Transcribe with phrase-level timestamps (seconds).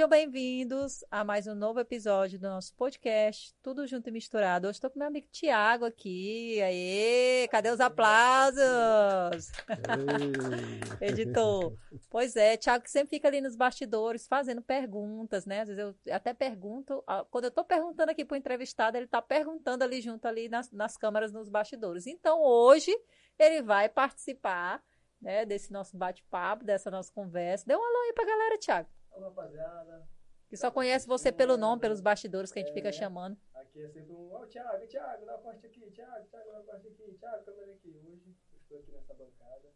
[0.00, 4.66] Sejam bem-vindos a mais um novo episódio do nosso podcast, Tudo Junto e Misturado.
[4.66, 6.58] Hoje estou com meu amigo Tiago aqui.
[6.62, 9.52] Aê, cadê os aplausos?
[11.02, 11.76] Editor.
[12.08, 15.60] Pois é, Tiago que sempre fica ali nos bastidores fazendo perguntas, né?
[15.60, 19.20] Às vezes eu até pergunto, quando eu estou perguntando aqui para o entrevistado, ele está
[19.20, 22.06] perguntando ali junto ali nas, nas câmaras, nos bastidores.
[22.06, 22.90] Então, hoje,
[23.38, 24.82] ele vai participar
[25.20, 27.66] né, desse nosso bate-papo, dessa nossa conversa.
[27.66, 28.88] Dê um alô aí para a galera, Tiago.
[29.12, 30.08] Olá, rapaziada.
[30.48, 33.36] Que só conhece você pelo nome, pelos bastidores que a gente é, fica chamando.
[33.54, 36.58] Aqui é sempre um, ó, oh, Thiago, Thiago, dá uma parte aqui, Thiago, Thiago, dá
[36.58, 37.88] uma parte aqui, Thiago, câmera aqui.
[38.04, 39.72] Hoje eu estou aqui nessa bancada,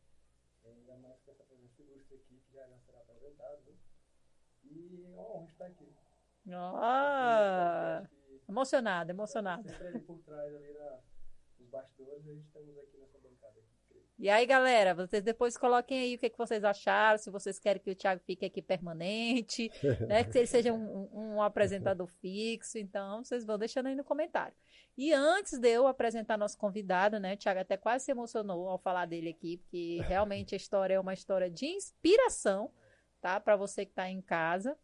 [0.64, 3.74] é, ainda mais com essa presença ilustre aqui, que já, já será apresentado, né?
[4.64, 5.94] E é honra estar aqui.
[6.52, 8.06] Ah,
[8.48, 9.68] emocionado, emocionado.
[9.68, 10.98] Sempre ali por trás, ali na,
[11.58, 13.23] nos bastidores, a gente estamos aqui nessa.
[14.16, 17.82] E aí, galera, vocês depois coloquem aí o que, que vocês acharam, se vocês querem
[17.82, 19.68] que o Thiago fique aqui permanente,
[20.08, 20.22] né?
[20.22, 22.78] Que ele seja um, um, apresentador fixo.
[22.78, 24.54] Então, vocês vão deixando aí no comentário.
[24.96, 27.34] E antes de eu apresentar nosso convidado, né?
[27.34, 31.00] O Thiago até quase se emocionou ao falar dele aqui, porque realmente a história é
[31.00, 32.70] uma história de inspiração,
[33.20, 33.40] tá?
[33.40, 34.78] Para você que está em casa.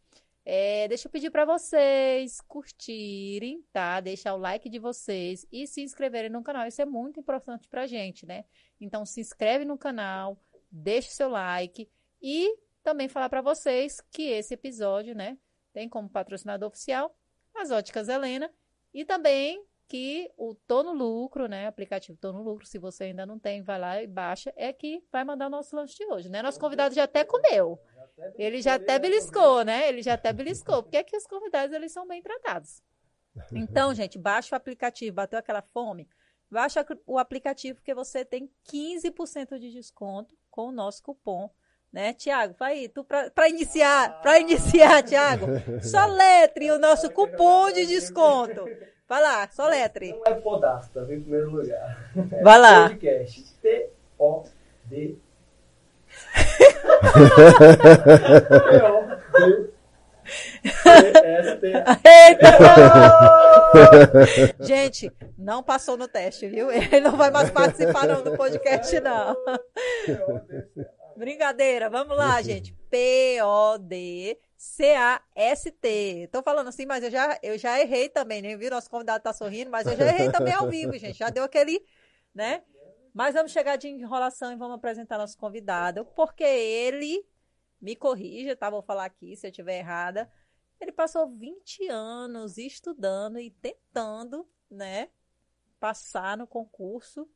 [0.45, 4.01] É, deixa eu pedir para vocês curtirem, tá?
[4.01, 6.67] Deixar o like de vocês e se inscreverem no canal.
[6.67, 8.45] Isso é muito importante pra gente, né?
[8.81, 10.39] Então se inscreve no canal,
[10.71, 11.89] deixa o seu like
[12.23, 15.39] e também falar para vocês que esse episódio, né,
[15.73, 17.15] tem como patrocinador oficial
[17.55, 18.51] as Óticas Helena
[18.93, 23.27] e também que o Tô no Lucro, né, aplicativo Tô no Lucro, se você ainda
[23.27, 26.29] não tem, vai lá e baixa, é que vai mandar o nosso lanche de hoje,
[26.29, 26.43] né?
[26.43, 27.79] Nosso convidado já até comeu.
[28.39, 29.89] Ele já até beliscou, né?
[29.89, 32.83] Ele já até beliscou, porque é que os convidados eles são bem tratados.
[33.53, 36.09] Então, gente, baixa o aplicativo, bateu aquela fome,
[36.51, 41.49] baixa o aplicativo porque você tem 15% de desconto com o nosso cupom,
[41.93, 42.55] né, Tiago?
[42.59, 45.47] Vai, tu para iniciar, para iniciar, Tiago,
[45.81, 48.65] só letre o nosso cupom de desconto.
[49.09, 50.13] Vai lá, só letre.
[50.13, 52.13] Não é podasta, em primeiro lugar.
[52.43, 52.89] Vai lá.
[52.91, 53.55] Podcast.
[53.61, 54.45] P O
[54.85, 55.17] D
[62.05, 62.59] Eita!
[64.61, 66.71] Gente, não passou no teste, viu?
[66.71, 69.37] Ele não vai mais participar não, do podcast, não.
[71.17, 72.75] Brincadeira, vamos lá, gente.
[72.91, 74.39] P-O-D-C-A-S-T.
[76.33, 78.57] Tô falando assim, mas eu já, eu já errei também, né?
[78.57, 78.71] Viu?
[78.71, 81.19] Nosso convidado tá sorrindo, mas eu já errei também ao vivo, gente.
[81.19, 81.81] Já deu aquele,
[82.35, 82.63] né?
[83.13, 87.27] Mas vamos chegar de enrolação e vamos apresentar nosso convidado, porque ele,
[87.81, 88.71] me corrija, tá?
[88.71, 90.31] Vou falar aqui se eu estiver errada.
[90.81, 95.11] Ele passou 20 anos estudando e tentando, né,
[95.79, 97.29] passar no concurso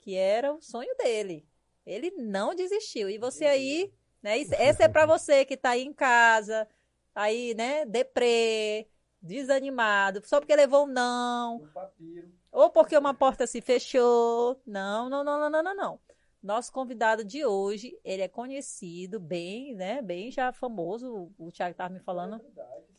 [0.00, 1.46] que era o sonho dele.
[1.86, 3.08] Ele não desistiu.
[3.08, 3.92] E você aí,
[4.22, 6.68] né, essa é para você que tá aí em casa,
[7.14, 8.86] aí, né, deprê,
[9.20, 11.56] desanimado, só porque levou um não.
[11.56, 14.60] Um papiro ou porque uma porta se fechou.
[14.64, 16.00] Não, não, não, não, não, não, não.
[16.40, 21.92] Nosso convidado de hoje, ele é conhecido, bem, né, bem já famoso, o Thiago estava
[21.92, 22.40] me falando.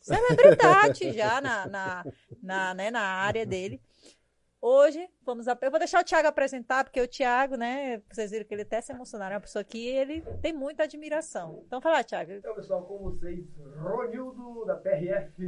[0.00, 2.04] Celebridade já na, na,
[2.42, 3.80] na, né, na área dele.
[4.60, 5.56] Hoje, vamos a...
[5.60, 8.80] eu vou deixar o Thiago apresentar, porque o Thiago, né, vocês viram que ele até
[8.80, 11.62] se emocionaram, é uma pessoa que ele tem muita admiração.
[11.66, 12.32] Então, fala, Thiago.
[12.32, 13.44] Então, pessoal, com vocês,
[13.78, 15.44] Ronildo, da PRF.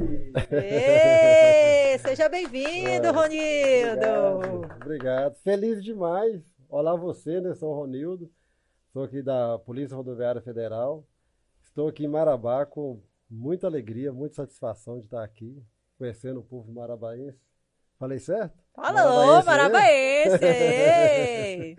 [0.51, 4.05] Ê, seja bem-vindo, é, Ronildo.
[4.05, 5.35] Obrigado, obrigado.
[5.37, 6.41] Feliz demais.
[6.69, 8.31] Olá você, né, sou o Ronildo,
[8.93, 11.03] sou aqui da Polícia Rodoviária Federal.
[11.63, 15.61] Estou aqui em Marabá com muita alegria, muita satisfação de estar aqui,
[15.97, 17.49] conhecendo o povo marabaense
[17.99, 18.57] Falei certo?
[18.73, 20.39] Falou, Marabaense!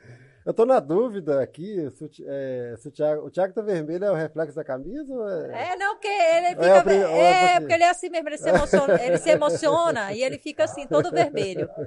[0.45, 3.27] Eu tô na dúvida aqui se o, é, se o Thiago.
[3.27, 5.15] O Thiago tá vermelho, é o reflexo da camisa?
[5.53, 5.73] É...
[5.73, 6.93] é, não, porque ele fica.
[6.93, 10.23] É, é, é porque ele é assim mesmo, ele se emociona, ele se emociona e
[10.23, 11.69] ele fica assim, todo vermelho.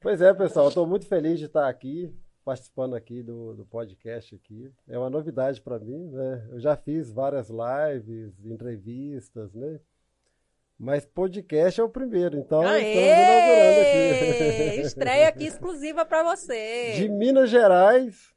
[0.00, 2.10] Pois é, pessoal, eu tô muito feliz de estar aqui,
[2.42, 4.72] participando aqui do, do podcast aqui.
[4.88, 6.48] É uma novidade para mim, né?
[6.50, 9.78] Eu já fiz várias lives, entrevistas, né?
[10.78, 12.82] Mas podcast é o primeiro, então Aê!
[12.82, 13.80] estamos inaugurando
[14.70, 14.80] aqui.
[14.86, 16.92] Estreia aqui exclusiva para você.
[16.94, 18.32] De Minas Gerais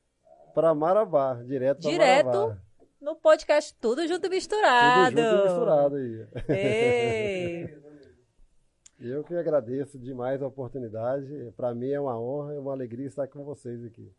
[0.55, 2.57] para Marabá, direto para Direto Marabá.
[2.99, 5.15] no podcast Tudo Junto Misturado.
[5.15, 6.27] Tudo junto misturado aí.
[6.49, 7.81] Ei.
[8.99, 11.27] Eu que agradeço demais a oportunidade.
[11.55, 14.11] Para mim é uma honra e uma alegria estar com vocês aqui.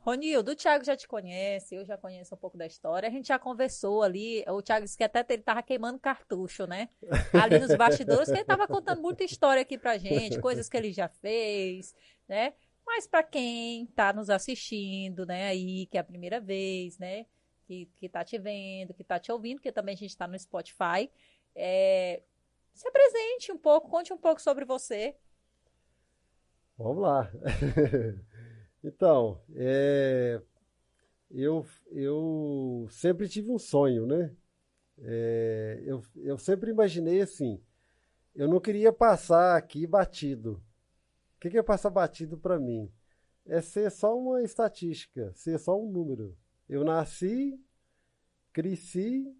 [0.00, 3.08] Ronildo, o Thiago já te conhece, eu já conheço um pouco da história.
[3.08, 4.42] A gente já conversou ali.
[4.48, 6.88] O Thiago disse que até ele estava queimando cartucho, né?
[7.32, 10.92] Ali nos bastidores, que ele estava contando muita história aqui pra gente, coisas que ele
[10.92, 11.94] já fez,
[12.26, 12.54] né?
[12.86, 17.26] Mas para quem está nos assistindo, né, aí, que é a primeira vez, né?
[17.70, 20.36] que, que tá te vendo, que tá te ouvindo, porque também a gente está no
[20.36, 21.08] Spotify.
[21.54, 22.20] É,
[22.74, 25.14] se apresente um pouco, conte um pouco sobre você.
[26.76, 27.30] Vamos lá.
[28.82, 30.40] então, é,
[31.30, 34.34] eu, eu sempre tive um sonho, né?
[34.98, 37.60] É, eu, eu sempre imaginei assim,
[38.34, 40.62] eu não queria passar aqui batido.
[41.36, 42.90] O que, que é passar batido para mim?
[43.46, 46.36] É ser só uma estatística, ser só um número.
[46.68, 47.58] Eu nasci,
[48.52, 49.34] cresci,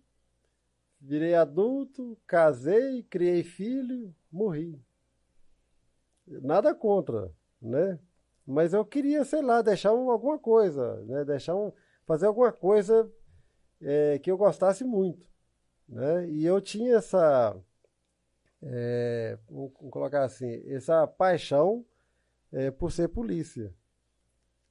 [1.01, 4.81] virei adulto, casei, criei filho, morri.
[6.27, 7.99] Nada contra, né?
[8.51, 11.25] Mas eu queria, sei lá, deixar um, alguma coisa, né?
[11.25, 11.73] Deixar um,
[12.05, 13.11] fazer alguma coisa
[13.81, 15.25] é, que eu gostasse muito,
[15.89, 16.29] né?
[16.29, 17.57] E eu tinha essa,
[18.61, 21.87] é, vamos colocar assim, essa paixão
[22.53, 23.73] é, por ser polícia,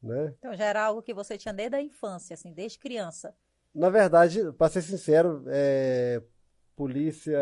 [0.04, 0.36] né?
[0.38, 3.34] Então já era algo que você tinha desde a infância, assim, desde criança.
[3.74, 6.22] Na verdade, para ser sincero, é,
[6.76, 7.40] polícia,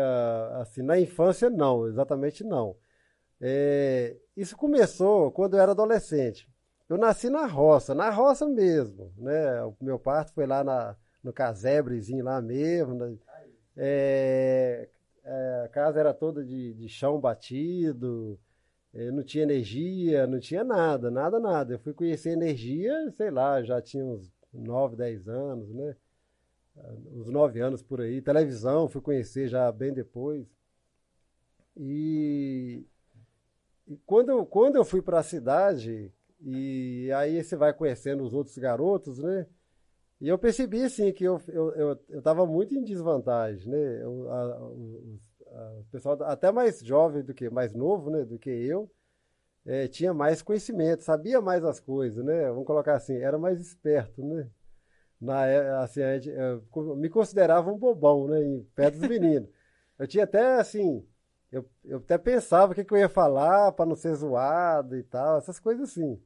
[0.60, 2.76] assim, na infância não, exatamente não.
[3.40, 6.48] É, isso começou quando eu era adolescente.
[6.88, 9.62] Eu nasci na roça, na roça mesmo, né?
[9.64, 12.94] O meu parto foi lá na, no casebrezinho lá mesmo.
[12.94, 13.18] Né?
[13.76, 14.88] É,
[15.24, 18.38] é, a casa era toda de, de chão batido,
[18.94, 21.74] é, não tinha energia, não tinha nada, nada, nada.
[21.74, 25.96] Eu fui conhecer energia, sei lá, já tinha uns 9, 10 anos, né?
[27.12, 28.22] Uns 9 anos por aí.
[28.22, 30.46] Televisão, fui conhecer já bem depois.
[31.76, 32.84] E,
[33.88, 38.34] e quando, eu, quando eu fui para a cidade, e aí você vai conhecendo os
[38.34, 39.46] outros garotos, né?
[40.20, 44.02] E eu percebi, assim, que eu eu, eu, eu tava muito em desvantagem, né?
[44.02, 48.24] Eu, a, o, a, o pessoal até mais jovem do que, mais novo, né?
[48.24, 48.90] Do que eu,
[49.64, 52.48] é, tinha mais conhecimento, sabia mais as coisas, né?
[52.50, 54.48] Vamos colocar assim, era mais esperto, né?
[55.20, 58.42] Na, é, assim, gente, eu, me considerava um bobão, né?
[58.44, 59.48] Em pé dos meninos.
[59.98, 61.04] Eu tinha até, assim,
[61.50, 65.02] eu, eu até pensava o que, que eu ia falar para não ser zoado e
[65.02, 66.20] tal, essas coisas assim.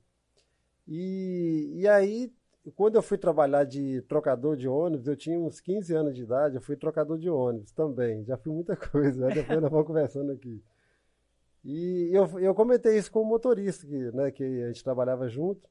[0.86, 2.32] E, e aí
[2.76, 6.54] quando eu fui trabalhar de trocador de ônibus, eu tinha uns 15 anos de idade,
[6.54, 8.24] eu fui trocador de ônibus também.
[8.24, 9.34] Já fui muita coisa, né?
[9.34, 10.62] depois nós vamos conversando aqui.
[11.64, 15.68] E eu, eu comentei isso com o motorista, que, né, que a gente trabalhava junto.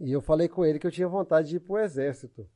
[0.00, 2.48] E eu falei com ele que eu tinha vontade de ir para o exército.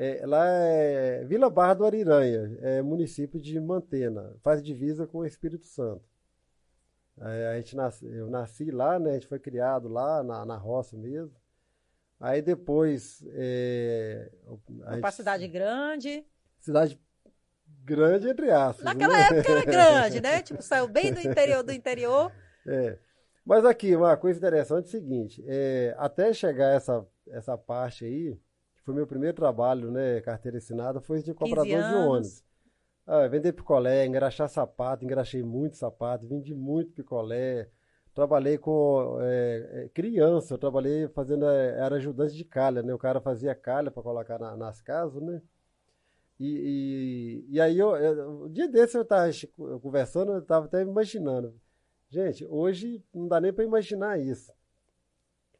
[0.00, 5.26] é, lá é Vila Barra do Ariranha, é município de Mantena, faz divisa com o
[5.26, 6.04] Espírito Santo.
[7.20, 9.10] É, a gente nasce, eu nasci lá, né?
[9.10, 11.34] A gente foi criado lá na, na roça mesmo.
[12.20, 13.24] Aí depois.
[13.32, 14.30] É,
[14.98, 16.24] Uma cidade grande.
[16.60, 17.00] Cidade
[17.82, 18.84] grande, entre aspas.
[18.84, 19.22] Naquela né?
[19.22, 20.42] época era grande, né?
[20.42, 22.32] Tipo, saiu bem do interior do interior.
[22.68, 22.98] É.
[23.44, 28.38] Mas aqui, uma coisa interessante é o seguinte: é, até chegar essa, essa parte aí,
[28.84, 32.44] foi meu primeiro trabalho, né, carteira assinada, foi de cobrador de ônibus.
[33.06, 37.70] Ah, vender picolé, engraxar sapato, engraxei muito sapato, vendi muito picolé.
[38.14, 42.92] Trabalhei com é, criança, eu trabalhei fazendo, é, era ajudante de calha, né?
[42.92, 45.40] O cara fazia calha para colocar na, nas casas, né?
[46.38, 49.30] E, e, e aí, eu, eu, um dia desse eu estava
[49.80, 51.58] conversando, eu estava até imaginando.
[52.10, 54.52] Gente, hoje não dá nem para imaginar isso.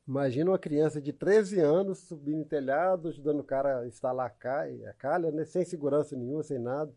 [0.06, 4.92] Imagina uma criança de 13 anos subindo em telhado, ajudando o cara a instalar a
[4.94, 5.44] calha, né?
[5.44, 6.90] sem segurança nenhuma, sem nada.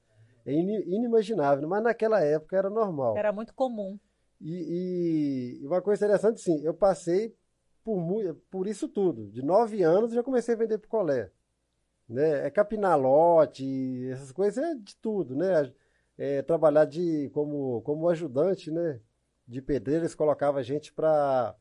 [0.46, 3.18] É inimaginável, mas naquela época era normal.
[3.18, 4.00] Era muito comum.
[4.40, 7.36] E, e uma coisa interessante, sim, eu passei
[7.84, 8.02] por,
[8.50, 9.30] por isso tudo.
[9.30, 11.30] De 9 anos já comecei a vender picolé.
[12.08, 12.48] Né?
[12.48, 15.72] É capinar lote, essas coisas é de tudo, né?
[16.18, 19.00] É, trabalhar de, como, como ajudante, né?
[19.48, 21.56] De pedreiro, eles colocavam a gente para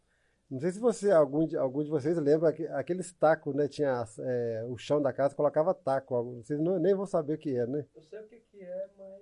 [0.50, 3.68] Não sei se você, algum de, algum de vocês lembra aque- aqueles tacos, né?
[3.68, 6.36] Tinha é, o chão da casa, colocava taco.
[6.42, 7.86] Vocês não, nem vão saber o que é, né?
[7.94, 9.20] Eu sei o que, que é, mas.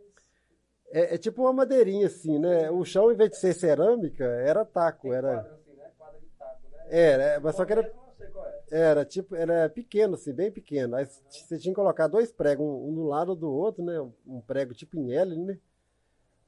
[0.91, 2.71] É, é tipo uma madeirinha assim, né?
[2.71, 5.09] O chão, em vez de ser cerâmica, era taco.
[5.09, 5.91] Tem Era, quadro assim, né?
[6.21, 6.79] De taco, né?
[6.89, 8.81] era, é, mas só que era, é.
[8.81, 10.97] era tipo, era pequeno, assim, bem pequeno.
[10.97, 14.01] Aí você tinha que colocar dois pregos, um, um do lado do outro, né?
[14.27, 15.59] Um prego tipo em L, né?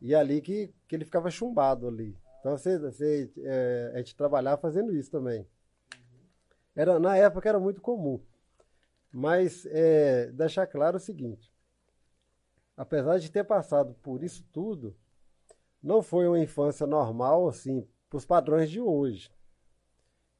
[0.00, 2.16] E ali que, que ele ficava chumbado ali.
[2.40, 5.46] Então você, você, é, a gente trabalhava fazendo isso também.
[6.74, 8.20] Era, na época era muito comum.
[9.12, 11.52] Mas é, deixar claro o seguinte:
[12.76, 14.96] apesar de ter passado por isso tudo,
[15.82, 19.30] não foi uma infância normal, assim, para os padrões de hoje.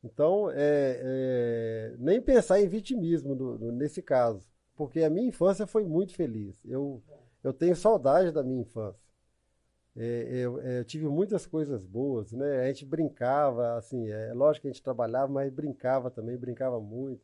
[0.03, 6.15] Então, é, é, nem pensar em vitimismo nesse caso, porque a minha infância foi muito
[6.15, 6.65] feliz.
[6.65, 7.03] Eu,
[7.45, 9.10] eu tenho saudade da minha infância.
[10.03, 12.61] É, eu, é, eu tive muitas coisas boas, né?
[12.63, 17.21] A gente brincava, assim, é lógico que a gente trabalhava, mas brincava também, brincava muito.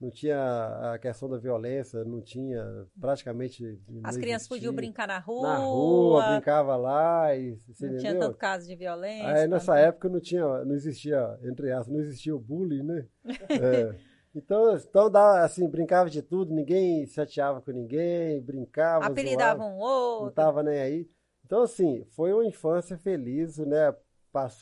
[0.00, 3.78] Não tinha a questão da violência, não tinha praticamente.
[3.86, 5.42] não As crianças podiam brincar na rua.
[5.48, 8.20] Na rua, brincava lá, e, Não tinha entendeu?
[8.20, 9.28] tanto caso de violência.
[9.28, 13.06] Aí nessa tanto- época não tinha, não existia, entre aspas, não existia o bullying, né?
[13.50, 13.94] É.
[14.32, 19.78] Então, então dá, assim, brincava de tudo, ninguém chateava com ninguém, brincava, Apelidavam um não
[19.80, 20.30] outro.
[20.36, 21.10] tava nem aí.
[21.50, 23.92] Então, assim, foi uma infância feliz, né?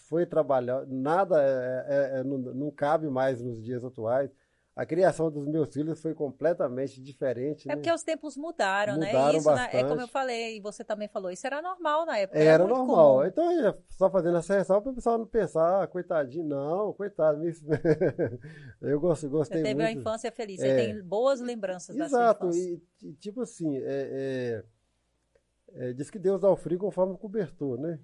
[0.09, 1.85] Foi trabalhar, nada é,
[2.16, 4.30] é, é, não, não cabe mais nos dias atuais.
[4.75, 7.76] A criação dos meus filhos foi completamente diferente, É né?
[7.76, 9.09] porque os tempos mudaram, né?
[9.09, 10.00] Mudaram Isso, né, é como bastante.
[10.00, 12.38] eu falei, e você também falou, isso era normal na época.
[12.38, 13.16] Era muito normal.
[13.16, 13.26] comum.
[13.26, 17.47] Então, só fazendo essa ressalva para o pessoal não pensar, ah, coitadinho, não, coitado.
[17.47, 17.66] isso-
[18.80, 20.00] eu gosto, Você gostei teve uma muito.
[20.00, 20.68] infância feliz, É.
[20.71, 22.80] você tem boas lembranças da sua Exato, infância.
[23.02, 24.64] e, e, tipo assim, é, é,
[25.75, 27.99] é, diz que Deus dá o frio conforme o cobertor, né?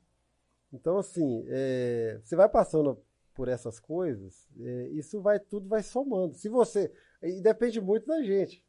[0.72, 3.02] Então, assim, é, você vai passando
[3.34, 6.34] por essas coisas, é, isso vai, tudo vai somando.
[6.34, 6.92] Se você,
[7.22, 8.64] e depende muito da gente,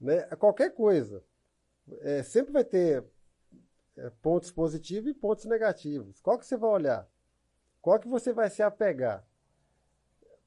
[0.00, 0.22] né?
[0.36, 1.24] Qualquer coisa,
[2.00, 3.04] é, sempre vai ter
[3.96, 6.20] é, pontos positivos e pontos negativos.
[6.20, 7.08] Qual que você vai olhar?
[7.80, 9.26] Qual que você vai se apegar?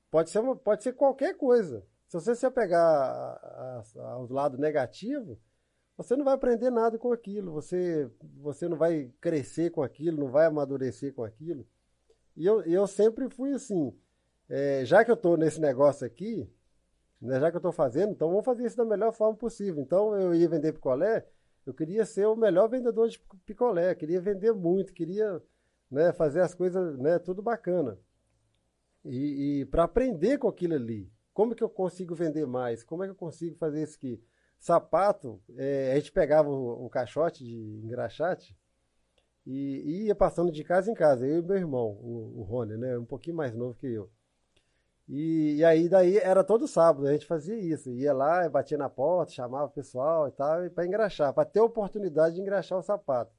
[0.09, 1.85] Pode ser, uma, pode ser qualquer coisa.
[2.07, 5.39] Se você se apegar ao lado negativo,
[5.97, 8.09] você não vai aprender nada com aquilo, você,
[8.41, 11.65] você não vai crescer com aquilo, não vai amadurecer com aquilo.
[12.35, 13.93] E eu, eu sempre fui assim,
[14.49, 16.47] é, já que eu estou nesse negócio aqui,
[17.21, 19.81] né, já que eu estou fazendo, então vamos fazer isso da melhor forma possível.
[19.81, 21.25] Então eu ia vender picolé,
[21.65, 25.41] eu queria ser o melhor vendedor de picolé, queria vender muito, queria
[25.89, 27.97] né, fazer as coisas, né, tudo bacana.
[29.03, 32.83] E, e para aprender com aquilo ali, como que eu consigo vender mais?
[32.83, 34.21] Como é que eu consigo fazer isso aqui?
[34.65, 38.57] Sapato, é, a gente pegava o, o caixote de engraxate
[39.45, 42.75] e, e ia passando de casa em casa, eu e meu irmão, o, o Rony,
[42.75, 44.09] né, um pouquinho mais novo que eu.
[45.07, 48.89] E, e aí daí era todo sábado, a gente fazia isso, ia lá, batia na
[48.89, 52.81] porta, chamava o pessoal e tal, para engraxar, para ter a oportunidade de engraxar o
[52.81, 53.35] sapato.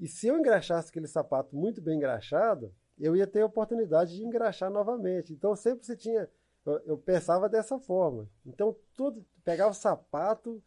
[0.00, 4.24] E se eu engraxasse aquele sapato muito bem engraxado, eu ia ter a oportunidade de
[4.24, 5.34] engraxar novamente.
[5.34, 6.26] Então sempre você tinha,
[6.64, 8.26] eu, eu pensava dessa forma.
[8.46, 10.60] Então tudo, pegava o sapato,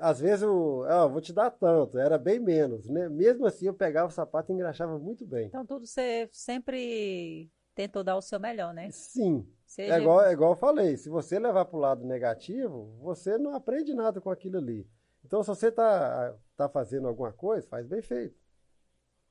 [0.00, 3.06] às vezes eu, ah, vou te dar tanto, era bem menos, né?
[3.08, 5.48] Mesmo assim eu pegava o sapato e engraxava muito bem.
[5.48, 8.90] Então tudo você sempre tentou dar o seu melhor, né?
[8.90, 12.96] Sim, Seja é igual, é igual eu falei, se você levar para o lado negativo,
[13.02, 14.88] você não aprende nada com aquilo ali.
[15.24, 18.40] Então, se você está tá fazendo alguma coisa, faz bem feito.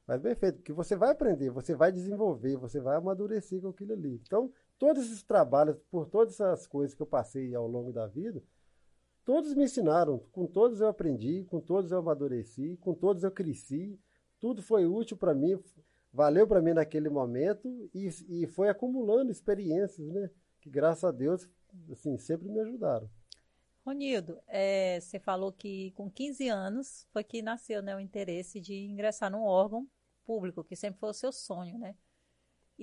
[0.05, 3.93] Faz bem feito, porque você vai aprender, você vai desenvolver, você vai amadurecer com aquilo
[3.93, 4.21] ali.
[4.25, 4.51] Então,
[4.81, 8.41] todos esses trabalhos, por todas essas coisas que eu passei ao longo da vida,
[9.23, 13.99] todos me ensinaram, com todos eu aprendi, com todos eu amadureci, com todos eu cresci,
[14.39, 15.63] tudo foi útil para mim,
[16.11, 20.31] valeu para mim naquele momento e, e foi acumulando experiências, né?
[20.59, 21.47] Que graças a Deus,
[21.91, 23.07] assim, sempre me ajudaram.
[23.85, 28.73] Ronildo, é, você falou que com 15 anos foi que nasceu né, o interesse de
[28.73, 29.87] ingressar num órgão
[30.25, 31.95] público, que sempre foi o seu sonho, né?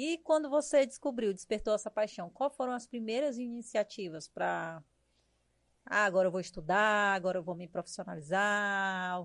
[0.01, 4.81] E quando você descobriu, despertou essa paixão, quais foram as primeiras iniciativas para.
[5.85, 9.23] Ah, agora eu vou estudar, agora eu vou me profissionalizar.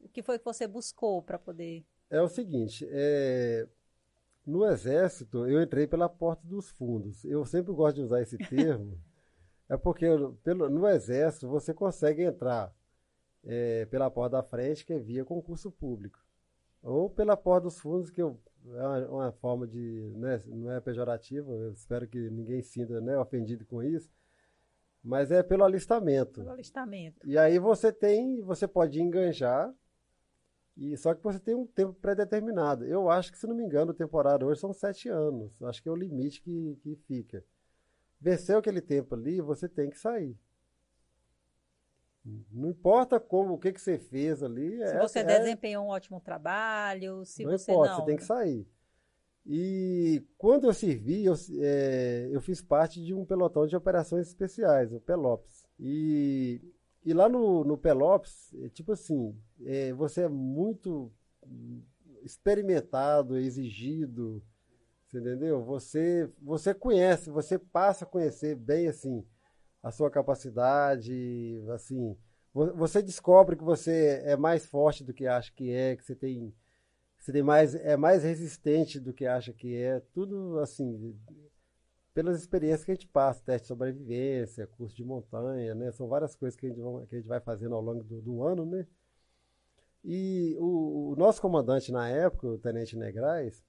[0.00, 1.84] O que foi que você buscou para poder.
[2.08, 3.68] É o seguinte, é,
[4.46, 7.22] no Exército eu entrei pela porta dos fundos.
[7.26, 8.98] Eu sempre gosto de usar esse termo.
[9.68, 10.06] É porque
[10.42, 12.74] pelo, no Exército você consegue entrar
[13.44, 16.18] é, pela porta da frente, que é via concurso público,
[16.82, 20.12] ou pela porta dos fundos, que eu, é uma, uma forma de.
[20.16, 24.10] Né, não é pejorativa, eu espero que ninguém sinta né, ofendido com isso,
[25.02, 26.40] mas é pelo alistamento.
[26.40, 27.26] Pelo alistamento.
[27.26, 29.72] E aí você tem, você pode enganjar
[30.76, 32.84] E só que você tem um tempo pré-determinado.
[32.84, 35.50] Eu acho que, se não me engano, o temporário hoje são sete anos.
[35.62, 37.44] Acho que é o limite que, que fica.
[38.20, 40.36] Venceu aquele tempo ali, você tem que sair.
[42.50, 44.76] Não importa como, o que, que você fez ali.
[44.76, 48.00] Se é, você é, desempenhou um ótimo trabalho, se não você importa, não.
[48.00, 48.66] Você tem que sair.
[49.46, 54.92] E quando eu servi, eu, é, eu fiz parte de um pelotão de operações especiais,
[54.92, 55.64] o Pelops.
[55.80, 56.60] E,
[57.04, 61.10] e lá no, no Pelops, é, tipo assim, é, você é muito
[62.22, 64.42] experimentado, exigido,
[65.06, 65.64] você entendeu?
[65.64, 69.24] Você, você conhece, você passa a conhecer bem assim
[69.82, 72.16] a sua capacidade, assim,
[72.52, 76.54] você descobre que você é mais forte do que acha que é, que você tem
[77.18, 81.16] você tem mais é mais resistente do que acha que é, tudo assim,
[82.14, 85.92] pelas experiências que a gente passa, teste de sobrevivência, curso de montanha, né?
[85.92, 88.42] São várias coisas que a gente, que a gente vai fazendo ao longo do, do
[88.42, 88.86] ano, né?
[90.04, 93.64] E o, o, nosso comandante na época, o Tenente Negrais,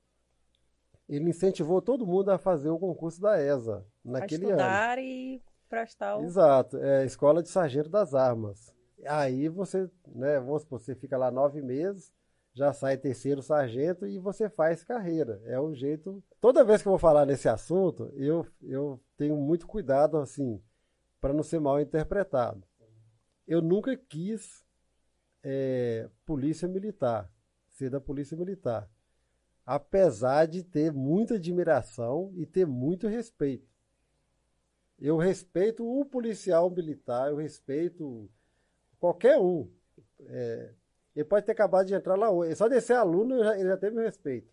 [1.07, 5.07] ele incentivou todo mundo a fazer o concurso da ESA naquele pra estudar ano.
[5.07, 6.23] e prestar o...
[6.23, 8.73] Exato, é Escola de Sargento das Armas.
[9.05, 12.11] Aí você, né, você fica lá nove meses,
[12.53, 15.41] já sai terceiro sargento e você faz carreira.
[15.45, 16.21] É o jeito.
[16.41, 20.61] Toda vez que eu vou falar nesse assunto, eu, eu tenho muito cuidado, assim,
[21.21, 22.63] para não ser mal interpretado.
[23.47, 24.63] Eu nunca quis
[25.43, 27.31] é, polícia militar,
[27.69, 28.89] ser da polícia militar.
[29.65, 33.69] Apesar de ter muita admiração e ter muito respeito.
[35.01, 38.29] Eu respeito o policial militar, eu respeito
[38.99, 39.69] qualquer um.
[40.27, 40.73] É,
[41.15, 42.55] ele pode ter acabado de entrar lá hoje.
[42.55, 44.51] Só descer aluno, ele já, ele já teve meu respeito.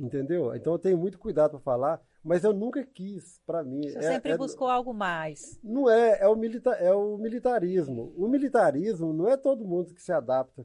[0.00, 0.54] Entendeu?
[0.54, 3.82] Então eu tenho muito cuidado para falar, mas eu nunca quis, para mim.
[3.82, 5.60] Você é, sempre é, buscou algo mais.
[5.62, 8.12] Não é, é o, milita, é o militarismo.
[8.16, 10.64] O militarismo não é todo mundo que se adapta.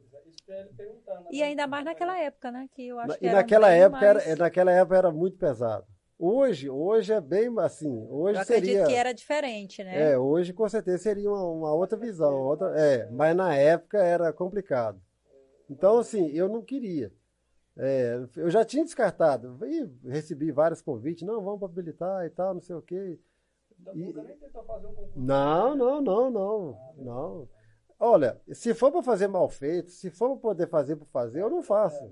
[1.30, 2.70] E ainda mais naquela época, né?
[2.74, 4.28] Que eu acho Na, que e naquela época, mais...
[4.28, 5.86] era, naquela época era muito pesado.
[6.20, 8.08] Hoje, hoje é bem assim.
[8.10, 10.14] Hoje Eu acredito seria, que era diferente, né?
[10.14, 14.34] É, hoje com certeza seria uma, uma outra visão, outra, é, mas na época era
[14.34, 15.00] complicado.
[15.70, 17.12] Então, assim, eu não queria.
[17.78, 22.56] É, eu já tinha descartado, e recebi vários convites, não, vamos para habilitar e tal,
[22.56, 23.20] não sei o quê.
[23.94, 24.14] E,
[25.16, 27.50] não, não, não, não, não.
[28.00, 31.50] Olha, se for para fazer mal feito, se for para poder fazer por fazer, eu
[31.50, 32.04] não faço.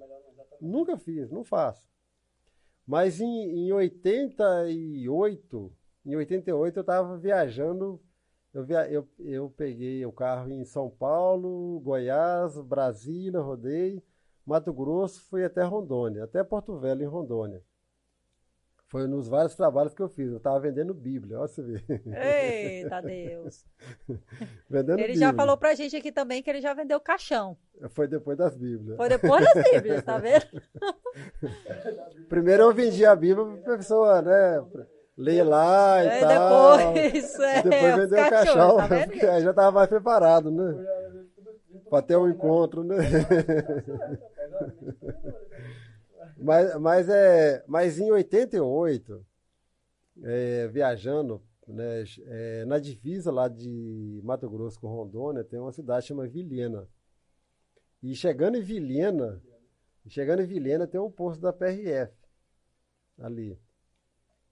[0.62, 1.95] Nunca fiz, não faço.
[2.86, 5.74] Mas em, em 88,
[6.06, 8.00] em 88 eu estava viajando,
[8.54, 14.04] eu, via, eu, eu peguei o carro em São Paulo, Goiás, Brasília, rodei,
[14.46, 17.64] Mato Grosso, fui até Rondônia, até Porto Velho em Rondônia.
[18.88, 20.30] Foi nos vários trabalhos que eu fiz.
[20.32, 21.84] Eu estava vendendo Bíblia, olha você ver.
[21.90, 23.66] Eita Deus!
[24.70, 25.28] vendendo ele Bíblia.
[25.28, 27.58] já falou pra gente aqui também que ele já vendeu caixão.
[27.90, 28.96] Foi depois das Bíblias.
[28.96, 30.46] Foi depois das Bíblias, tá vendo?
[32.30, 34.64] Primeiro eu vendi a Bíblia para a pessoa, né?
[35.18, 36.78] Ler lá e é, tal.
[36.94, 40.86] Depois, é, depois vendeu o caixão, tá porque aí já estava mais preparado, né?
[41.90, 42.98] Para ter um encontro, né?
[46.38, 49.26] Mas, mas, é, mas em 88,
[50.24, 56.08] é, viajando, né, é, na divisa lá de Mato Grosso com Rondônia, tem uma cidade
[56.08, 56.88] chamada Vilhena.
[58.04, 59.42] E chegando em Vilhena,
[60.08, 62.14] chegando em Vilhena tem um posto da PRF
[63.20, 63.58] ali.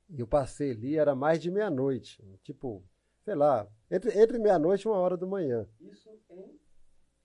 [0.09, 2.23] E eu passei ali, era mais de meia-noite.
[2.43, 2.83] Tipo,
[3.23, 5.67] sei lá, entre, entre meia-noite e uma hora da manhã.
[5.79, 6.59] Isso em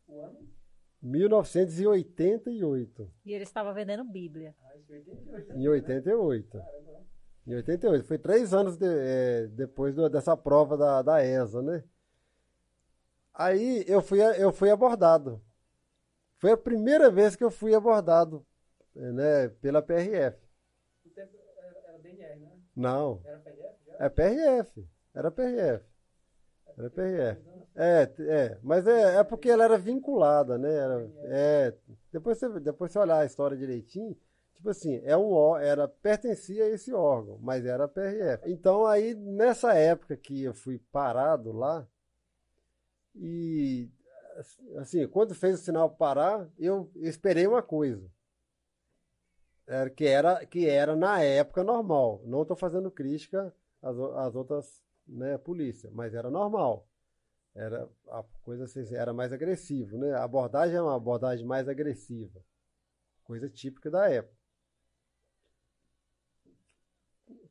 [0.07, 0.58] o ano?
[1.03, 3.11] 1988.
[3.25, 4.55] E ele estava vendendo Bíblia.
[4.63, 5.57] Ah, em 88.
[5.57, 6.63] Em 88.
[7.47, 8.05] Em 88.
[8.05, 11.85] Foi três anos de, é, depois do, dessa prova da, da ESA, né?
[13.33, 15.41] Aí eu fui, eu fui abordado.
[16.39, 18.45] Foi a primeira vez que eu fui abordado
[18.95, 20.37] né, pela PRF.
[21.05, 22.53] O tempo era, era DNR, né?
[22.75, 23.21] Não.
[23.25, 23.97] Era PRF já?
[24.01, 24.89] É PRF.
[25.15, 25.85] Era PRF.
[26.77, 27.58] Era PRF.
[27.81, 30.75] É, é, mas é, é porque ela era vinculada, né?
[30.75, 31.75] Era, é,
[32.13, 34.17] depois, você, depois você olhar a história direitinho,
[34.53, 38.51] tipo assim, é um, era, pertencia a esse órgão, mas era PRF.
[38.51, 41.87] Então aí, nessa época que eu fui parado lá,
[43.15, 43.89] e
[44.79, 48.11] assim, quando fez o sinal parar, eu esperei uma coisa.
[49.69, 52.23] Era, que, era, que era na época normal.
[52.25, 56.88] Não estou fazendo crítica às, às outras né, polícia, mas era normal.
[57.59, 60.13] Era a coisa assim, era mais agressivo, né?
[60.15, 62.41] A abordagem é uma abordagem mais agressiva,
[63.25, 64.37] coisa típica da época.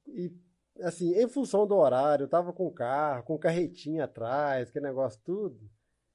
[0.07, 0.33] E
[0.81, 5.59] assim, em função do horário, eu tava com carro, com carretinha atrás, que negócio tudo,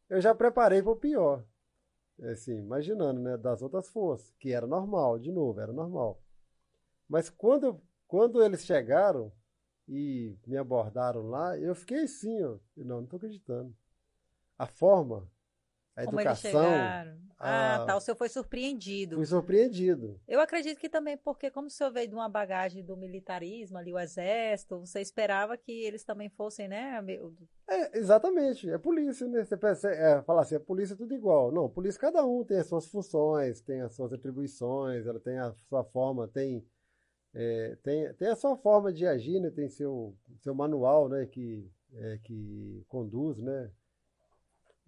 [0.09, 1.45] eu já preparei para o pior.
[2.23, 6.23] assim, imaginando, né, das outras forças, que era normal, de novo, era normal.
[7.09, 9.33] Mas quando, quando eles chegaram
[9.89, 13.75] e me abordaram lá, eu fiquei assim, ó, não, não estou acreditando.
[14.63, 15.29] A forma,
[15.97, 16.51] a Como educação.
[16.51, 17.19] eles chegaram.
[17.37, 17.97] Ah, a- tá.
[17.97, 19.17] O senhor foi surpreendido.
[19.17, 20.21] Fui surpreendido.
[20.29, 23.93] Eu acredito que também, porque como o senhor veio de uma bagagem do militarismo, ali
[23.93, 27.05] o exército, você esperava que eles também fossem, né?
[27.69, 29.45] É, exatamente, é polícia, né?
[29.45, 31.51] Você pensa, é, falar assim, a polícia é tudo igual.
[31.51, 35.53] Não, polícia cada um tem as suas funções, tem as suas atribuições, ela tem a
[35.69, 36.65] sua forma, tem,
[37.35, 39.51] é, tem, tem a sua forma de agir, né?
[39.51, 41.27] Tem seu, seu manual, né?
[41.27, 43.69] Que, é, que conduz, né?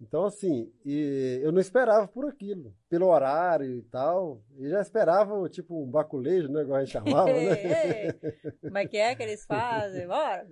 [0.01, 4.43] Então, assim, e eu não esperava por aquilo, pelo horário e tal.
[4.57, 6.61] E já esperava, tipo, um baculejo, né?
[6.61, 8.11] Igual a gente chamava, né?
[8.61, 10.05] Como é que é que eles fazem?
[10.05, 10.45] Bora!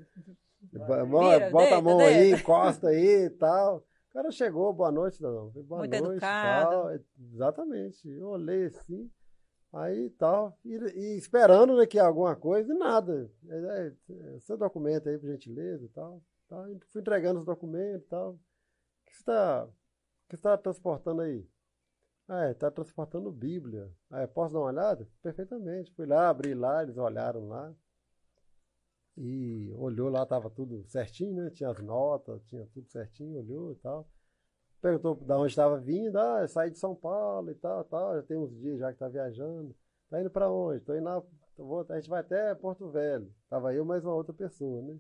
[1.06, 2.40] Mo- Vira, Bota deita, a mão aí, deita.
[2.40, 3.78] encosta aí e tal.
[4.10, 5.50] O cara chegou, boa noite, não.
[5.50, 6.70] Boa Muito noite, educado.
[6.70, 6.92] tal.
[7.34, 8.08] Exatamente.
[8.10, 9.12] Eu olhei assim,
[9.74, 13.30] aí tal, e, e esperando né, que alguma coisa, e nada.
[13.50, 16.22] É, é, seu documento aí, por gentileza e tal.
[16.48, 16.70] tal.
[16.70, 18.40] E Fui entregando os documentos e tal.
[19.14, 19.68] Que está
[20.28, 21.48] que você tá transportando aí?
[22.28, 23.92] Ah, é, tá transportando Bíblia.
[24.10, 25.08] Ah, é, posso dar uma olhada?
[25.22, 25.94] Perfeitamente.
[25.94, 27.72] Fui lá, abri lá, eles olharam lá.
[29.16, 31.52] E olhou lá, tava tudo certinho, né?
[31.52, 34.10] Tinha as notas, tinha tudo certinho, olhou e tal.
[34.82, 38.36] Perguntou de onde estava vindo, ah, saí de São Paulo e tal, tal, já tem
[38.38, 39.76] uns dias já que tá viajando.
[40.10, 40.82] Tá indo para onde?
[40.82, 41.24] Tô indo lá,
[41.90, 43.32] a gente vai até Porto Velho.
[43.50, 44.98] Tava eu mais uma outra pessoa, né?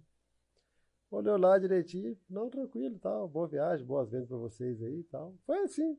[1.13, 5.35] Olhou lá direitinho, não, tranquilo, tal, boa viagem, boas vendas para vocês aí e tal.
[5.45, 5.95] Foi assim.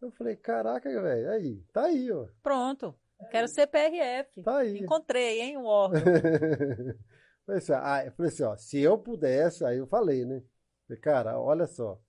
[0.00, 2.94] Eu falei, caraca, velho, aí, tá aí, ó, Pronto.
[3.32, 4.40] Quero ser PRF.
[4.44, 4.78] tá aí.
[4.78, 6.00] Encontrei, hein, o órgão.
[7.44, 10.44] Falei assim, ah, eu falei assim, ó, se eu pudesse, aí eu falei, né?
[10.86, 12.00] Falei, cara, olha só,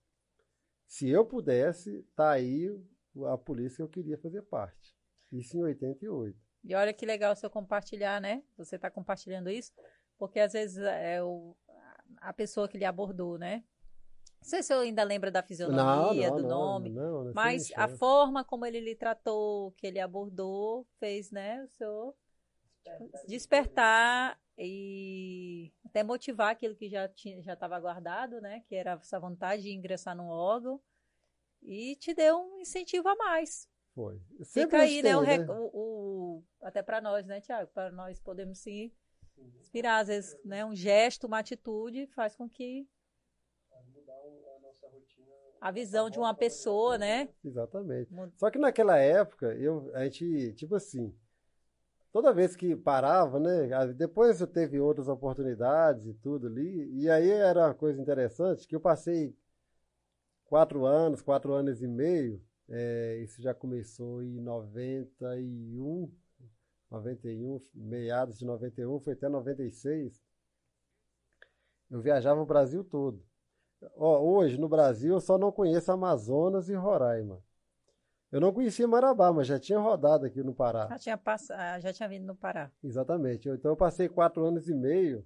[0.86, 2.70] se eu pudesse, tá aí
[3.26, 4.94] a polícia que eu queria fazer parte.
[5.32, 6.38] Isso em 88.
[6.66, 8.44] E olha que legal senhor compartilhar, né?
[8.58, 9.72] Você está compartilhando isso,
[10.20, 11.56] porque às vezes é o,
[12.22, 13.64] a pessoa que lhe abordou, né?
[14.42, 17.88] Não sei se o senhor ainda lembra da fisionomia, do nome, não, não, mas a
[17.88, 17.98] chance.
[17.98, 22.16] forma como ele lhe tratou, que ele abordou, fez, né, o senhor
[23.28, 28.64] despertar e até motivar aquilo que já tinha, já estava guardado, né?
[28.68, 30.82] Que era essa vontade de ingressar no órgão
[31.62, 33.68] e te deu um incentivo a mais.
[33.94, 34.20] Foi.
[34.32, 37.70] Fica Sempre a aí, né, o, rec- o- o- até para nós, né, Tiago?
[37.74, 38.94] Para nós podemos se
[39.60, 42.88] inspirar, às vezes, né, um gesto, uma atitude faz com que
[45.62, 47.30] a visão de uma pessoa, né?
[47.44, 48.10] Exatamente.
[48.38, 51.14] Só que naquela época, eu, a gente, tipo assim,
[52.12, 53.68] toda vez que parava, né?
[53.94, 58.76] Depois eu teve outras oportunidades e tudo ali, e aí era uma coisa interessante, que
[58.76, 59.36] eu passei
[60.46, 66.10] quatro anos, quatro anos e meio, é, isso já começou em 91,
[66.92, 70.22] 91, meados de 91, foi até 96.
[71.90, 73.24] Eu viajava o Brasil todo.
[73.96, 77.42] Ó, hoje, no Brasil, eu só não conheço Amazonas e Roraima.
[78.32, 80.88] Eu não conhecia Marabá, mas já tinha rodado aqui no Pará.
[80.88, 81.50] Já tinha, pass...
[81.50, 82.72] ah, já tinha vindo no Pará.
[82.84, 83.48] Exatamente.
[83.48, 85.26] Eu- Então eu passei quatro anos e meio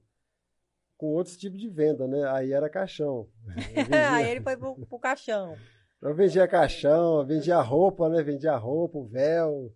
[0.97, 2.23] com outros tipos de venda, né?
[2.29, 3.27] Aí era caixão.
[4.13, 5.57] Aí ele foi pro, pro caixão.
[6.01, 8.21] eu vendia caixão, eu vendia roupa, né?
[8.23, 9.73] Vendia roupa, o véu,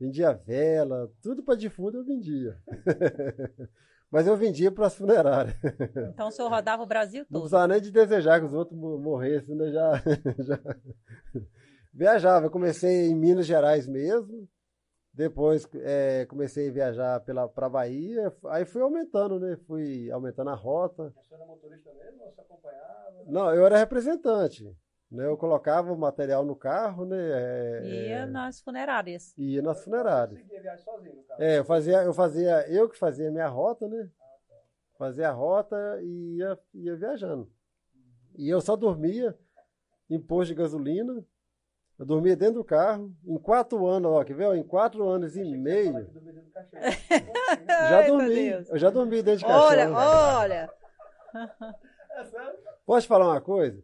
[0.00, 2.56] vendia vela, tudo para defunto eu vendia.
[4.10, 5.54] Mas eu vendia para as funerárias.
[6.12, 7.40] Então o senhor rodava o Brasil Não todo.
[7.42, 9.70] precisava nem de desejar que os outros mo- morressem, né?
[9.70, 9.92] Já,
[10.42, 10.58] já
[11.92, 12.46] viajava.
[12.46, 14.48] Eu comecei em Minas Gerais mesmo.
[15.12, 18.32] Depois eh, comecei a viajar pela para Bahia.
[18.46, 19.56] Aí fui aumentando, né?
[19.66, 21.12] Fui aumentando a rota.
[21.16, 23.24] A senhora era motorista mesmo ou você acompanhava?
[23.26, 24.64] Não, eu era representante.
[25.10, 25.26] Né?
[25.26, 27.16] Eu colocava o material no carro, né?
[27.18, 29.34] eh, Ia eh, nas funerárias.
[29.36, 30.40] e ia nas funerárias.
[30.46, 31.42] Viagem sozinho, no carro?
[31.42, 34.08] É, eu fazia, eu fazia, eu que fazia a minha rota, né?
[34.96, 37.50] Fazia a rota e ia, ia viajando.
[38.36, 39.36] E eu só dormia
[40.08, 41.24] em posto de gasolina.
[41.98, 43.12] Eu dormia dentro do carro.
[43.26, 44.46] Em quatro anos, ó, quer ver?
[44.46, 44.54] ó?
[44.54, 46.82] Em quatro anos e meio, que dormia dentro do cachorro.
[47.88, 48.48] já dormi.
[48.68, 49.66] Eu já dormi dentro de caixão.
[49.66, 50.70] Olha, olha.
[52.12, 52.58] É sério?
[52.86, 53.82] Posso te falar uma coisa?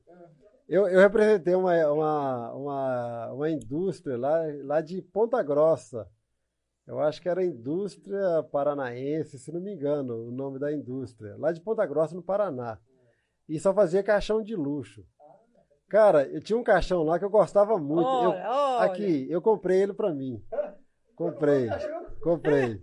[0.69, 6.09] Eu, eu representei uma, uma, uma, uma indústria lá, lá de Ponta Grossa.
[6.87, 11.37] Eu acho que era Indústria Paranaense, se não me engano, o nome da indústria.
[11.37, 12.79] Lá de Ponta Grossa, no Paraná.
[13.49, 15.05] E só fazia caixão de luxo.
[15.89, 18.09] Cara, eu tinha um caixão lá que eu gostava muito.
[18.09, 18.85] Eu- Olha, olha.
[18.91, 20.43] aqui, eu comprei ele pra mim.
[21.15, 21.69] Comprei,
[22.23, 22.81] comprei.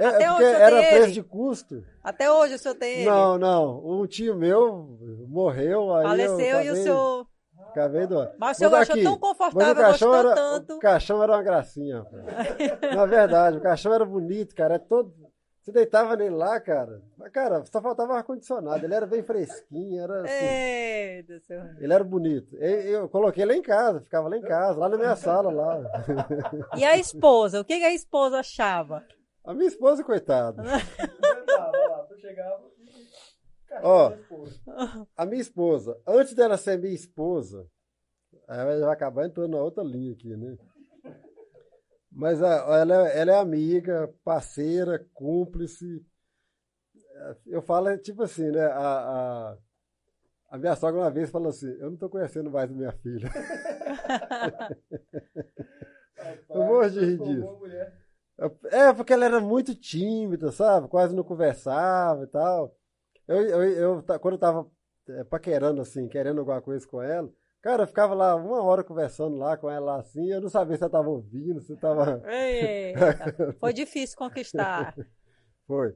[0.00, 1.12] É, Até é hoje você era preço ele?
[1.12, 1.84] de custo.
[2.02, 3.10] Até hoje o senhor tem ele.
[3.10, 3.86] Não, não.
[3.86, 7.26] Um tio meu morreu, aí eu Faleceu e o acabei- senhor
[7.68, 8.32] Ficava bem doido.
[8.38, 10.74] Mas o senhor achou aqui, tão mas confortável, o caixão gostou era, tanto.
[10.74, 12.06] O caixão era uma gracinha.
[12.96, 14.74] Na verdade, o caixão era bonito, cara.
[14.74, 15.14] É todo.
[15.62, 17.02] Você deitava nele lá, cara.
[17.18, 18.84] Mas, cara, só faltava ar-condicionado.
[18.84, 20.32] Ele era bem fresquinho, era assim.
[20.46, 21.60] Ei, do seu...
[21.78, 22.56] Ele era bonito.
[22.56, 25.80] Eu, eu coloquei lá em casa, ficava lá em casa, lá na minha sala lá.
[26.76, 27.60] E a esposa?
[27.60, 29.04] O que a esposa achava?
[29.50, 30.62] A minha esposa, coitada.
[30.62, 33.08] Inventava, lá, tu chegava e.
[33.82, 34.12] Ó.
[35.16, 37.66] A minha esposa, antes dela ser minha esposa,
[38.48, 40.56] aí vai acabar entrando na outra linha aqui, né?
[42.12, 46.04] Mas a- ela, é- ela é amiga, parceira, cúmplice.
[47.46, 48.64] Eu falo, é tipo assim, né?
[48.66, 49.56] A, a,
[50.50, 53.28] a minha sogra uma vez falou assim: Eu não tô conhecendo mais a minha filha.
[56.16, 57.60] Rapaz, Eu morro de rir disso.
[58.70, 60.88] É, porque ela era muito tímida, sabe?
[60.88, 62.74] Quase não conversava e tal.
[63.28, 64.66] Eu, eu, eu quando eu tava
[65.08, 67.28] é, paquerando, assim, querendo alguma coisa com ela,
[67.62, 70.82] cara, eu ficava lá uma hora conversando lá com ela assim, eu não sabia se
[70.82, 72.22] ela tava ouvindo, se tava.
[72.26, 74.94] Eita, foi difícil conquistar.
[75.66, 75.94] Foi.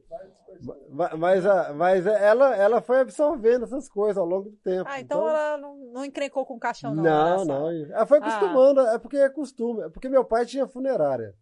[1.18, 4.88] Mas, a- mas ela, ela foi absorvendo essas coisas ao longo do tempo.
[4.88, 7.02] Ah, então ela não, não encrencou com o caixão, não.
[7.02, 7.70] Não, não.
[7.70, 8.20] Ela foi Ah.
[8.20, 9.82] acostumando, é porque é costume.
[9.82, 11.34] É porque meu pai tinha funerária.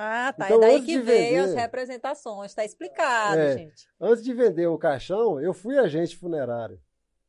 [0.00, 0.46] Ah, tá.
[0.46, 2.54] Então, é daí que de veio vender- as representações.
[2.54, 3.58] Tá explicado, É.
[3.58, 3.88] gente.
[4.00, 6.80] Antes de vender o caixão, eu fui agente funerário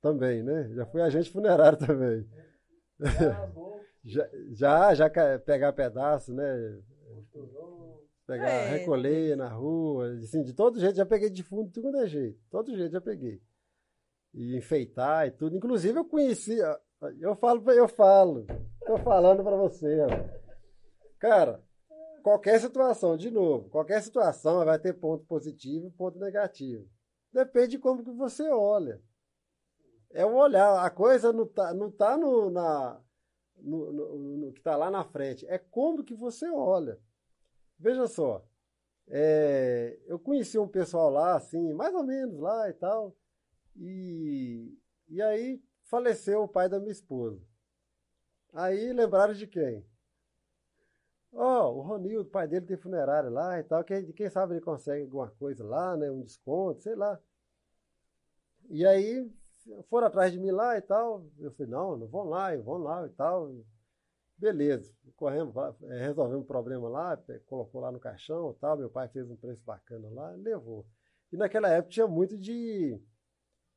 [0.01, 0.69] também, né?
[0.75, 2.27] Já fui agente funerário também.
[4.05, 6.79] Já Já, já, pegar pedaço, né?
[8.27, 8.69] Pegar, É.
[8.77, 12.39] recolher na rua, assim, de todo jeito, já peguei defunto de tudo é jeito.
[12.51, 13.41] Todo jeito já peguei.
[14.33, 15.55] E enfeitar e tudo.
[15.57, 16.57] Inclusive eu conheci,
[17.19, 18.45] eu falo, eu falo,
[18.85, 20.07] tô falando pra você, ó.
[21.17, 21.59] Cara,
[22.19, 26.87] qualquer situação, de novo, qualquer situação vai ter ponto positivo e ponto negativo.
[27.33, 29.01] Depende de como que você olha.
[30.11, 34.75] É o olhar, a coisa não tá, não tá no, no, no- no que tá
[34.75, 36.99] lá na frente, é como que você olha.
[37.79, 38.45] Veja só,
[39.07, 43.15] é, eu conheci um pessoal lá, assim, mais ou menos lá e tal,
[43.77, 44.77] e,
[45.09, 47.41] e aí faleceu o pai da minha esposa.
[48.53, 49.83] Aí lembraram de quem?
[51.33, 54.61] Ó, o Ronildo, o pai dele tem funerária lá e tal, quem, quem sabe ele
[54.61, 57.19] consegue alguma coisa lá, né, um desconto, sei lá.
[58.69, 59.31] E aí
[59.89, 63.05] foram atrás de mim lá e tal, eu falei, não, não vão lá, vou lá
[63.05, 63.51] e tal.
[64.39, 68.77] Beleza, corremos, eh, resolvemos o problema lá, colocou lá no caixão e tal.
[68.77, 70.85] Meu pai fez um preço bacana lá, levou.
[71.31, 72.97] E naquela época tinha muito de,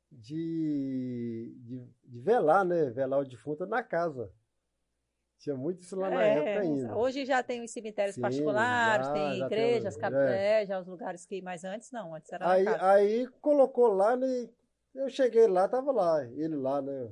[0.09, 2.89] de, de, de velar, né?
[2.91, 4.31] Velar o defunto na casa.
[5.43, 6.97] Tinha muito isso lá na É, época ainda.
[6.97, 10.87] Hoje já tem os cemitérios Sim, particulares, já- tem já igrejas, o- capés, já os
[10.87, 14.49] lugares que mais antes não, antes era Aí, aí colocou lá, né?
[14.95, 17.11] Eu cheguei lá, tava lá, ele lá, né?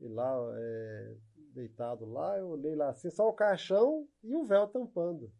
[0.00, 1.14] Ele lá, é,
[1.54, 5.30] deitado lá, eu olhei lá assim, só o caixão e o véu tampando.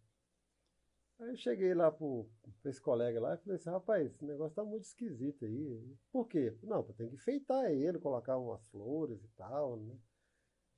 [1.21, 2.29] Aí eu cheguei lá pro,
[2.61, 5.97] pra esse colega lá e falei assim, rapaz, esse negócio tá muito esquisito aí.
[6.13, 6.55] Por quê?
[6.63, 9.95] Não, tem que enfeitar ele, colocar umas flores e tal, né?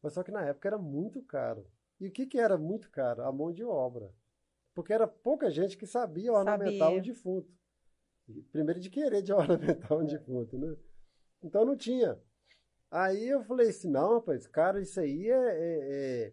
[0.05, 1.67] Mas só que na época era muito caro.
[1.99, 3.23] E o que que era muito caro?
[3.23, 4.13] A mão de obra.
[4.75, 6.99] Porque era pouca gente que sabia ornamentar Sabia.
[6.99, 7.51] um defunto.
[8.53, 10.77] Primeiro de querer de ornamentar um defunto, né?
[11.43, 12.21] Então não tinha.
[12.91, 16.33] Aí eu falei assim, não, rapaz, cara, isso aí é, é- é-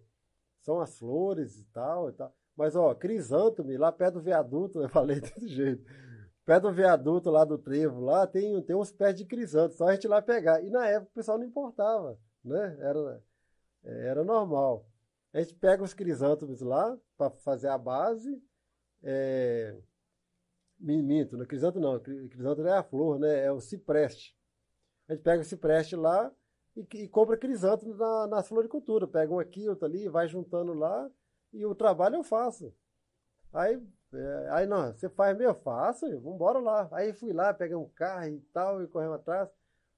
[0.60, 2.36] são as flores e tal e tal.
[2.58, 5.82] Mas, ó, crisântome, lá perto do viaduto, eu falei desse jeito.
[6.44, 9.94] Perto do viaduto lá do trevo, lá tem, tem uns pés de crisântemo, só a
[9.94, 10.62] gente ir lá pegar.
[10.62, 12.78] E na época o pessoal não importava, né?
[12.82, 13.24] Era,
[13.84, 14.86] era normal.
[15.34, 18.42] A gente pega os crisântemos lá para fazer a base.
[19.04, 19.76] É...
[20.80, 23.46] mi- Minto, no crisântemo não, cri- crisântemo é a flor, né?
[23.46, 24.36] É o cipreste.
[25.10, 26.32] A gente pega o cipreste lá
[26.76, 29.10] e, e compra crisântemo na, nas floriculturas.
[29.10, 31.10] Pega um aqui, outro ali, vai juntando lá
[31.54, 32.74] e o trabalho eu faço.
[33.54, 33.82] Aí,
[34.14, 35.52] é, aí não, você faz mesmo?
[35.54, 36.90] Eu faço, vamos embora lá.
[36.94, 39.50] Aí fui lá, peguei um carro e tal, e corremos atrás.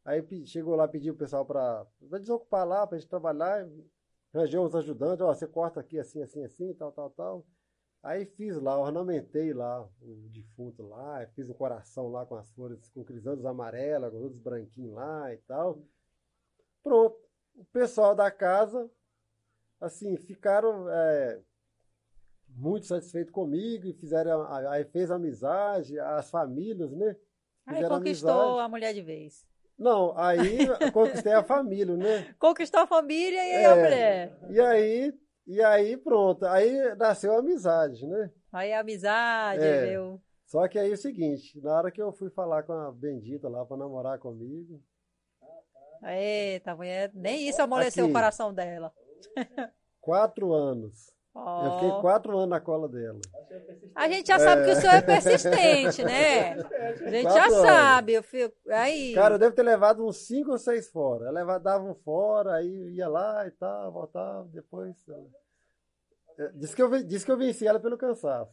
[0.05, 1.85] Aí chegou lá, pediu o pessoal para
[2.19, 3.67] desocupar lá, para a gente trabalhar.
[4.33, 7.45] Arranjei uns ajudantes, ó, você corta aqui assim, assim, assim, tal, tal, tal.
[8.01, 12.89] Aí fiz lá, ornamentei lá o defunto lá, fiz um coração lá com as flores,
[12.89, 15.81] com crisântemos amarelas, com outros branquinhos lá e tal.
[16.83, 17.17] Pronto.
[17.55, 18.89] O pessoal da casa,
[19.79, 21.39] assim, ficaram é,
[22.49, 27.15] muito satisfeitos comigo e fizeram, a- aí fez amizade, as famílias, né?
[27.65, 28.59] Aí conquistou amizade.
[28.59, 29.45] a mulher de vez.
[29.77, 32.33] Não, aí conquistei a família, né?
[32.39, 33.65] Conquistou a família e aí É.
[33.65, 34.38] a mulher.
[34.49, 35.13] E aí,
[35.47, 38.31] e aí pronto, aí nasceu a amizade, né?
[38.51, 39.86] Aí a amizade, É.
[39.88, 40.21] meu.
[40.45, 43.49] Só que aí é o seguinte, na hora que eu fui falar com a bendita
[43.49, 44.79] lá para namorar comigo,
[46.05, 48.12] Eita, mulher, nem isso amoleceu Aqui.
[48.12, 48.91] o coração dela.
[50.01, 51.12] Quatro anos.
[51.36, 51.65] Ó.
[51.65, 53.19] Eu fiquei quatro anos na cola dela.
[53.96, 56.54] A gente já sabe que o senhor é persistente, né?
[56.54, 57.67] A gente já Quatro anos.
[57.67, 58.13] sabe.
[58.13, 58.56] Eu fico...
[58.69, 59.13] Aí.
[59.15, 61.26] Cara, eu devo ter levado uns cinco ou seis fora.
[61.26, 64.96] Eu levava, dava um fora, aí ia lá e tal, voltava, depois.
[66.38, 68.52] eh, Disse que, eu, disse que eu venci ela pelo cansaço.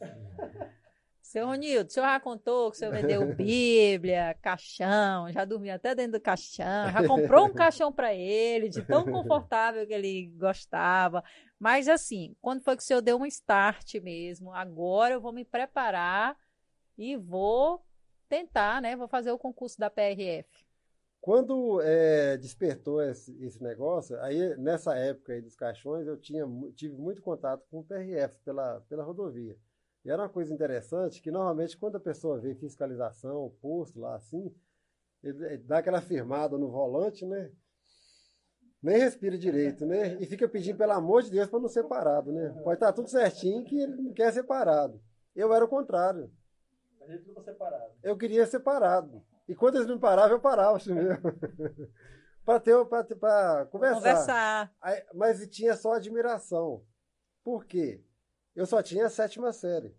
[1.22, 5.94] Seu Ronildo, o senhor já contou que o senhor vendeu Bíblia, caixão, já dormiu até
[5.94, 11.22] dentro do caixão, já comprou um caixão para ele, de tão confortável que ele gostava.
[11.58, 14.52] Mas assim, quando foi que o senhor deu um start mesmo?
[14.52, 16.36] Agora eu vou me preparar
[16.96, 17.84] e vou
[18.28, 18.96] tentar, né?
[18.96, 20.48] Vou fazer o concurso da PRF.
[21.20, 26.96] Quando eh, despertou esse, esse negócio, aí nessa época aí dos caixões, eu tinha, tive
[26.96, 29.54] muito contato com o PRF pela, pela rodovia.
[30.04, 34.54] E era uma coisa interessante que normalmente quando a pessoa vê fiscalização, posto lá assim,
[35.22, 37.50] ele, ele dá aquela firmada no volante, né?
[38.82, 40.14] Nem respira direito, né?
[40.20, 42.48] E fica pedindo pelo amor de Deus para não ser parado, né?
[42.64, 45.02] Pode estar tudo certinho que ele não quer ser parado.
[45.36, 46.32] Eu era o contrário.
[48.02, 49.22] Eu queria ser parado.
[49.46, 51.20] E quando eles me paravam, eu parava assim mesmo.
[52.44, 53.96] para ter, pra conversar.
[53.98, 54.74] Conversar.
[54.80, 56.82] Aí- mas tinha só admiração.
[57.44, 58.02] Por quê?
[58.60, 59.96] Eu só tinha a sétima série.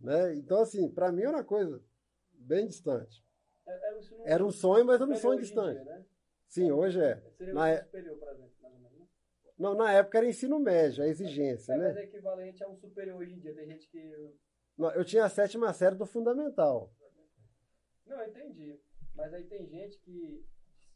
[0.00, 0.34] Né?
[0.36, 1.78] Então, assim, para mim era uma coisa
[2.32, 3.22] bem distante.
[3.66, 5.74] É- Era um ensino Era um sonho, mas era um sonho distante.
[5.82, 6.06] dia, né?
[6.48, 7.16] Sim, hoje é.
[7.36, 9.08] Seria Na um é- superior, por exemplo, mais ou menos.
[9.58, 12.00] Não, na época era ensino médio, a exigência, É, mas né?
[12.00, 13.54] é equivalente a um superior hoje em dia.
[13.54, 14.34] Tem gente que.
[14.78, 16.90] Não, Eu tinha a sétima série do fundamental.
[18.06, 18.80] Não, eu entendi.
[19.14, 20.46] Mas aí tem gente que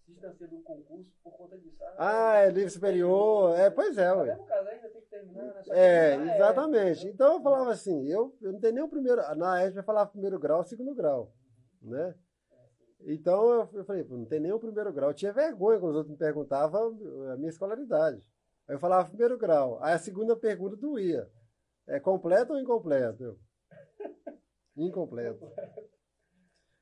[0.08, 1.76] se distancia do concurso por conta disso.
[1.98, 3.54] Ah, é livre superior.
[3.58, 4.36] É, pois é, No ué.
[4.46, 5.62] caso, ainda tem que terminar, né?
[5.68, 7.08] É, terminar exatamente.
[7.08, 9.20] Então eu falava assim, eu, eu não tenho nem o primeiro.
[9.36, 11.32] Na época eu falava primeiro grau, segundo grau.
[11.82, 12.14] Né?
[13.00, 15.10] Então eu, eu falei, não tem nem o primeiro grau.
[15.10, 16.98] Eu tinha vergonha quando os outros me perguntavam
[17.32, 18.20] a minha escolaridade.
[18.66, 19.78] Aí eu falava primeiro grau.
[19.82, 21.28] Aí a segunda pergunta doía.
[21.86, 23.38] É completo ou incompleto?
[24.76, 25.50] Incompleto.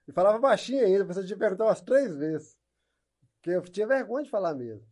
[0.06, 2.56] E falava baixinho ainda, você tinha que perguntar umas três vezes.
[3.46, 4.84] Porque eu tinha vergonha de falar mesmo.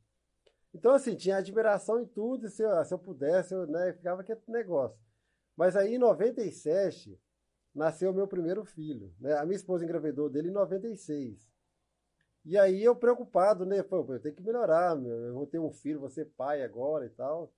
[0.73, 4.21] Então, assim, tinha admiração em tudo, e se eu, se eu pudesse, eu né, ficava
[4.21, 4.97] aquele negócio.
[5.57, 7.21] Mas aí, em 97,
[7.75, 9.13] nasceu o meu primeiro filho.
[9.19, 9.37] Né?
[9.37, 11.51] A minha esposa engravidou dele em 96.
[12.45, 13.83] E aí, eu preocupado, né?
[13.83, 17.07] Pô, eu tenho que melhorar, meu, eu vou ter um filho, vou ser pai agora
[17.07, 17.53] e tal.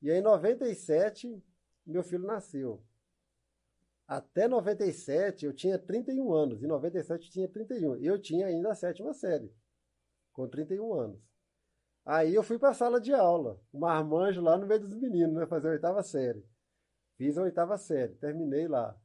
[0.00, 1.42] E aí, em 97,
[1.84, 2.80] meu filho nasceu.
[4.06, 6.62] Até 97, eu tinha 31 anos.
[6.62, 7.96] Em 97, eu tinha 31.
[7.96, 9.52] Eu tinha ainda a sétima série,
[10.38, 11.20] com 31 anos.
[12.04, 15.34] Aí eu fui para a sala de aula, um marmanjo lá no meio dos meninos,
[15.34, 15.46] né?
[15.46, 16.46] Fazer a oitava série.
[17.16, 18.96] Fiz a oitava série, terminei lá.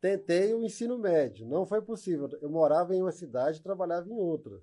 [0.00, 2.28] Tentei o ensino médio, não foi possível.
[2.42, 4.60] Eu morava em uma cidade e trabalhava em outra.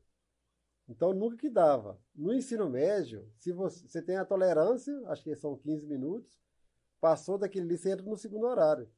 [0.89, 1.97] Então nunca que dava.
[2.13, 6.37] No ensino médio, se você, você tem a tolerância, acho que são 15 minutos,
[6.99, 8.89] passou daquele ali, você entra no segundo horário.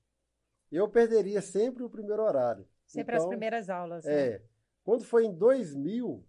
[0.71, 2.67] Eu perderia sempre o primeiro horário.
[2.87, 4.03] Sempre as Então, primeiras aulas.
[4.03, 4.29] né?
[4.29, 4.41] é.
[4.83, 6.25] Quando foi em 2000,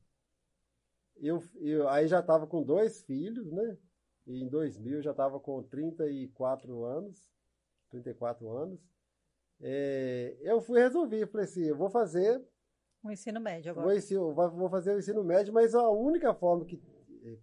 [1.21, 3.77] eu, eu aí já estava com dois filhos, né?
[4.27, 7.29] E em 2000 eu já estava com 34 anos,
[7.91, 8.81] 34 anos.
[9.61, 12.41] É, eu fui resolver, falei assim, eu vou fazer,
[13.03, 13.87] O ensino médio agora.
[13.89, 16.81] vou, ensi- vou fazer o ensino médio, mas a única forma que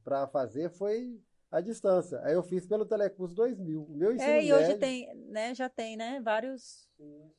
[0.04, 1.20] para fazer foi
[1.52, 2.20] a distância.
[2.22, 3.84] Aí eu fiz pelo Telecurso 2000.
[3.84, 5.54] O meu ensino É, e hoje médio- tem, né?
[5.56, 6.22] Já tem, né?
[6.22, 6.88] Vários.
[6.98, 7.32] Sim.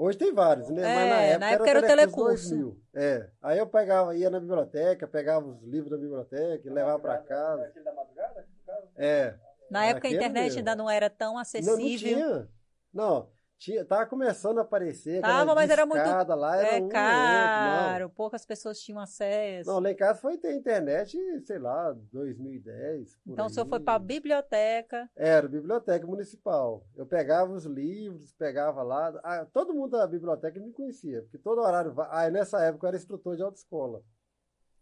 [0.00, 0.80] Hoje tem vários, né?
[0.82, 2.48] É, Mas na época, na época era o Telecurso.
[2.50, 2.80] 2000.
[2.94, 3.30] É.
[3.42, 7.64] Aí eu pegava, ia na biblioteca, pegava os livros da biblioteca, e levava para casa.
[7.64, 8.88] Aquele da madrugada, no caso?
[8.94, 9.34] É.
[9.68, 10.58] Na época a internet mesmo.
[10.58, 11.98] ainda não era tão Não, não acessível.
[11.98, 12.48] tinha.
[12.94, 13.28] Não,
[13.58, 15.20] tinha, tava começando a aparecer.
[15.20, 15.98] Tava, mas era muito-
[16.36, 19.68] Lá, era é um caro, outro, poucas pessoas tinham acesso.
[19.68, 19.80] não.
[19.80, 23.16] lá em casa foi ter internet, sei lá, 2010.
[23.16, 23.68] por então o senhor aí.
[23.70, 25.10] foi para a biblioteca.
[25.16, 26.86] Era, biblioteca municipal.
[26.96, 29.12] Eu pegava os livros, pegava lá.
[29.24, 31.92] Ah, todo mundo da biblioteca me conhecia, porque todo horário.
[31.92, 34.02] va- Ah, nessa época eu era instrutor de autoescola.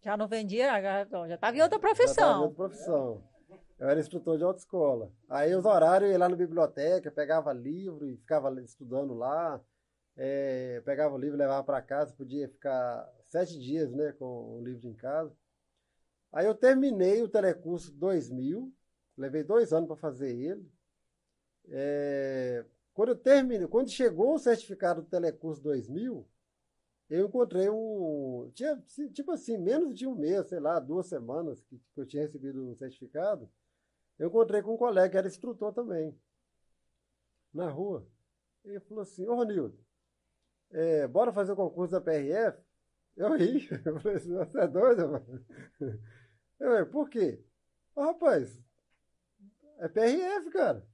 [0.03, 2.41] Já não vendia, já, já estava em outra Já tava em profissão.
[2.43, 3.23] outra profissão.
[3.79, 5.13] Eu era instrutor de autoescola.
[5.29, 9.61] Aí os horários eu ia lá na biblioteca, pegava livro e ficava estudando lá.
[10.17, 14.89] É, pegava o livro levava para casa, podia ficar sete dias né, com o livro
[14.89, 15.37] em casa.
[16.33, 18.73] Aí eu terminei o telecurso 2000,
[19.17, 20.71] levei dois anos para fazer ele.
[21.69, 22.65] É,
[22.95, 26.27] quando eu terminei, quando chegou o certificado do telecurso 2000,
[27.11, 28.51] eu encontrei um.
[28.55, 32.23] Tinha, tipo assim, menos de um mês, sei lá, duas semanas que, que eu tinha
[32.23, 33.49] recebido o certificado.
[34.19, 36.19] Eu encontrei com um colega que era instrutor também,
[37.53, 38.07] na rua.
[38.65, 39.79] Ele falou assim: Ô Ronildo,
[40.71, 42.59] é, bora fazer o concurso da PRF?
[43.17, 43.69] Eu ri.
[43.85, 45.47] Eu falei assim, você é doido, mano?
[46.59, 47.43] Eu falei, por quê?
[47.95, 48.59] Ô, rapaz,
[49.79, 50.87] é PRF, cara.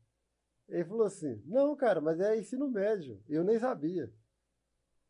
[0.68, 3.20] Ele falou assim, não, cara, mas é ensino médio.
[3.28, 4.04] Eu nem sabia.
[4.04, 4.12] Eu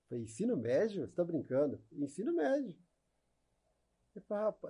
[0.08, 1.06] falei, ensino médio?
[1.06, 1.82] Você tá brincando?
[1.92, 2.76] Ensino médio.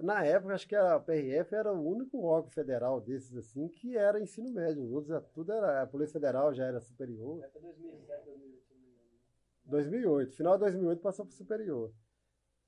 [0.03, 4.21] Na época, acho que a PRF era o único órgão federal desses assim que era
[4.21, 4.85] ensino médio.
[4.85, 5.83] Os outros, tudo era.
[5.83, 7.43] A Polícia Federal já era superior.
[7.45, 8.63] Até 2007, 2008.
[9.65, 11.93] 2008, final de 2008 passou para superior.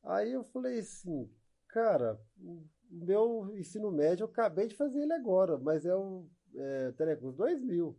[0.02, 1.30] Aí eu falei assim,
[1.68, 6.92] cara, o meu ensino médio eu acabei de fazer ele agora, mas é o é,
[6.92, 7.98] Telecurso 2000.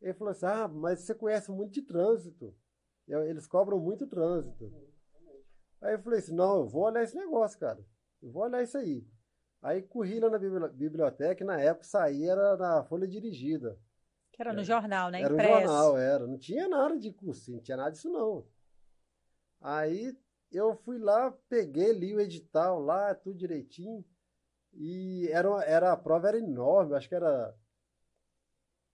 [0.00, 2.54] Ele falou assim, ah, mas você conhece muito de trânsito.
[3.06, 4.72] Eles cobram muito trânsito.
[5.80, 7.84] Aí eu falei assim, não, eu vou olhar esse negócio, cara.
[8.24, 9.06] Eu vou olhar isso aí.
[9.60, 13.78] Aí corri lá na biblioteca, e na época saía era na folha dirigida.
[14.32, 14.64] Que era no é.
[14.64, 15.20] jornal, né?
[15.20, 15.52] Era Impresso.
[15.52, 16.26] no jornal, era.
[16.26, 18.46] Não tinha nada de cursinho, não tinha nada disso não.
[19.60, 20.16] Aí
[20.50, 24.02] eu fui lá, peguei, li o edital lá, tudo direitinho.
[24.72, 27.54] E era, era, a prova era enorme, acho que era.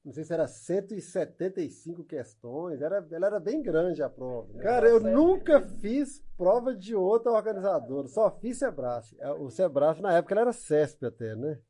[0.02, 4.58] Não sei se era 175 questões, era, ela era bem grande a prova.
[4.58, 9.02] Cara, eu nunca fiz prova de outra organizadora, só fiz Sebrae.
[9.18, 11.60] É, o Sebrae, na época, ela era CESP até, né?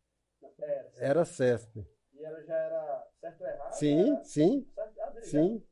[0.58, 1.84] Era, era CESP.
[2.14, 3.72] E ela já era certo ou errado?
[3.72, 4.24] Sim, era...
[4.24, 4.66] sim.
[4.78, 5.62] Ah, sim.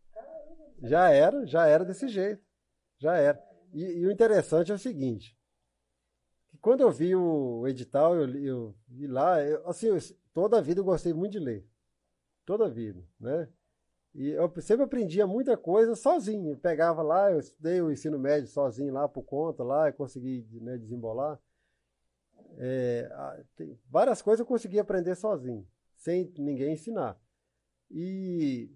[0.83, 2.43] Já era, já era desse jeito.
[2.99, 3.43] Já era.
[3.73, 5.37] E, e, o interessante é o seguinte:
[6.49, 9.99] que quando eu vi o edital, eu, eu vi lá, eu, assim, eu,
[10.33, 11.69] toda a vida eu gostei muito de ler.
[12.49, 13.47] Toda a vida, né?
[14.15, 16.53] E eu sempre aprendia muita coisa sozinho.
[16.53, 20.49] Eu pegava lá, eu estudei o ensino médio sozinho lá por conta, lá, e consegui
[20.53, 21.39] né, desembolar.
[22.57, 23.07] É,
[23.91, 27.21] várias coisas eu consegui aprender sozinho, sem ninguém ensinar.
[27.91, 28.71] E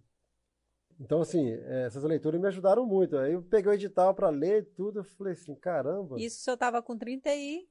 [1.01, 3.16] então, assim, é, essas leituras me ajudaram muito.
[3.16, 6.20] Aí eu peguei o edital para ler tudo, eu falei assim, caramba.
[6.20, 7.66] Isso senhor estava com 30 e...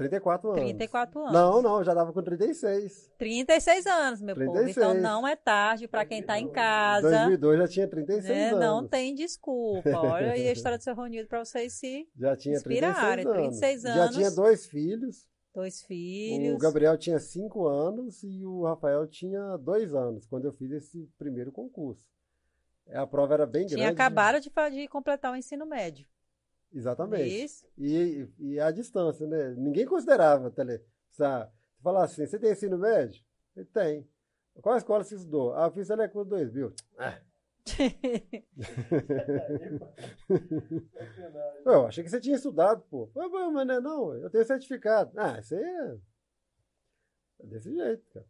[0.00, 0.60] 34 anos.
[0.62, 1.32] 34 anos.
[1.32, 3.12] Não, não, já dava com 36.
[3.18, 4.74] 36 anos, meu 36.
[4.74, 4.86] povo.
[4.86, 7.10] Então não é tarde para quem está em casa.
[7.10, 8.48] 2002 já tinha 36 né?
[8.48, 8.60] anos.
[8.60, 9.90] Não tem desculpa.
[9.90, 13.24] Olha aí a história do seu Ronildo para vocês se já tinha inspirarem.
[13.26, 13.96] 36 anos.
[13.96, 15.28] Já tinha dois filhos.
[15.54, 16.54] Dois filhos.
[16.54, 21.10] O Gabriel tinha 5 anos e o Rafael tinha 2 anos, quando eu fiz esse
[21.18, 22.08] primeiro concurso.
[22.92, 23.94] A prova era bem Tinha grande.
[23.94, 26.06] Tinha acabado de, de completar o ensino médio.
[26.72, 27.44] Exatamente.
[27.44, 27.66] Isso.
[27.76, 29.54] E, e a distância, né?
[29.56, 30.80] Ninguém considerava tele.
[31.08, 31.24] Você
[31.82, 33.24] falar assim, você tem ensino médio?
[33.56, 34.08] Ele tem.
[34.62, 35.54] Qual escola você estudou?
[35.54, 36.72] Ah, eu fiz Telecurso 2000.
[36.98, 37.20] Ah.
[41.64, 43.10] eu achei que você tinha estudado, pô.
[43.14, 45.12] Mas não, é não, eu tenho certificado.
[45.16, 45.96] Ah, isso aí é,
[47.40, 48.26] é desse jeito, cara.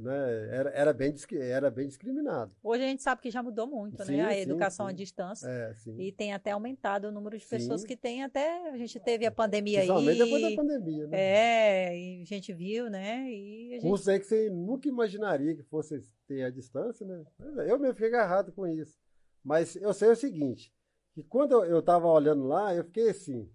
[0.00, 0.48] Né?
[0.50, 2.54] Era, era, bem, era bem discriminado.
[2.62, 4.24] Hoje a gente sabe que já mudou muito, sim, né?
[4.24, 4.92] A sim, educação sim.
[4.92, 5.46] à distância.
[5.46, 8.70] É, e tem até aumentado o número de pessoas que tem até.
[8.70, 10.24] A gente teve a pandemia Principalmente aí.
[10.24, 11.18] depois da pandemia, né?
[11.18, 13.30] É, e a gente viu, né?
[13.30, 13.82] E a gente...
[13.82, 17.22] Curso aí que você nunca imaginaria que fosse ter a distância, né?
[17.66, 18.98] Eu mesmo fiquei agarrado com isso.
[19.44, 20.72] Mas eu sei o seguinte:
[21.12, 23.50] que quando eu estava olhando lá, eu fiquei assim,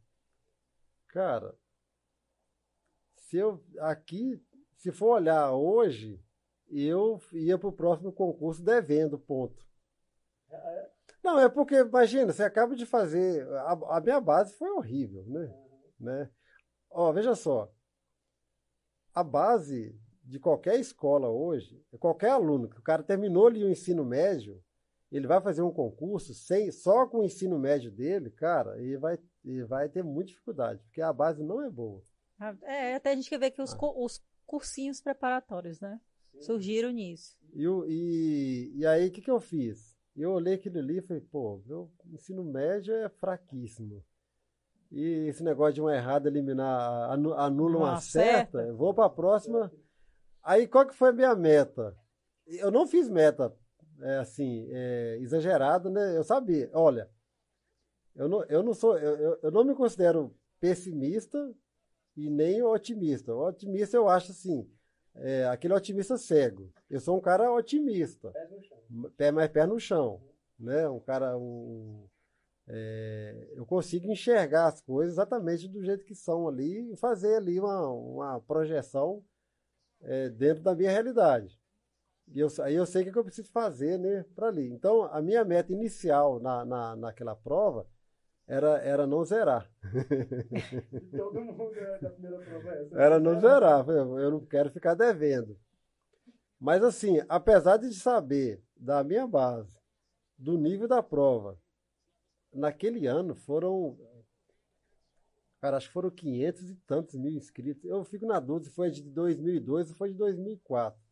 [1.08, 1.56] cara,
[3.16, 4.40] se eu aqui,
[4.76, 6.22] se for olhar hoje,
[6.70, 9.66] eu ia para o próximo concurso devendo, ponto.
[11.24, 13.48] Não, é porque, imagina, você acaba de fazer.
[13.50, 15.54] A, a minha base foi horrível, né?
[16.00, 16.30] né?
[16.90, 17.72] Ó, veja só.
[19.14, 24.06] A base de qualquer escola hoje, qualquer aluno, que o cara terminou ali o ensino
[24.06, 24.62] médio,
[25.12, 29.18] ele vai fazer um concurso sem, só com o ensino médio dele, cara, e vai,
[29.68, 32.04] vai ter muita dificuldade, porque a base não é boa.
[32.64, 33.78] É, até a gente quer ver que os, ah.
[33.96, 36.00] os cursinhos preparatórios, né?
[36.40, 37.38] Surgiram nisso.
[37.54, 39.96] E, e, e aí, o que, que eu fiz?
[40.16, 44.04] Eu olhei aquilo ali e falei, pô, meu ensino médio é fraquíssimo.
[44.92, 49.10] E esse negócio de uma errada eliminar, anula uma, uma certa, certa, vou para a
[49.10, 49.72] próxima.
[50.42, 51.96] Aí, qual que foi a minha meta?
[52.46, 53.54] Eu não fiz meta,
[54.02, 56.18] é, assim, é, exagerada, né?
[56.18, 57.10] Eu sabia, olha,
[58.16, 61.54] eu não, eu não sou, eu, eu não me considero pessimista
[62.16, 63.36] e nem otimista.
[63.36, 64.68] O otimista eu acho assim,
[65.18, 66.72] é, aquele otimista cego.
[66.90, 68.32] Eu sou um cara otimista.
[69.16, 70.22] Pé mais pé no chão.
[70.60, 70.88] Né?
[70.88, 71.38] Um cara.
[71.38, 72.08] Um,
[72.68, 77.60] é, eu consigo enxergar as coisas exatamente do jeito que são ali e fazer ali
[77.60, 79.24] uma, uma projeção
[80.02, 81.58] é, dentro da minha realidade.
[82.34, 84.70] E eu, aí eu sei o que eu preciso fazer né, para ali.
[84.70, 87.88] Então, a minha meta inicial na, na, naquela prova
[88.48, 89.70] era, era não zerar.
[91.16, 92.88] Todo mundo é da primeira.
[92.94, 95.60] Era não zerar, eu não quero ficar devendo.
[96.60, 99.78] Mas assim, apesar de saber da minha base,
[100.38, 101.60] do nível da prova,
[102.54, 103.98] naquele ano foram
[105.60, 107.84] Cara, acho que foram 500 e tantos mil inscritos.
[107.84, 111.07] Eu fico na dúvida se foi de 2002 ou foi de 2004.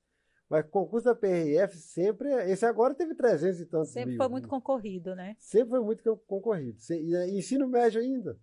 [0.50, 2.30] Mas concurso da PRF sempre.
[2.52, 4.18] Esse agora teve 300 e tantos Sempre mil.
[4.18, 5.36] foi muito concorrido, né?
[5.40, 6.78] Sempre foi muito co- concorrido.
[6.92, 8.38] E, ensino médio ainda.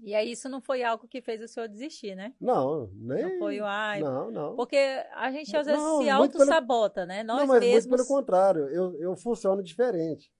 [0.00, 2.32] E aí isso não foi algo que fez o senhor desistir, né?
[2.40, 3.24] Não, nem.
[3.32, 4.00] Não foi o ai.
[4.00, 4.54] Não, não.
[4.54, 7.24] Porque a gente às vezes Não, se muito pelo- auto-sabota, né?
[7.24, 7.86] Nós não, mas mesmos.
[7.86, 8.68] muito pelo contrário.
[8.68, 10.32] Eu, eu funciono diferente.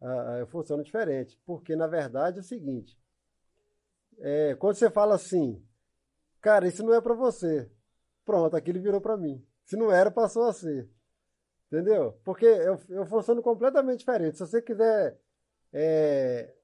[0.00, 1.38] Ah, ah, eu funciono diferente.
[1.44, 2.98] Porque, na verdade, é o seguinte.
[4.20, 5.62] é, quando você fala assim,
[6.40, 7.70] cara, isso não é pra você.
[8.24, 9.44] Pronto, aquilo virou pra mim.
[9.64, 10.88] Se não era, passou a ser.
[11.66, 12.12] Entendeu?
[12.24, 14.36] Porque eu, eu funciono completamente diferente.
[14.36, 15.18] Se você quiser
[15.72, 16.54] é,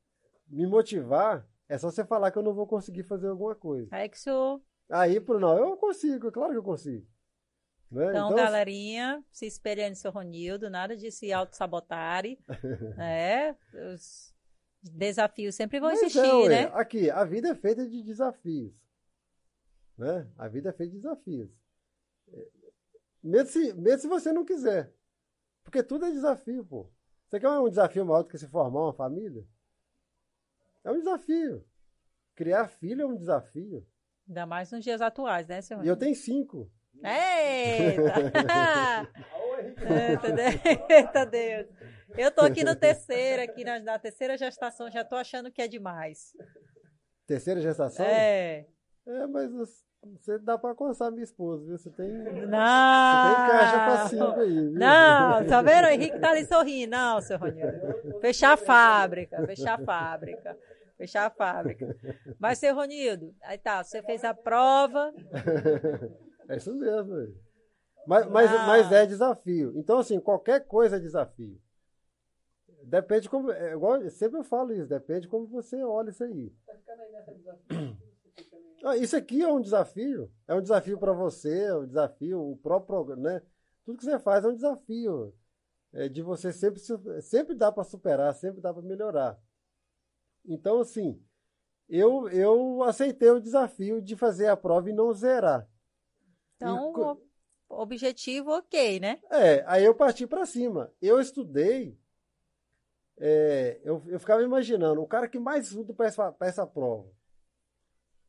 [0.47, 3.89] me motivar, é só você falar que eu não vou conseguir fazer alguma coisa.
[3.91, 4.61] Aí que senhor.
[4.89, 7.07] Aí, por não, eu consigo, é claro que eu consigo.
[7.91, 8.09] Né?
[8.11, 12.39] Então, galerinha, se espelhando no seu Ronildo, nada de se auto-sabotarem.
[12.97, 13.57] né?
[13.93, 14.35] Os
[14.83, 16.71] desafios sempre vão Mas existir, é, né?
[16.75, 18.73] Aqui, a vida é feita de desafios.
[19.99, 20.27] Né?
[20.39, 21.51] A vida é feita de desafios.
[23.23, 24.93] Mesmo se, mesmo se você não quiser.
[25.63, 26.91] Porque tudo é desafio, pô.
[27.29, 29.47] Você quer um desafio maior do que se formar uma família?
[30.83, 31.65] É um desafio.
[32.35, 33.87] Criar filho é um desafio.
[34.27, 36.71] Ainda mais nos dias atuais, né, seu E eu tenho cinco.
[37.03, 38.13] Eita!
[39.33, 39.83] Alô, Henrique.
[39.93, 40.55] Eita, Deus.
[40.89, 41.67] Eita Deus.
[42.17, 45.69] Eu tô aqui no terceiro, aqui na, na terceira gestação, já tô achando que é
[45.69, 46.33] demais.
[47.27, 48.05] Terceira gestação?
[48.05, 48.67] É.
[49.07, 49.51] É, mas
[50.03, 51.77] você dá pra alcançar minha esposa, viu?
[51.79, 52.51] Você tem, você tem Não.
[52.51, 54.73] caixa pra cinco aí, viu?
[54.73, 55.85] Não, tá vendo?
[55.87, 56.91] O Henrique tá ali sorrindo.
[56.93, 58.21] Não, seu Ronildo.
[58.21, 60.57] Fechar a fábrica, fechar a fábrica.
[60.97, 61.97] Fechar a fábrica.
[62.39, 65.13] Mas, seu Ronildo, aí tá, você fez a prova.
[66.49, 67.35] É isso mesmo.
[68.07, 68.67] Mas, mas, Ah.
[68.67, 69.73] mas é desafio.
[69.77, 71.59] Então, assim, qualquer coisa é desafio.
[72.85, 73.51] Depende como.
[73.53, 76.51] É igual, sempre eu falo isso, depende como você olha isso aí.
[76.67, 77.97] Tá ficando aí nessa desafio.
[78.25, 80.33] Você fica meio- Ah, isso aqui é um desafio.
[80.47, 83.43] É um desafio para você, é um desafio, o próprio programa, né?
[83.85, 85.35] Tudo que você faz é um desafio.
[85.93, 86.81] É de você sempre,
[87.21, 89.39] sempre dá para superar, sempre dá para melhorar.
[90.45, 91.21] Então, assim,
[91.89, 95.69] eu, eu aceitei o desafio de fazer a prova e não zerar.
[96.57, 97.21] Então, E
[97.69, 99.21] o objetivo, ok, né?
[99.31, 100.93] É, aí eu parti para cima.
[101.01, 101.99] Eu estudei,
[103.19, 107.11] é, eu, eu ficava imaginando, o cara que mais estuda para essa, pra essa prova.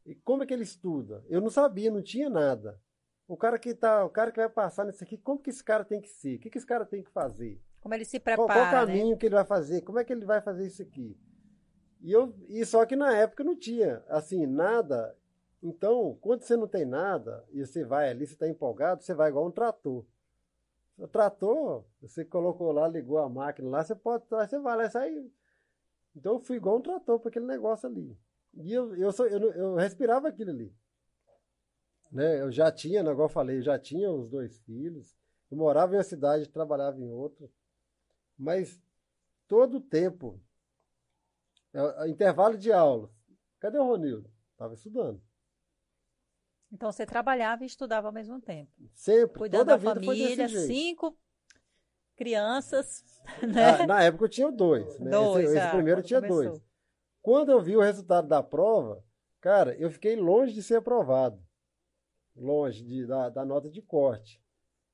[0.05, 1.23] E como é que ele estuda?
[1.27, 2.79] Eu não sabia, não tinha nada.
[3.27, 5.85] O cara que tá, o cara que vai passar nisso aqui, como que esse cara
[5.85, 6.35] tem que ser?
[6.35, 7.61] O que, que esse cara tem que fazer?
[7.79, 8.93] Como ele se Qual, qual prepara, né?
[8.93, 9.81] caminho que ele vai fazer?
[9.81, 11.17] Como é que ele vai fazer isso aqui?
[12.01, 15.15] E, eu, e só que na época não tinha, assim, nada.
[15.61, 19.29] Então, quando você não tem nada e você vai ali, você está empolgado, você vai
[19.29, 20.05] igual um trator.
[20.97, 24.91] O trator, você colocou lá, ligou a máquina lá, você pode, você vai lá e
[24.91, 25.31] sai.
[26.15, 28.17] Então eu fui igual um trator para aquele negócio ali.
[28.53, 30.73] E eu, eu, sou, eu, eu respirava aquilo ali.
[32.11, 32.41] Né?
[32.41, 35.15] Eu já tinha, né, igual eu falei, eu já tinha os dois filhos.
[35.49, 37.49] Eu morava em uma cidade, trabalhava em outra.
[38.37, 38.79] Mas
[39.47, 40.41] todo o tempo,
[41.73, 43.09] é, é, intervalo de aula,
[43.59, 44.29] cadê o Ronildo?
[44.51, 45.21] Estava estudando.
[46.71, 48.71] Então, você trabalhava e estudava ao mesmo tempo.
[48.93, 51.17] Sempre, Cuidando toda a da família, cinco
[52.15, 53.03] crianças,
[53.41, 53.81] né?
[53.81, 54.97] Ah, na época eu tinha dois.
[54.99, 55.11] Né?
[55.11, 56.43] Dois, esse, esse ah, primeiro tinha começou.
[56.43, 56.70] dois.
[57.21, 59.03] Quando eu vi o resultado da prova,
[59.39, 61.41] cara, eu fiquei longe de ser aprovado.
[62.35, 64.41] Longe de, da, da nota de corte.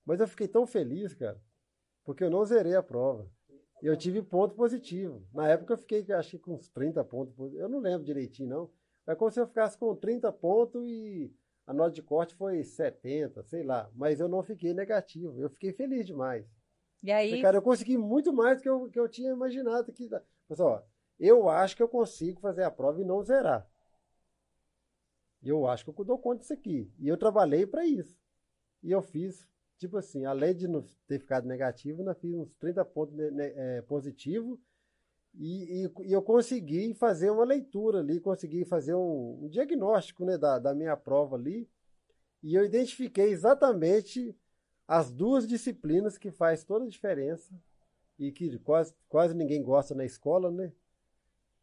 [0.05, 1.41] Mas eu fiquei tão feliz, cara,
[2.03, 3.29] porque eu não zerei a prova.
[3.81, 5.25] Eu tive ponto positivo.
[5.33, 7.35] Na época eu fiquei, acho que com uns 30 pontos.
[7.55, 8.69] Eu não lembro direitinho, não.
[9.05, 11.31] É como se eu ficasse com 30 pontos e
[11.65, 13.89] a nota de corte foi 70, sei lá.
[13.93, 15.39] Mas eu não fiquei negativo.
[15.39, 16.45] Eu fiquei feliz demais.
[17.03, 19.93] E aí, Cara, eu consegui muito mais do que eu, que eu tinha imaginado.
[19.93, 20.09] Que,
[20.47, 20.87] pessoal,
[21.19, 23.67] eu acho que eu consigo fazer a prova e não zerar.
[25.43, 26.91] Eu acho que eu dou conta disso aqui.
[26.99, 28.17] E eu trabalhei para isso.
[28.83, 29.47] E eu fiz,
[29.77, 34.59] tipo assim, além de não ter ficado negativo, eu fiz uns 30 pontos é, positivo.
[35.35, 40.37] E, e- e eu consegui fazer uma leitura ali, consegui fazer um, um diagnóstico né,
[40.37, 41.69] da, da minha prova ali.
[42.43, 44.35] E eu identifiquei exatamente
[44.87, 47.53] as duas disciplinas que faz toda a diferença
[48.19, 50.71] e que quase, quase ninguém gosta na escola, né?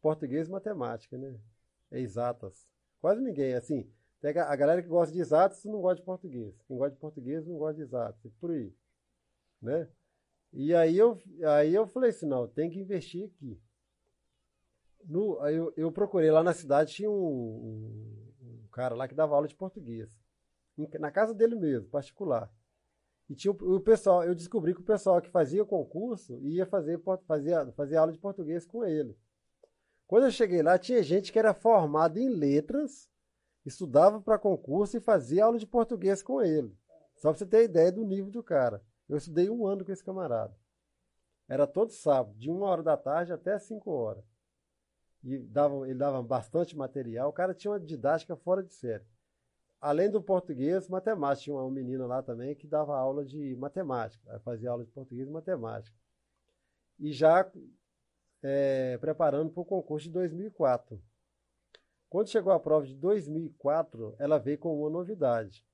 [0.05, 1.35] Português e matemática, né?
[1.91, 2.67] É exatas.
[3.01, 3.89] Quase ninguém, assim.
[4.21, 6.53] Tem a galera que gosta de exatas não gosta de português.
[6.67, 8.23] Quem gosta de português não gosta de exatas.
[8.25, 8.71] e Por aí,
[9.61, 9.89] né?
[10.53, 11.19] E aí eu,
[11.57, 13.59] aí eu falei assim, não, tem que investir aqui.
[15.07, 18.33] No, aí eu, eu procurei lá na cidade, tinha um, um-
[18.65, 20.09] um cara lá que dava aula de português.
[20.99, 22.51] Na casa dele mesmo, particular.
[23.29, 27.01] E tinha o, o pessoal, eu descobri que o pessoal que fazia concurso ia fazer,
[27.27, 29.17] fazia, fazia aula de português com ele.
[30.07, 33.09] Quando eu cheguei lá, tinha gente que era formada em letras,
[33.65, 36.75] estudava para concurso e fazia aula de português com ele.
[37.15, 38.83] Só para você ter ideia do nível do cara.
[39.09, 40.55] Eu estudei um ano com esse camarada.
[41.47, 44.23] Era todo sábado, de uma hora da tarde até cinco horas.
[45.23, 47.29] E dava, ele dava bastante material.
[47.29, 49.03] O cara tinha uma didática fora de série.
[49.81, 51.43] Além do português, matemática.
[51.45, 54.39] Tinha uma menina lá também que dava aula de matemática.
[54.39, 55.95] Fazia aula de português e matemática.
[56.99, 57.51] E já
[58.47, 61.01] é, preparando para o concurso de 2004.
[62.07, 65.65] Quando chegou a prova de 2004, ela veio com uma novidade.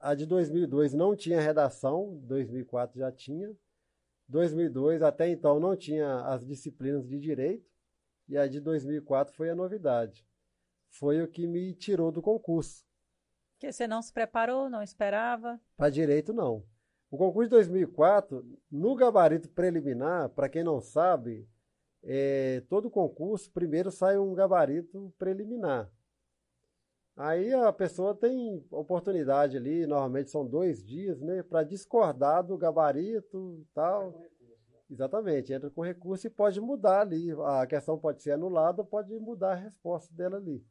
[0.00, 3.56] A de 2002 não tinha redação, 2004 já tinha.
[4.26, 7.70] 2002 até então não tinha as disciplinas de direito
[8.28, 10.26] e a de 2004 foi a novidade.
[10.90, 12.84] Foi o que me tirou do concurso.
[13.56, 15.60] Que você não se preparou, não esperava?
[15.76, 16.64] Para direito não.
[17.08, 21.48] O concurso de 2004, no gabarito preliminar, para quem não sabe,
[22.10, 25.90] é, todo concurso primeiro sai um gabarito preliminar.
[27.14, 33.58] Aí a pessoa tem oportunidade ali, normalmente são dois dias, né, para discordar do gabarito
[33.60, 34.22] e tal.
[34.90, 37.30] Exatamente, entra com recurso e pode mudar ali.
[37.44, 40.64] A questão pode ser anulada, pode mudar a resposta dela ali.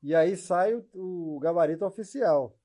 [0.00, 2.56] E aí sai o, o gabarito oficial.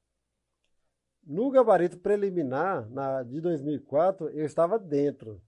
[1.25, 5.41] No gabarito preliminar, na, de 2004, eu estava dentro.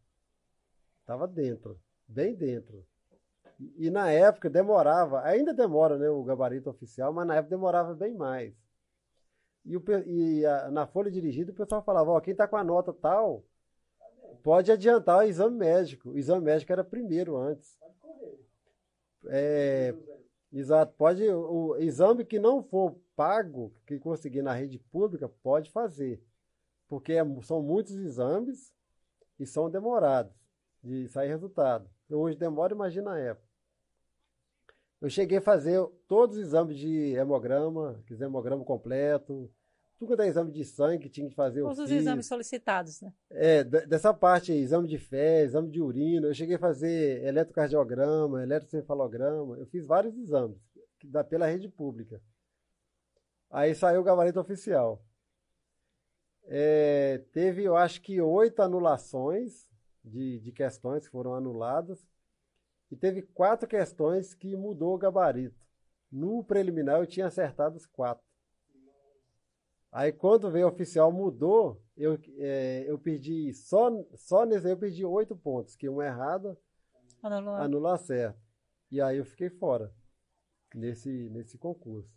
[1.02, 2.86] Estava dentro, bem dentro.
[3.78, 8.14] E na época demorava, ainda demora né, o gabarito oficial, mas na época demorava bem
[8.14, 8.54] mais.
[9.66, 12.64] E, o, e a, na folha dirigida o pessoal falava, ó, quem está com a
[12.64, 13.44] nota tal,
[14.42, 16.12] pode adiantar o exame médico.
[16.12, 17.78] O exame médico era primeiro antes.
[19.28, 19.96] É,
[20.52, 26.22] exato, pode, o exame que não for pago, que conseguir na rede pública, pode fazer.
[26.90, 28.74] Porque é, são muitos exames
[29.40, 30.43] e são demorados
[30.84, 31.90] de sair resultado.
[32.10, 33.48] Hoje demora, imagina a época.
[35.02, 39.52] Eu cheguei a fazer todos os exames de hemograma, que hemograma completo,
[39.98, 41.62] tudo da é exame de sangue que tinha que fazer.
[41.62, 43.14] Todos os exames solicitados, né?
[43.30, 46.28] É, dessa parte aí, exame de fé, exame de urina.
[46.28, 49.58] Eu cheguei a fazer eletrocardiograma, eletrocefalograma.
[49.58, 50.58] Eu fiz vários exames
[51.06, 52.22] da, pela rede pública.
[53.50, 55.02] Aí saiu o gabarito oficial.
[56.46, 59.66] É, teve, eu acho que oito anulações
[60.04, 62.06] de, de questões que foram anuladas.
[62.92, 65.56] E teve quatro questões que mudou o gabarito.
[66.12, 68.24] No preliminar eu tinha acertado os quatro.
[69.92, 75.06] Aí quando veio oficial mudou, eu, é, eu perdi, só, só nesse aí eu perdi
[75.06, 76.58] oito pontos, que uma errada
[77.22, 77.56] anulou.
[77.56, 78.40] anulou certo.
[78.92, 79.92] E aí eu fiquei fora
[80.74, 82.12] nesse, nesse concurso.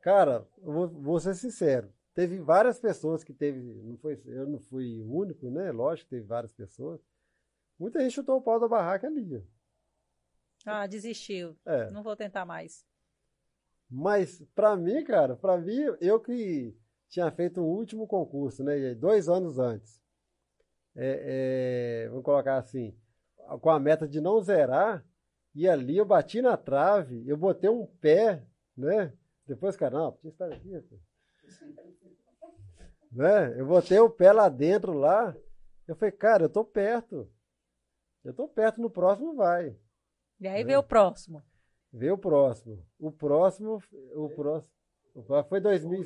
[0.00, 5.00] Cara, vou, vou ser sincero, teve várias pessoas que teve, não foi, eu não fui
[5.02, 5.70] o único, né?
[5.72, 7.00] Lógico que teve várias pessoas
[7.78, 9.44] Muita gente chutou o pau da barraca ali.
[10.64, 11.56] Ah, desistiu.
[11.66, 11.90] É.
[11.90, 12.86] Não vou tentar mais.
[13.90, 16.74] Mas, para mim, cara, para mim, eu que
[17.08, 18.94] tinha feito o último concurso, né?
[18.94, 20.02] Dois anos antes.
[20.96, 22.96] É, é, vamos colocar assim,
[23.60, 25.04] com a meta de não zerar,
[25.54, 28.44] e ali eu bati na trave, eu botei um pé,
[28.76, 29.12] né?
[29.46, 30.70] Depois, cara, não, tinha estar aqui.
[33.14, 33.58] Né?
[33.58, 35.34] Eu botei o pé lá dentro, lá.
[35.86, 37.30] Eu falei, cara, eu tô perto.
[38.24, 39.76] Eu estou perto, no próximo vai.
[40.40, 40.72] E aí né?
[40.72, 41.42] vê o próximo.
[41.92, 42.84] Vê o próximo.
[42.98, 43.82] O próximo,
[44.14, 44.74] o próximo,
[45.14, 46.04] o próximo foi 2000.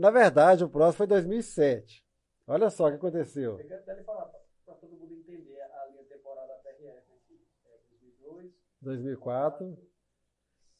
[0.00, 2.04] Na verdade, o próximo foi 2007.
[2.46, 3.58] Olha só o que aconteceu.
[3.58, 4.26] Eu quero falar
[4.64, 7.44] para todo mundo entender a linha temporal da PRF aqui.
[7.66, 7.78] É
[8.22, 9.78] 2002, 2004.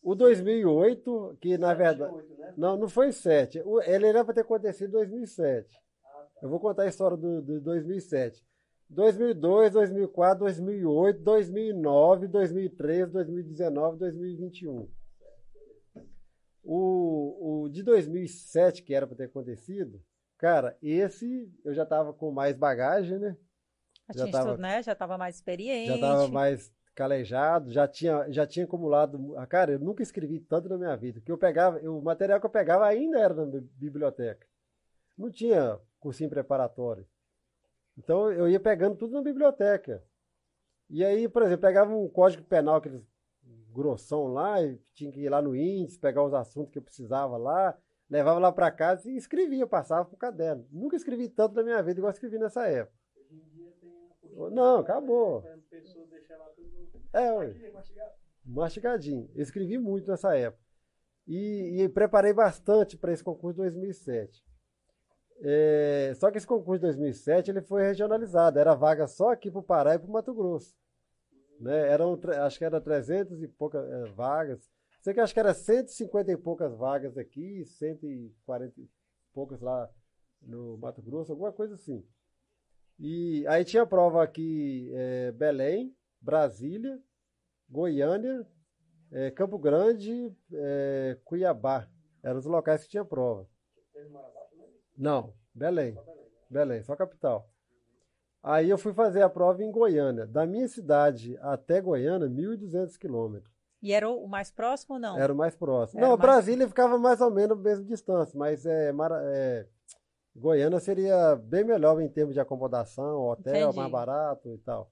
[0.02, 2.14] O 2008, que na verdade.
[2.38, 2.54] Né?
[2.56, 3.62] Não, não foi 7.
[3.86, 5.74] Ele era para ter acontecido em 2007.
[6.04, 6.28] Ah, tá.
[6.42, 8.44] Eu vou contar a história do, do 2007.
[8.88, 14.88] 2002, 2004, 2008, 2009, 2013, 2019, 2021.
[16.62, 20.00] O, o de 2007, que era para ter acontecido,
[20.38, 23.36] cara, esse eu já tava com mais bagagem, né?
[24.14, 24.82] Já, já tava, né?
[24.82, 25.88] Já tava mais experiente.
[25.88, 29.34] Já tava mais calejado, já tinha, já tinha acumulado.
[29.48, 31.20] Cara, eu nunca escrevi tanto na minha vida.
[31.20, 34.46] Que eu pegava, o material que eu pegava ainda era na biblioteca.
[35.16, 37.06] Não tinha cursinho preparatório.
[37.96, 40.02] Então eu ia pegando tudo na biblioteca.
[40.88, 43.02] E aí, por exemplo, pegava um código penal, aqueles
[43.72, 47.36] grossão lá, e tinha que ir lá no índice, pegar os assuntos que eu precisava
[47.36, 47.76] lá,
[48.08, 50.66] levava lá para casa e escrevia, passava pro caderno.
[50.70, 52.96] Nunca escrevi tanto na minha vida igual escrevi nessa época.
[53.14, 55.44] Hoje em dia tem Não, acabou.
[57.18, 57.72] É,
[58.44, 59.30] mastigadinho.
[59.34, 60.64] Eu escrevi muito nessa época.
[61.26, 64.44] E, e preparei bastante para esse concurso de 2007.
[65.40, 69.60] É, só que esse concurso de 2007 ele foi regionalizado, era vaga só aqui para
[69.60, 70.74] o Pará e para o Mato Grosso.
[71.60, 71.88] Né?
[71.90, 74.70] Eram, acho que era 300 e poucas é, vagas.
[75.00, 78.88] Sei que acho que era 150 e poucas vagas aqui, 140 e
[79.32, 79.90] poucas lá
[80.40, 82.04] no Mato Grosso, alguma coisa assim.
[82.98, 86.98] E aí tinha prova aqui é, Belém, Brasília,
[87.68, 88.46] Goiânia,
[89.10, 91.88] é, Campo Grande, é, Cuiabá.
[92.22, 93.46] Eram os locais que tinha prova.
[94.96, 95.96] Não, Belém.
[96.50, 97.48] Belém, só capital.
[98.42, 100.26] Aí eu fui fazer a prova em Goiânia.
[100.26, 103.52] Da minha cidade até Goiânia, 1.200 quilômetros.
[103.82, 105.18] E era o mais próximo ou não?
[105.18, 106.00] Era o mais próximo.
[106.00, 106.28] Era não, mais...
[106.28, 108.92] Brasília ficava mais ou menos a mesma distância, mas é,
[109.24, 109.66] é,
[110.34, 113.76] Goiânia seria bem melhor em termos de acomodação, hotel, Entendi.
[113.76, 114.90] mais barato e tal.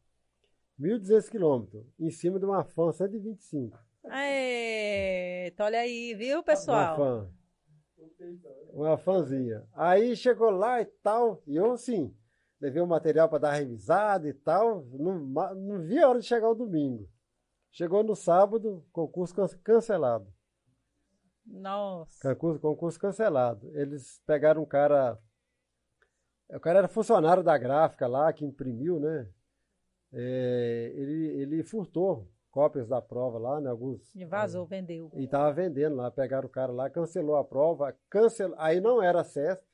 [0.78, 3.78] 1.200 quilômetros, em cima de uma FAN 125.
[4.04, 6.96] Eita, olha aí, viu, pessoal?
[6.96, 7.30] Uma fã.
[8.72, 9.66] Uma fãzinha.
[9.72, 12.14] Aí chegou lá e tal, e eu assim,
[12.60, 15.18] levei o material para dar revisada e tal, não,
[15.54, 17.08] não vi a hora de chegar o domingo.
[17.70, 20.32] Chegou no sábado, concurso cancelado.
[21.44, 22.34] Nossa.
[22.34, 23.70] Concurso, concurso cancelado.
[23.76, 25.18] Eles pegaram um cara.
[26.50, 29.28] O cara era funcionário da gráfica lá, que imprimiu, né?
[30.16, 33.68] É, ele, ele furtou cópias da prova lá, né?
[33.68, 34.14] Alguns.
[34.14, 35.10] E vazou, é, vendeu.
[35.14, 39.24] E tava vendendo lá, pegaram o cara lá, cancelou a prova, cancel, aí não era
[39.24, 39.66] CESP,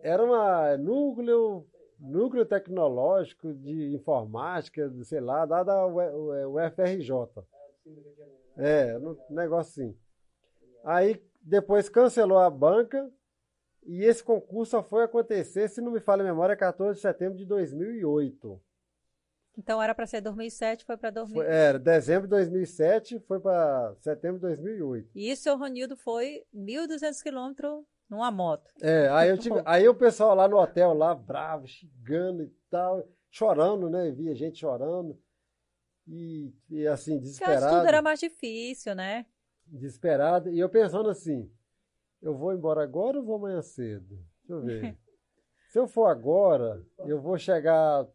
[0.00, 1.66] era uma núcleo,
[1.98, 7.10] núcleo tecnológico de informática, sei lá, dada o, FRJ.
[8.56, 9.96] É, um negócio assim.
[10.82, 13.10] Aí depois cancelou a banca
[13.84, 17.36] e esse concurso só foi acontecer, se não me falha a memória, 14 de setembro
[17.36, 18.60] de 2008.
[19.58, 21.50] Então era para ser 2007, foi para 2008.
[21.50, 25.10] Era, dezembro de 2007, foi para setembro de 2008.
[25.14, 28.70] E o seu Ronildo foi 1.200 quilômetros numa moto.
[28.80, 33.06] É, aí eu tive, aí o pessoal lá no hotel, lá, bravo, xingando e tal,
[33.30, 34.10] chorando, né?
[34.10, 35.18] Via gente chorando.
[36.06, 37.60] E, e assim, desesperado.
[37.60, 39.26] Porque tudo era mais difícil, né?
[39.66, 40.50] Desesperado.
[40.50, 41.50] E eu pensando assim,
[42.22, 44.18] eu vou embora agora ou vou amanhã cedo?
[44.44, 44.98] Deixa eu ver.
[45.68, 48.06] Se eu for agora, eu vou chegar,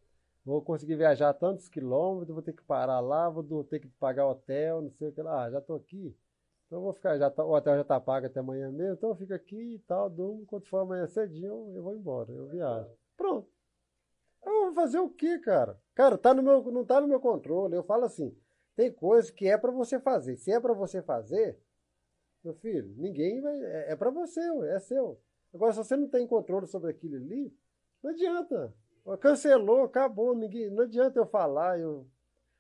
[0.45, 4.82] vou conseguir viajar tantos quilômetros, vou ter que parar lá, vou ter que pagar hotel,
[4.84, 5.45] não sei o que lá.
[5.45, 6.16] Ah, já tô aqui.
[6.68, 9.10] Então eu vou ficar, já tá, o hotel já tá pago até amanhã mesmo, então
[9.10, 12.91] eu fico aqui e tal, durmo, quando for amanhã cedinho, eu vou embora, eu viajo.
[13.16, 13.49] Pronto.
[14.45, 15.80] Eu vou fazer o quê, cara?
[15.95, 17.76] Cara, tá no meu, não tá no meu controle.
[17.76, 18.38] Eu falo assim,
[18.76, 20.38] tem coisa que é para você fazer.
[20.38, 21.60] Se é para você fazer,
[22.47, 24.39] meu filho, ninguém vai, é, é para você,
[24.69, 25.19] é seu.
[25.53, 27.53] Agora, se você não tem controle sobre aquilo ali,
[28.01, 28.73] não adianta.
[29.19, 32.05] Cancelou, acabou, ninguém, não adianta eu falar, eu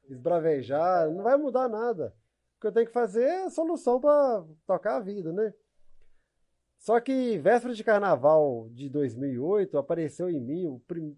[0.09, 2.13] esbravejar, não vai mudar nada.
[2.57, 5.53] O que eu tenho que fazer é solução para tocar a vida, né?
[6.79, 10.67] Só que véspera de carnaval de 2008 apareceu em mim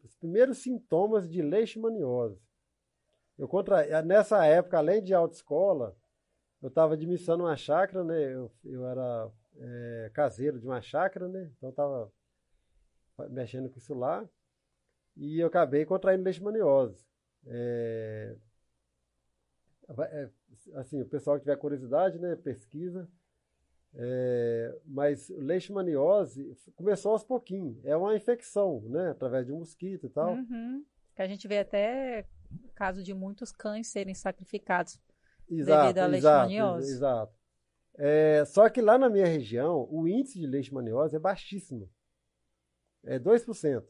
[0.03, 2.41] os primeiros sintomas de leishmaniose.
[3.37, 5.95] Eu contra, nessa época, além de autoescola,
[6.61, 8.33] eu estava administrando uma chácara, né?
[8.33, 11.49] Eu, eu era é, caseiro de uma chácara, né?
[11.57, 12.11] Então estava
[13.29, 14.27] mexendo com isso lá.
[15.15, 17.05] E eu acabei contraindo leishmaniose.
[17.45, 18.35] É,
[19.99, 20.29] é,
[20.75, 23.09] assim, o pessoal que tiver curiosidade, né, pesquisa.
[23.93, 27.83] É, mas leishmaniose começou aos pouquinhos.
[27.83, 30.35] É uma infecção, né, através de um mosquito e tal.
[30.35, 30.85] Uhum.
[31.15, 32.25] Que a gente vê até
[32.75, 34.99] caso de muitos cães serem sacrificados
[35.49, 36.91] exato, devido à leishmaniose.
[36.91, 37.33] Exato.
[37.97, 41.89] É, só que lá na minha região, o índice de leishmaniose é baixíssimo.
[43.03, 43.83] É 2%.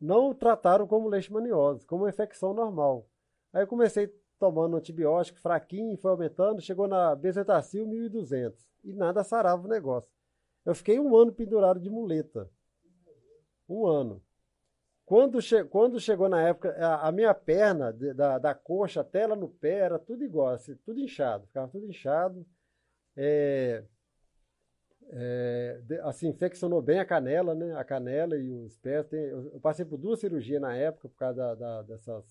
[0.00, 3.08] Não trataram como leishmaniose, como infecção normal.
[3.52, 4.08] Aí eu comecei
[4.38, 10.10] tomando antibiótico fraquinho, foi aumentando, chegou na bezetacil 1.200 e nada sarava o negócio.
[10.64, 12.50] Eu fiquei um ano pendurado de muleta.
[13.68, 14.22] Um ano.
[15.04, 19.26] Quando, che quando chegou na época, a, a minha perna, de, da, da coxa até
[19.26, 22.46] lá no pé, era tudo igual, assim, tudo inchado, ficava tudo inchado.
[23.16, 23.84] É,
[25.10, 27.74] é, assim, infeccionou bem a canela, né?
[27.76, 29.06] A canela e os pés.
[29.06, 32.24] Tem, eu, eu, passei por duas cirurgias na época por causa da, da, dessas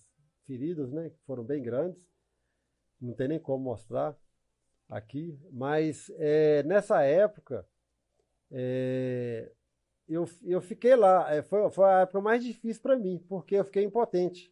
[0.46, 2.02] feridas, né, que foram bem grandes.
[3.00, 4.18] Não tem nem como mostrar
[4.90, 7.68] aqui, mas é, nessa época
[8.52, 9.52] é,
[10.08, 11.34] eu, eu fiquei lá.
[11.34, 14.52] É, foi, foi a época mais difícil para mim, porque eu fiquei impotente.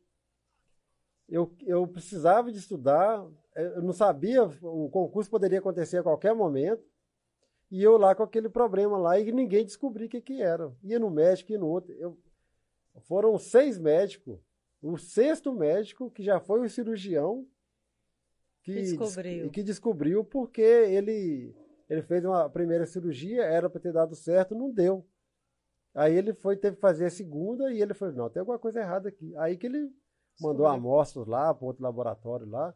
[1.28, 3.26] Eu, eu precisava de estudar,
[3.56, 6.84] é, eu não sabia, o concurso poderia acontecer a qualquer momento,
[7.70, 10.74] e eu lá com aquele problema lá, e ninguém descobria o que, que era.
[10.84, 11.94] Ia no médico, ia no outro.
[11.94, 12.18] Eu,
[13.00, 14.38] foram seis médicos
[14.82, 17.48] o sexto médico, que já foi o cirurgião,
[18.64, 21.56] que descobriu, que descobriu porque ele,
[21.88, 25.06] ele fez uma primeira cirurgia, era para ter dado certo, não deu.
[25.94, 28.80] Aí ele foi, teve que fazer a segunda e ele falou, não, tem alguma coisa
[28.80, 29.36] errada aqui.
[29.38, 29.92] Aí que ele
[30.40, 30.76] mandou Foi.
[30.76, 32.74] amostras lá para outro laboratório lá,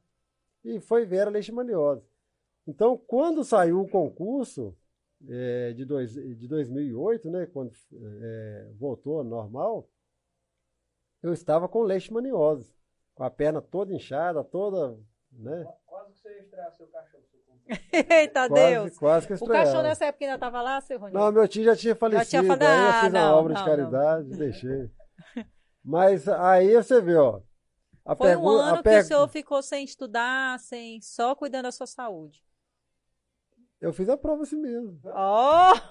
[0.63, 2.05] e foi ver a leishmaniose.
[2.67, 4.75] Então, quando saiu o concurso
[5.27, 9.87] eh, de, dois, de 2008, né, quando eh, voltou ao normal,
[11.21, 12.75] eu estava com leishmaniose,
[13.13, 14.97] com a perna toda inchada, toda,
[15.31, 17.23] né, Quase que você ia estrear seu cachorro.
[17.91, 18.97] Eita quase, Deus!
[18.97, 19.65] quase que O estreava.
[19.65, 21.19] cachorro nessa época ainda estava lá, seu Ronildo?
[21.19, 23.53] Não, meu tio já tinha falecido, tinha falado, aí eu ah, fiz uma não, obra
[23.53, 23.77] não, de não.
[23.77, 24.89] caridade, deixei.
[25.83, 27.41] Mas aí você vê, ó.
[28.05, 31.71] A Foi um ano que per- o senhor ficou sem estudar, sem só cuidando da
[31.71, 32.43] sua saúde.
[33.81, 34.99] Eu fiz a prova assim mesmo.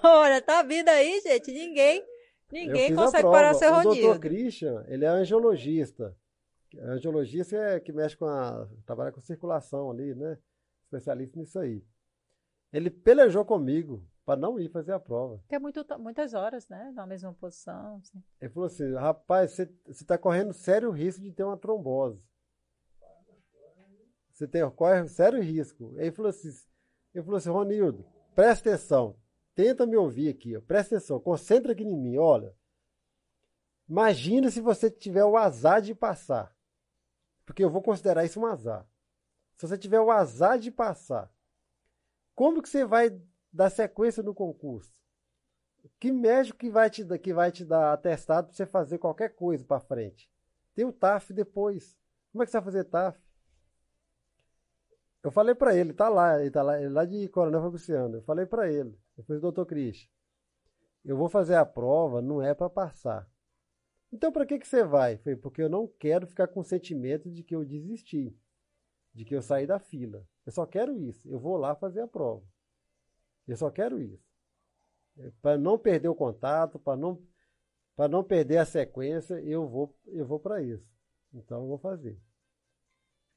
[0.03, 1.51] Olha, tá vindo aí, gente.
[1.51, 2.05] Ninguém, Eu
[2.51, 4.19] ninguém consegue parar seu O doutor Ronildo.
[4.21, 6.15] Christian, ele é angiologista.
[6.81, 8.67] Angiologista é que mexe com a.
[8.85, 10.37] trabalha com circulação ali, né?
[10.85, 11.83] Especialista nisso aí.
[12.71, 15.37] Ele pelejou comigo para não ir fazer a prova.
[15.39, 16.91] Porque é muito, muitas horas, né?
[16.93, 17.97] Na mesma posição.
[17.97, 18.23] assim.
[18.41, 22.27] Ele falou assim: rapaz, você está correndo sério risco de ter uma trombose.
[24.31, 25.93] Você tem, corre sério risco.
[25.97, 26.49] Ele falou assim:
[27.13, 28.05] ele falou assim, Ronildo,
[28.35, 29.15] presta atenção,
[29.55, 32.53] tenta me ouvir aqui, ó, presta atenção, concentra aqui em mim, olha.
[33.87, 36.53] Imagina se você tiver o azar de passar.
[37.45, 38.85] Porque eu vou considerar isso um azar.
[39.57, 41.31] Se você tiver o azar de passar,
[42.33, 44.93] como que você vai dar sequência no concurso?
[45.99, 49.63] Que médico que vai te, que vai te dar atestado para você fazer qualquer coisa
[49.63, 50.29] para frente?
[50.73, 51.97] Tem o TAF depois.
[52.31, 53.17] Como é que você vai fazer TAF?
[55.23, 58.17] Eu falei para ele, tá lá, ele tá lá, ele é lá de Coronel Fabriciano.
[58.17, 58.95] Eu falei para ele,
[59.25, 60.07] falei, doutor Cris,
[61.03, 63.27] eu vou fazer a prova, não é para passar.
[64.11, 65.17] Então para que que você vai?
[65.17, 68.37] Falei, porque eu não quero ficar com o sentimento de que eu desisti,
[69.15, 70.23] de que eu saí da fila.
[70.45, 71.27] Eu só quero isso.
[71.27, 72.43] Eu vou lá fazer a prova.
[73.47, 74.25] Eu só quero isso
[75.41, 77.21] para não perder o contato, para não
[77.95, 80.85] para não perder a sequência, eu vou eu vou para isso.
[81.33, 82.19] Então eu vou fazer.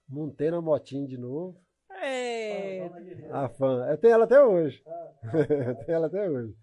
[0.09, 1.61] Montei na motinha de novo.
[1.91, 2.87] É.
[3.31, 4.83] A fã, eu tenho ela até hoje.
[4.87, 5.13] Ah,
[5.69, 6.57] Eu tenho ela até hoje.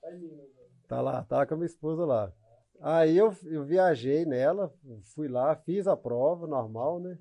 [0.00, 0.46] tá né?
[0.88, 2.32] Tá lá, tá com a minha esposa lá.
[2.80, 4.72] Aí eu, eu viajei nela,
[5.14, 7.16] fui lá, fiz a prova normal, né?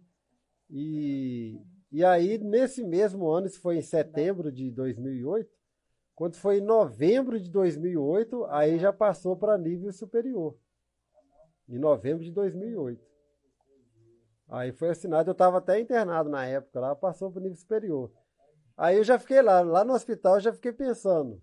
[0.72, 1.62] E,
[1.92, 5.50] e aí, nesse mesmo ano, isso foi em setembro de 2008,
[6.16, 10.56] quando foi em novembro de 2008, aí já passou para nível superior.
[11.68, 13.04] Em novembro de 2008.
[14.48, 18.12] Aí foi assinado, eu estava até internado na época lá, passou para o nível superior.
[18.78, 21.42] Aí eu já fiquei lá, lá no hospital, eu já fiquei pensando.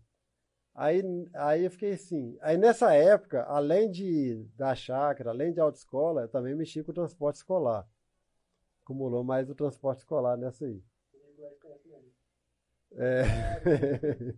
[0.75, 1.03] Aí,
[1.35, 2.39] aí eu fiquei assim.
[2.41, 6.95] Aí nessa época, além de da chácara, além de autoescola, eu também mexi com o
[6.95, 7.85] transporte escolar.
[8.89, 10.83] Acumulou mais o transporte escolar nessa aí.
[11.85, 12.13] Mesmo.
[12.93, 13.23] É.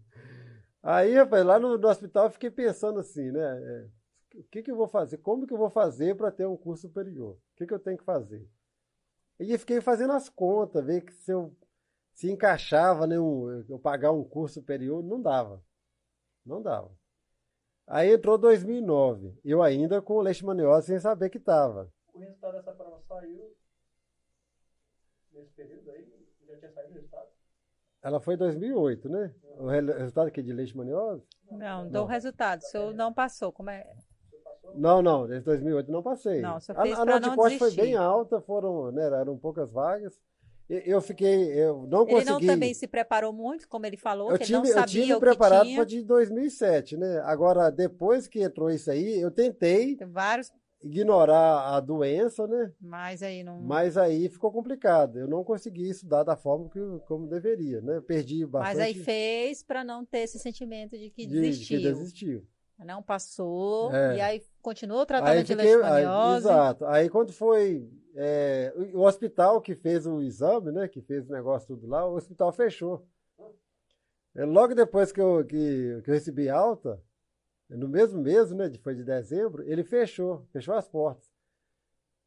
[0.82, 3.40] Aí, rapaz, lá no, no hospital eu fiquei pensando assim, né?
[3.40, 3.88] é,
[4.34, 5.18] o que que eu vou fazer?
[5.18, 7.34] Como que eu vou fazer para ter um curso superior?
[7.34, 8.44] O que que eu tenho que fazer?
[9.38, 11.55] E eu fiquei fazendo as contas, ver que se eu
[12.12, 15.62] se encaixava, né, um, eu pagar um curso superior, não dava.
[16.44, 16.90] Não dava.
[17.86, 21.92] Aí entrou 2009, eu ainda com leishmaniose sem saber que estava.
[22.12, 23.55] O resultado dessa prova saiu
[25.32, 26.06] nesse período aí?
[26.48, 27.28] Já tinha saído o resultado?
[28.02, 29.34] Ela foi em 2008, né?
[29.58, 31.22] O re- resultado aqui de leishmaniose?
[31.50, 32.04] não, dou Não.
[32.04, 32.60] o resultado.
[32.60, 33.52] O senhor não passou.
[33.52, 33.86] Como é?
[34.74, 36.40] Não, não, desde 2008 não passei.
[36.40, 39.04] Não, só a, fez a pra nota não de corte foi bem alta, foram, né,
[39.06, 40.18] eram poucas vagas.
[40.68, 42.30] Eu fiquei, eu não Ele consegui.
[42.30, 45.02] não também se preparou muito, como ele falou, eu que tive, ele não eu sabia
[45.02, 47.18] tive o preparado para de 2007, né?
[47.24, 50.52] Agora, depois que entrou isso aí, eu tentei Tem vários,
[50.82, 52.72] ignorar a doença, né?
[52.80, 53.60] mas aí não.
[53.60, 55.18] Mas aí ficou complicado.
[55.18, 57.96] Eu não consegui estudar da forma que como deveria, né?
[57.98, 58.76] Eu perdi bastante.
[58.76, 61.78] Mas aí fez para não ter esse sentimento de que de- de desistiu.
[61.78, 62.46] que desistiu.
[62.78, 63.94] Não passou.
[63.94, 64.16] É.
[64.16, 66.36] E aí continuou o tratamento Aí de fiquei, aí, leishmaniose.
[66.46, 66.86] exato.
[66.86, 71.32] Aí quando foi é, o o hospital que fez o exame, né, que fez o
[71.32, 73.06] negócio tudo lá, o hospital fechou.
[74.34, 76.98] É, logo depois que eu, que, que eu recebi alta,
[77.76, 81.30] no mesmo mês, né, de- foi de dezembro, ele fechou, fechou as portas.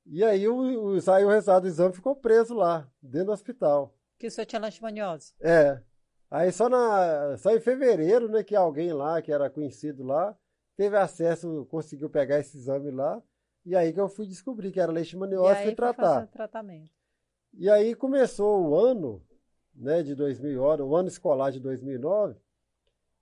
[0.06, 3.96] E aí o, o, saiu o resultado do exame, ficou preso lá, dentro do hospital.
[4.18, 5.34] Que o senhor tinha leishmaniose.
[5.40, 5.82] É.
[6.30, 10.36] Aí só, na, só em fevereiro, né, que alguém lá, que era conhecido lá,
[10.76, 13.22] teve acesso, conseguiu pegar esse exame lá,
[13.66, 16.28] e aí que eu fui descobrir que era leishmaniose e fui tratar.
[16.28, 16.92] tratamento.
[17.54, 19.24] E aí começou o ano,
[19.76, 22.36] né, de 2000, o ano escolar de 2009,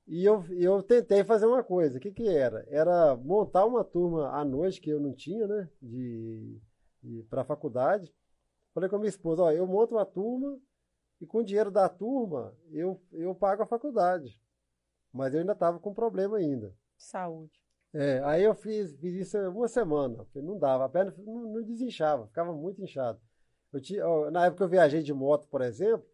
[0.07, 1.97] e eu, eu tentei fazer uma coisa.
[1.97, 2.65] O que que era?
[2.69, 6.59] Era montar uma turma à noite que eu não tinha, né, de,
[7.01, 8.13] de para a faculdade.
[8.73, 10.57] Falei com a minha esposa, ó, eu monto uma turma
[11.19, 14.39] e com o dinheiro da turma eu, eu pago a faculdade.
[15.13, 16.73] Mas eu ainda estava com problema ainda.
[16.97, 17.61] Saúde.
[17.93, 21.61] É, aí eu fiz, fiz isso uma semana, porque não dava, a perna não, não
[21.61, 23.19] desinchava, ficava muito inchado.
[23.73, 26.05] Eu tinha, na época que eu viajei de moto, por exemplo,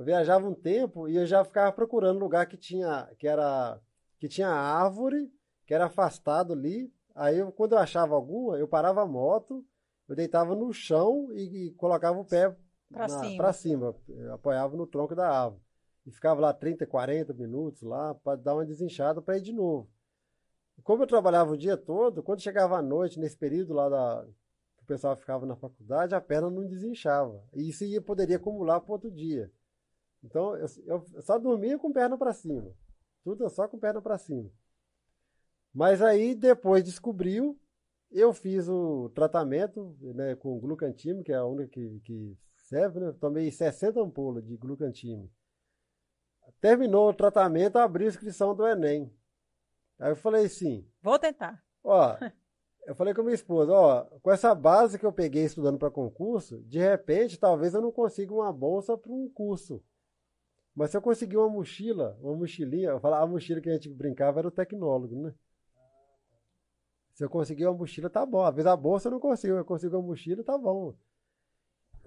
[0.00, 3.78] eu viajava um tempo e eu já ficava procurando lugar que tinha, que era,
[4.18, 5.30] que tinha árvore,
[5.66, 6.90] que era afastado ali.
[7.14, 9.62] Aí eu, quando eu achava alguma, eu parava a moto,
[10.08, 12.56] eu deitava no chão e, e colocava o pé
[12.90, 13.52] Pra na- cima.
[13.52, 13.94] cima,
[14.32, 15.62] apoiava no tronco da árvore.
[16.06, 19.86] E ficava lá 30, 40 minutos lá para dar uma desinchada para ir de novo.
[20.78, 24.24] E Como eu trabalhava o dia todo, quando chegava à noite, nesse período lá da,
[24.78, 27.44] que o pessoal ficava na faculdade, a perna não desinchava.
[27.52, 29.52] E isso ia, poderia acumular para outro dia.
[30.22, 32.70] Então eu, eu só dormia com perna para cima.
[33.24, 34.50] Tudo só com perna para cima.
[35.72, 37.58] Mas aí depois descobriu,
[38.10, 43.12] eu fiz o tratamento né, com glucantime, que é a única que, que serve, né?
[43.20, 45.30] Tomei 60 ampolas de glucantime.
[46.60, 49.12] Terminou o tratamento, abri a inscrição do Enem.
[49.98, 51.62] Aí eu falei assim, Vou tentar.
[51.84, 52.16] ó,
[52.86, 55.90] eu falei com a minha esposa, ó, com essa base que eu peguei estudando para
[55.90, 59.82] concurso, de repente talvez eu não consiga uma bolsa para um curso.
[60.74, 63.88] Mas se eu conseguir uma mochila, uma mochilinha, eu falava, a mochila que a gente
[63.88, 65.34] brincava era o tecnólogo, né?
[67.14, 68.42] Se eu conseguir uma mochila, tá bom.
[68.42, 70.94] Às vezes a bolsa eu não consigo, eu consigo uma mochila, tá bom.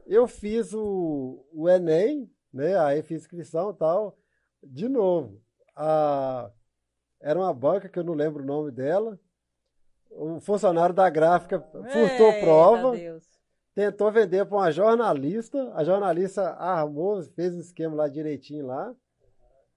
[0.05, 2.77] Eu fiz o, o Enem, né?
[2.79, 4.17] Aí fiz inscrição e tal.
[4.63, 5.41] De novo,
[5.75, 6.49] a,
[7.21, 9.19] era uma banca que eu não lembro o nome dela.
[10.09, 13.32] O funcionário da gráfica furtou Eita prova, Deus.
[13.73, 15.71] Tentou vender para uma jornalista.
[15.73, 18.95] A jornalista armou, fez o esquema lá direitinho lá.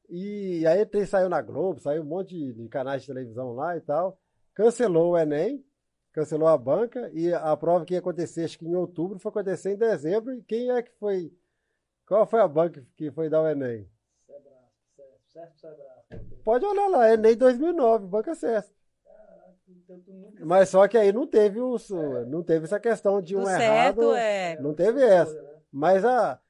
[0.09, 3.77] E aí ele saiu na Globo, saiu um monte de, de canais de televisão lá
[3.77, 4.19] e tal.
[4.55, 5.65] Cancelou o Enem,
[6.13, 9.73] cancelou a banca e a prova que ia acontecer, acho que em outubro, foi acontecer
[9.73, 10.33] em dezembro.
[10.35, 11.33] E quem é que foi?
[12.07, 13.91] Qual foi a banca que foi dar o Enem?
[16.45, 18.73] Pode olhar lá, Enem 2009, Banca Cesta.
[19.87, 21.89] Tu nunca Mas só que aí não teve, os,
[22.27, 23.61] não teve essa questão de um Do errado.
[23.61, 24.59] certo é.
[24.61, 25.33] Não teve essa.
[25.33, 25.49] né?
[25.73, 26.41] Mas a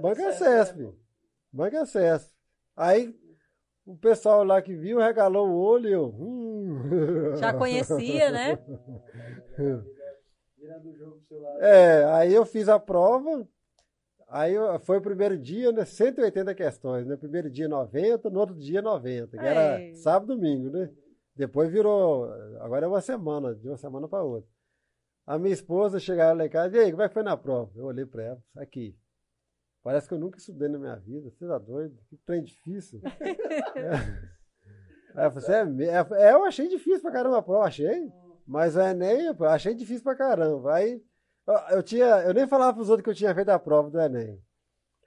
[0.00, 0.82] Banca Mas certo, CESP.
[0.82, 0.92] né,
[1.52, 2.32] Banca CESP.
[2.76, 3.14] Aí
[3.84, 6.06] o pessoal lá que viu regalou o olho e eu.
[6.06, 7.36] hum.
[7.36, 8.58] Já conhecia, né?
[9.58, 9.98] O.
[11.60, 13.46] É, aí eu fiz a prova.
[14.28, 15.84] Aí foi o primeiro dia, né?
[15.84, 17.16] 180 questões, né?
[17.16, 19.94] Primeiro dia 90, no outro dia 90, que era Ei.
[19.94, 20.90] sábado e domingo, né?
[21.38, 22.24] Depois virou,
[22.58, 24.50] agora é uma semana, de uma semana para outra.
[25.24, 27.70] A minha esposa chegava lá em casa, e aí, como é que foi na prova?
[27.76, 28.98] Eu olhei para ela, aqui.
[29.84, 31.96] Parece que eu nunca estudei na minha vida, você tá doido?
[32.08, 33.00] Que trem difícil.
[33.04, 34.28] é.
[35.14, 38.12] Aí eu falei, "Você é, é, é, eu achei difícil pra caramba a prova, achei.
[38.44, 40.74] Mas o Enem, eu achei difícil pra caramba.
[40.74, 41.00] Aí
[41.46, 44.00] eu, eu tinha, eu nem falava pros outros que eu tinha feito a prova do
[44.00, 44.42] Enem.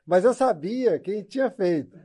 [0.06, 1.98] Mas eu sabia quem tinha feito.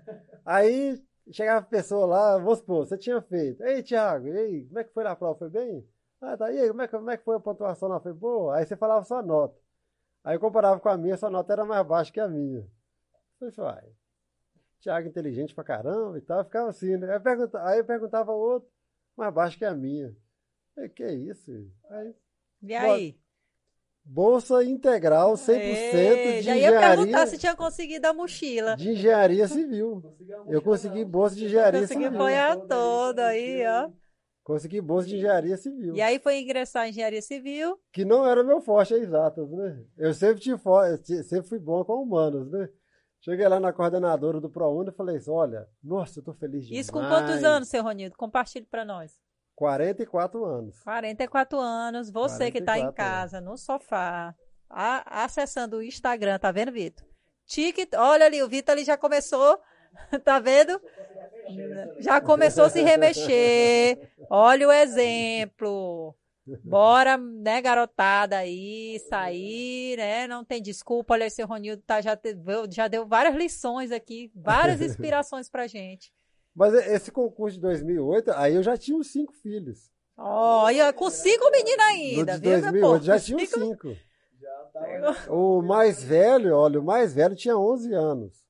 [0.44, 1.00] Aí
[1.32, 3.62] chegava a pessoa lá, vamos supor, você tinha feito.
[3.64, 5.38] Ei, Thiago, e aí, como é que foi na prova?
[5.38, 5.86] Foi bem?
[6.20, 6.50] Ah, tá.
[6.52, 8.00] E aí, como é que, como é que foi a pontuação lá?
[8.00, 8.56] Foi boa?
[8.56, 9.58] Aí você falava sua nota.
[10.24, 12.66] Aí eu comparava com a minha, sua nota era mais baixa que a minha.
[13.40, 13.92] Eu falei, uai,
[14.80, 16.44] Thiago inteligente pra caramba e tal.
[16.44, 17.08] Ficava assim, né?
[17.10, 18.68] Aí eu perguntava, aí eu perguntava outro,
[19.16, 20.08] mais baixo que a minha.
[20.08, 20.16] Eu
[20.74, 21.70] falei, que isso?
[21.90, 22.14] Aí,
[22.62, 23.20] E aí?
[24.08, 28.76] Bolsa integral 100% Ei, de já ia perguntar engenharia, se tinha conseguido a mochila.
[28.76, 30.00] de engenharia civil.
[30.00, 32.18] Consegui Eu consegui bolsa de engenharia Consegui civil.
[32.18, 33.90] apoiar toda aí, ó.
[34.44, 35.96] Consegui bolsa de engenharia civil.
[35.96, 37.76] E aí foi ingressar em engenharia civil.
[37.92, 39.84] Que não era meu forte, é exatas, né?
[39.98, 40.58] Eu sempre, tive,
[41.24, 42.68] sempre fui bom com humanos, né?
[43.20, 46.84] Cheguei lá na coordenadora do ProUni e falei assim, olha, nossa, eu tô feliz demais.
[46.84, 48.16] Isso com quantos anos, seu Ronildo?
[48.16, 49.18] Compartilhe para nós.
[49.56, 50.80] 44 anos.
[50.84, 54.34] 44 anos, você que está em 44 casa, no sofá,
[54.70, 57.04] a- acessando o Instagram, tá vendo, Vitor?
[57.46, 59.58] TikTok, olha ali, o Vitor ali já começou,
[60.24, 60.80] tá vendo?
[62.00, 64.10] Já começou a se remexer.
[64.28, 66.14] Olha o exemplo.
[66.64, 70.26] Bora, né, garotada aí, sair, né?
[70.28, 71.14] Não tem desculpa.
[71.14, 72.36] Olha, seu Ronildo tá, já, te-
[72.70, 76.12] já deu várias lições aqui, várias inspirações pra gente.
[76.56, 79.92] Mas esse concurso de 2008, aí eu já tinha uns cinco filhos.
[80.16, 83.04] Olha, com cinco meninas ainda, de viu, meu 2008 povo?
[83.04, 83.96] já tinha uns Cinco-.
[85.28, 88.46] O mais velho, olha, o mais velho tinha 11 anos.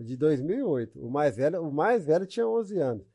[0.00, 1.00] De 2008.
[1.00, 3.06] O mais velho, o mais velho tinha 11 anos.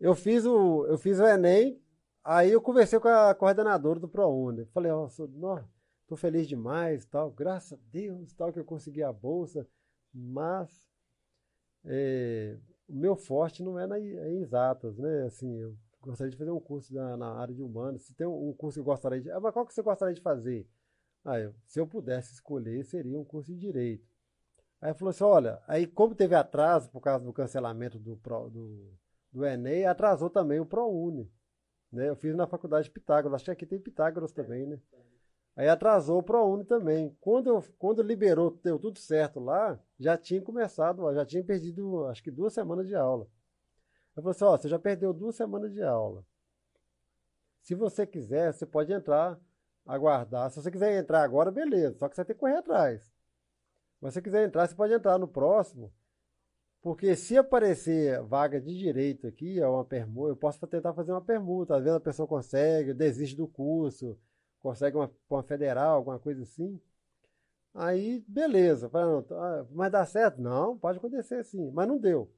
[0.00, 1.80] Eu fiz o, eu fiz o Enem,
[2.24, 4.64] aí eu conversei com a coordenadora do ProUni.
[4.66, 5.60] Falei, ó, nó,
[6.08, 9.66] tô feliz demais, tal, graças a Deus, tal, que eu consegui a bolsa,
[10.12, 10.68] mas
[11.84, 12.56] é,
[12.88, 15.24] o meu forte não é na, em exatas, né?
[15.24, 18.02] Assim, eu gostaria de fazer um curso na, na área de humanos.
[18.02, 19.30] Se tem um, curso que eu gostaria de.
[19.30, 20.66] Ah, mas qual que você gostaria de fazer?
[21.24, 24.06] Ah, eu- se eu pudesse escolher, seria um curso de direito.
[24.80, 28.16] Aí falou assim: olha, aí como teve atraso por causa do cancelamento do,
[28.50, 28.92] do,
[29.32, 31.30] do Enem, atrasou também o ProUni.
[31.92, 32.08] Né?
[32.08, 34.80] Eu fiz na faculdade de Pitágoras, acho que aqui tem Pitágoras também, né?
[35.58, 37.16] Aí atrasou o ProUni também.
[37.20, 42.22] Quando, eu, quando liberou, deu tudo certo lá, já tinha começado, já tinha perdido acho
[42.22, 43.26] que duas semanas de aula.
[44.14, 46.24] Eu falei assim, ó, você já perdeu duas semanas de aula.
[47.60, 49.36] Se você quiser, você pode entrar,
[49.84, 50.48] aguardar.
[50.48, 53.12] Se você quiser entrar agora, beleza, só que você tem que correr atrás.
[54.00, 55.92] Mas se você quiser entrar, você pode entrar no próximo,
[56.80, 61.20] porque se aparecer vaga de direito aqui, é uma permuta, eu posso tentar fazer uma
[61.20, 61.74] permuta.
[61.76, 64.16] Às vezes a pessoa consegue, desiste do curso,
[64.60, 66.80] consegue uma, uma federal, alguma coisa assim.
[67.74, 68.88] Aí, beleza.
[68.88, 70.40] Tá, mas dá certo?
[70.40, 71.70] Não, pode acontecer sim.
[71.70, 72.30] Mas não deu.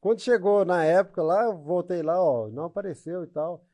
[0.00, 3.64] Quando chegou na época lá, eu voltei lá, ó, não apareceu e tal.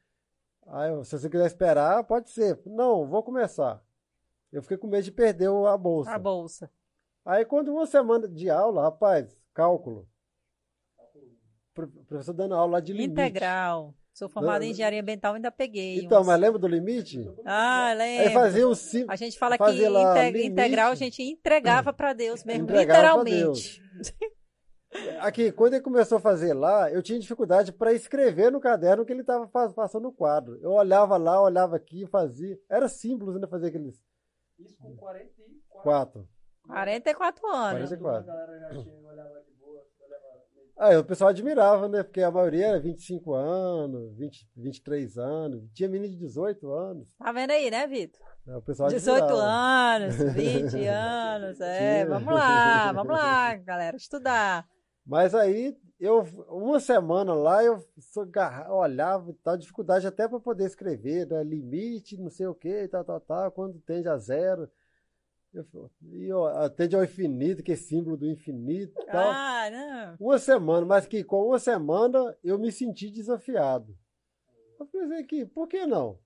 [0.66, 2.61] Aí, se você quiser esperar, pode ser.
[2.66, 3.83] Não, vou começar.
[4.53, 6.12] Eu fiquei com medo de perder a bolsa.
[6.12, 6.71] A bolsa.
[7.25, 10.09] Aí, quando uma semana de aula, rapaz, cálculo.
[12.07, 13.12] Professor dando aula lá de limite.
[13.12, 13.95] Integral.
[14.12, 16.00] Sou formada em engenharia ambiental, ainda peguei.
[16.00, 16.26] Então, uns...
[16.26, 17.24] mas lembra do limite?
[17.44, 18.28] Ah, lembro.
[18.28, 19.06] Aí fazia o sim...
[19.08, 20.46] A gente fala que integ...
[20.46, 23.80] integral a gente entregava para Deus mesmo, entregava literalmente.
[23.80, 24.12] Deus.
[25.20, 29.12] Aqui, quando ele começou a fazer lá, eu tinha dificuldade para escrever no caderno que
[29.12, 30.58] ele estava passando no quadro.
[30.61, 32.58] Eu olhava lá, olhava aqui, fazia.
[32.68, 34.02] Era simples ainda fazer aqueles.
[34.58, 35.82] Isso com 44.
[35.82, 36.28] 4.
[36.66, 37.88] 44 anos.
[37.88, 38.32] 44.
[40.81, 42.03] Aí o pessoal admirava, né?
[42.03, 45.62] Porque a maioria era 25 anos, 20, 23 anos.
[45.74, 47.07] Tinha menino de 18 anos.
[47.18, 48.26] Tá vendo aí, né, Vitor?
[48.49, 49.45] É, o pessoal 18 admirava.
[49.45, 51.61] anos, 20 anos.
[51.61, 54.66] É, vamos lá, vamos lá, galera, estudar.
[55.05, 57.85] Mas aí, eu, uma semana lá, eu
[58.70, 61.45] olhava e tal, dificuldade até para poder escrever, né?
[61.45, 64.66] Limite, não sei o que, tal, tal, tal, quando tende a zero.
[66.03, 69.32] E atende ao infinito, que é símbolo do infinito e tal.
[69.32, 70.26] Ah, não.
[70.28, 73.96] Uma semana, mas que com uma semana eu me senti desafiado.
[74.78, 76.18] Eu pensei que, por que não?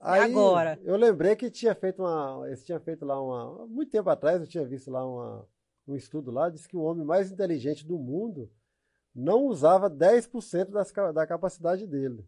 [0.00, 0.80] Aí, agora?
[0.82, 2.46] Eu lembrei que tinha feito uma.
[2.46, 3.66] Eles tinham feito lá uma.
[3.66, 5.46] Muito tempo atrás eu tinha visto lá uma,
[5.86, 8.50] um estudo lá, disse que o homem mais inteligente do mundo
[9.14, 12.26] não usava 10% das, da capacidade dele.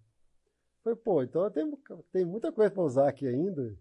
[0.82, 1.72] Foi, pô, então tem,
[2.12, 3.74] tem muita coisa para usar aqui ainda.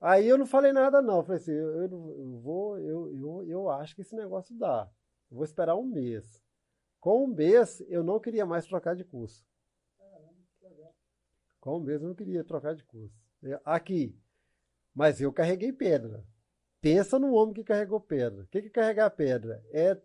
[0.00, 1.18] Aí eu não falei nada, não.
[1.18, 4.88] Eu falei assim, eu, eu vou, eu, eu, eu acho que esse negócio dá.
[5.30, 6.42] Eu vou esperar um mês.
[7.00, 9.44] Com um mês, eu não queria mais trocar de curso.
[11.60, 13.16] Com um mês, eu não queria trocar de curso.
[13.64, 14.16] Aqui.
[14.94, 16.24] Mas eu carreguei pedra.
[16.80, 18.44] Pensa no homem que carregou pedra.
[18.44, 19.64] O que é carregar pedra?
[19.72, 20.00] É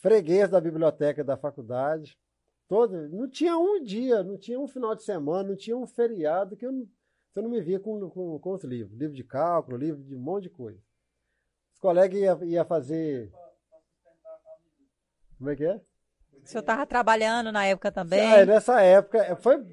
[0.00, 2.18] freguês da biblioteca da faculdade.
[2.66, 6.56] Todo, não tinha um dia, não tinha um final de semana, não tinha um feriado
[6.56, 6.88] que eu não
[7.30, 8.98] você não me via com, com, com os livros.
[8.98, 10.80] Livro de cálculo, livro de um monte de coisa.
[11.72, 13.32] Os colegas iam ia fazer.
[15.36, 15.80] Como é que é?
[16.42, 18.20] O senhor estava trabalhando na época também?
[18.20, 19.36] É, nessa época.
[19.36, 19.64] Foi.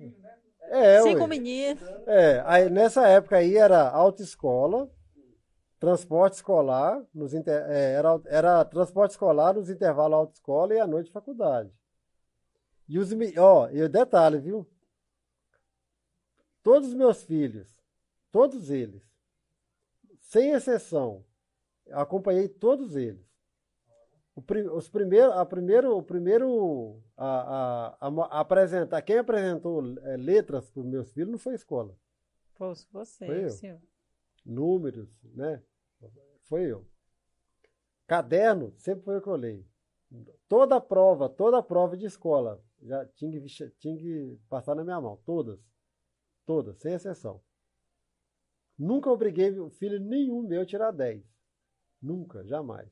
[0.70, 1.28] É, Cinco ué.
[1.28, 1.82] meninos.
[2.06, 4.90] É, aí nessa época aí era autoescola,
[5.80, 11.12] transporte escolar, nos inter, é, era, era transporte escolar nos intervalos autoescola e à noite
[11.12, 11.72] faculdade.
[12.88, 14.68] E os, ó, e o detalhe, viu?
[16.66, 17.80] Todos os meus filhos,
[18.32, 19.04] todos eles,
[20.20, 21.24] sem exceção,
[21.92, 23.24] acompanhei todos eles.
[24.36, 24.42] O,
[24.76, 30.80] os primeiro, a primeiro, o primeiro a, a, a, apresentar, quem apresentou é, letras para
[30.80, 31.96] os meus filhos não foi a escola.
[32.56, 33.50] Foi você, foi eu.
[33.52, 33.82] Senhor.
[34.44, 35.62] Números, né?
[36.46, 36.84] Foi eu.
[38.08, 39.64] Caderno, sempre foi eu que olhei.
[40.48, 44.84] Toda a prova, toda a prova de escola, já tinha que, tinha que passar na
[44.84, 45.60] minha mão, todas.
[46.46, 47.42] Todas, sem exceção.
[48.78, 51.24] Nunca obriguei filho nenhum meu a tirar 10.
[52.02, 52.90] Nunca, jamais.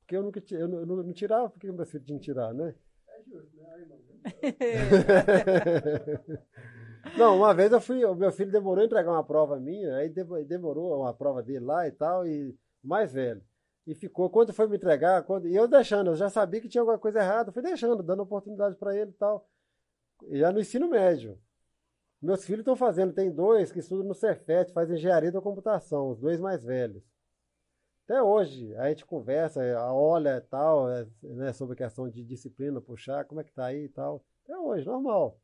[0.00, 2.74] Porque eu nunca eu não, eu não, tirava, porque meu filho tinha que tirar, né?
[3.08, 3.88] É justo, né?
[7.18, 10.08] não, uma vez eu fui, o meu filho demorou a entregar uma prova minha, aí
[10.44, 13.42] demorou uma prova dele lá e tal, e mais velho.
[13.84, 16.82] E ficou, quando foi me entregar, quando, e eu deixando, eu já sabia que tinha
[16.82, 19.48] alguma coisa errada, fui deixando, dando oportunidade para ele e tal.
[20.28, 21.38] E já no ensino médio.
[22.20, 26.18] Meus filhos estão fazendo, tem dois que estudam no Cefet, fazem engenharia da computação, os
[26.18, 27.02] dois mais velhos.
[28.04, 29.60] Até hoje, a gente conversa,
[29.92, 33.66] olha e tal, é, né, sobre a questão de disciplina, puxar, como é que tá
[33.66, 34.24] aí e tal.
[34.44, 35.40] Até hoje, normal.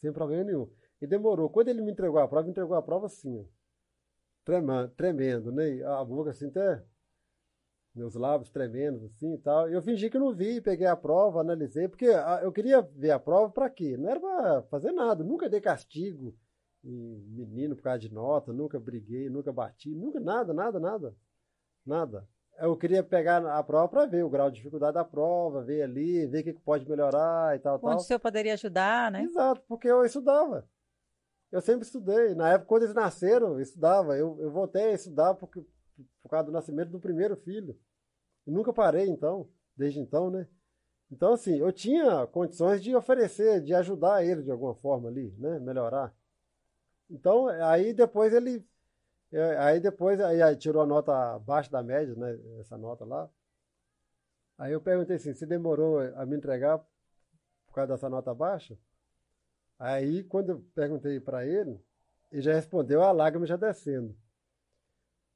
[0.00, 0.70] Sem problema nenhum.
[1.00, 1.50] E demorou.
[1.50, 3.46] Quando ele me entregou a prova, me entregou a prova assim,
[4.42, 5.82] tremendo, tremendo né?
[5.84, 6.82] A boca assim até
[7.94, 9.68] meus lábios tremendo assim e tal.
[9.68, 12.06] Eu fingi que não vi, peguei a prova, analisei, porque
[12.42, 13.96] eu queria ver a prova para quê?
[13.96, 16.34] Não era para fazer nada, nunca dei castigo
[16.82, 21.14] em menino por causa de nota, nunca briguei, nunca bati, nunca nada, nada, nada.
[21.86, 22.26] Nada.
[22.58, 26.26] eu queria pegar a prova para ver o grau de dificuldade da prova, ver ali,
[26.26, 27.96] ver o que pode melhorar e tal, Onde tal.
[27.96, 29.22] o senhor poderia ajudar, né?
[29.22, 30.66] Exato, porque eu estudava.
[31.52, 32.34] Eu sempre estudei.
[32.34, 34.16] Na época, quando eles nasceram, eu estudava.
[34.16, 35.64] Eu, eu voltei a estudar porque,
[36.22, 37.78] por causa do nascimento do primeiro filho.
[38.46, 40.46] E nunca parei, então, desde então, né?
[41.10, 45.58] Então, assim, eu tinha condições de oferecer, de ajudar ele de alguma forma ali, né?
[45.60, 46.14] Melhorar.
[47.10, 48.66] Então, aí depois ele.
[49.32, 52.38] é, Aí depois aí, aí tirou a nota abaixo da média, né?
[52.60, 53.30] Essa nota lá.
[54.58, 56.78] Aí eu perguntei assim, se demorou a me entregar
[57.66, 58.78] por causa dessa nota baixa?
[59.78, 61.80] Aí, quando eu perguntei para ele,
[62.30, 64.16] ele já respondeu a lágrima já descendo.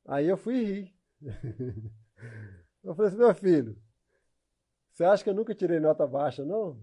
[0.09, 0.95] Aí eu fui rir.
[2.83, 3.77] Eu falei assim, meu filho,
[4.93, 6.81] você acha que eu nunca tirei nota baixa, não?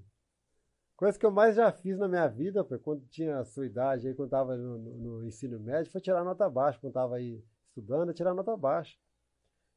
[0.96, 4.14] Coisa que eu mais já fiz na minha vida, quando tinha a sua idade, aí,
[4.14, 6.80] quando estava no, no- no ensino médio, foi tirar nota baixa.
[6.80, 8.96] Quando estava aí estudando, tirar nota baixa.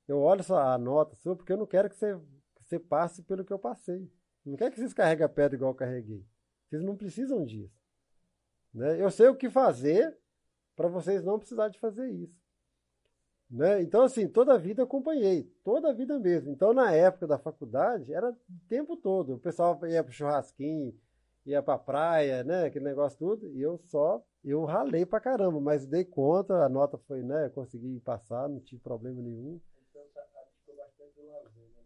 [0.07, 2.15] Eu olho só a nota sua porque eu não quero que você,
[2.57, 4.11] que você passe pelo que eu passei.
[4.45, 6.25] Não quero que vocês carreguem a pedra igual eu carreguei.
[6.69, 7.75] Vocês não precisam disso.
[8.75, 9.01] Né?
[9.01, 10.17] Eu sei o que fazer
[10.77, 12.37] para vocês não precisarem de fazer isso.
[13.51, 13.81] Né?
[13.83, 16.51] Então, assim, toda a vida eu acompanhei, toda a vida mesmo.
[16.51, 18.37] Então, na época da faculdade, era o
[18.69, 19.35] tempo todo.
[19.35, 20.95] O pessoal ia para churrasquinho,
[21.47, 22.65] ia para praia, né?
[22.67, 23.49] Aquele negócio tudo.
[23.49, 27.49] E eu só, eu ralei pra caramba, mas dei conta, a nota foi, né?
[27.49, 29.59] Consegui passar, não tive problema nenhum.
[29.91, 30.27] Então, tá-
[30.77, 31.83] bastante lazer, né.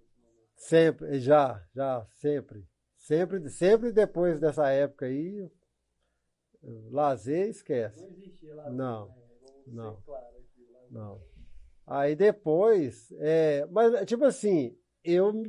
[0.57, 2.67] Sempre, já, já, sempre.
[2.97, 5.49] Sempre, sempre depois dessa época aí,
[6.91, 8.01] lazer, esquece.
[8.01, 9.15] Não existia lazer, Não, né?
[9.69, 9.97] Não.
[9.97, 10.91] ser claro aqui, lazer.
[10.91, 11.32] Não.
[11.87, 15.45] Aí depois, é, mas tipo assim, eu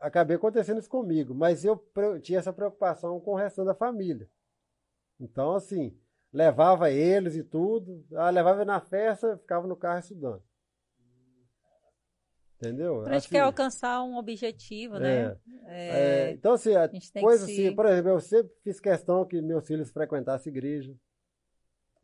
[0.00, 1.82] acabei acontecendo isso comigo, mas eu
[2.22, 4.28] tinha essa preocupação com o restante da família.
[5.20, 5.96] Então, assim,
[6.32, 10.42] levava eles e tudo, ah, levava na festa, ficava no carro estudando.
[12.58, 13.04] Entendeu?
[13.06, 15.32] A gente Assim, quer alcançar um objetivo, né?
[15.88, 16.70] é, É, então, assim,
[17.20, 20.94] coisa se- assim, por exemplo, eu sempre fiz questão que meus filhos frequentassem igreja.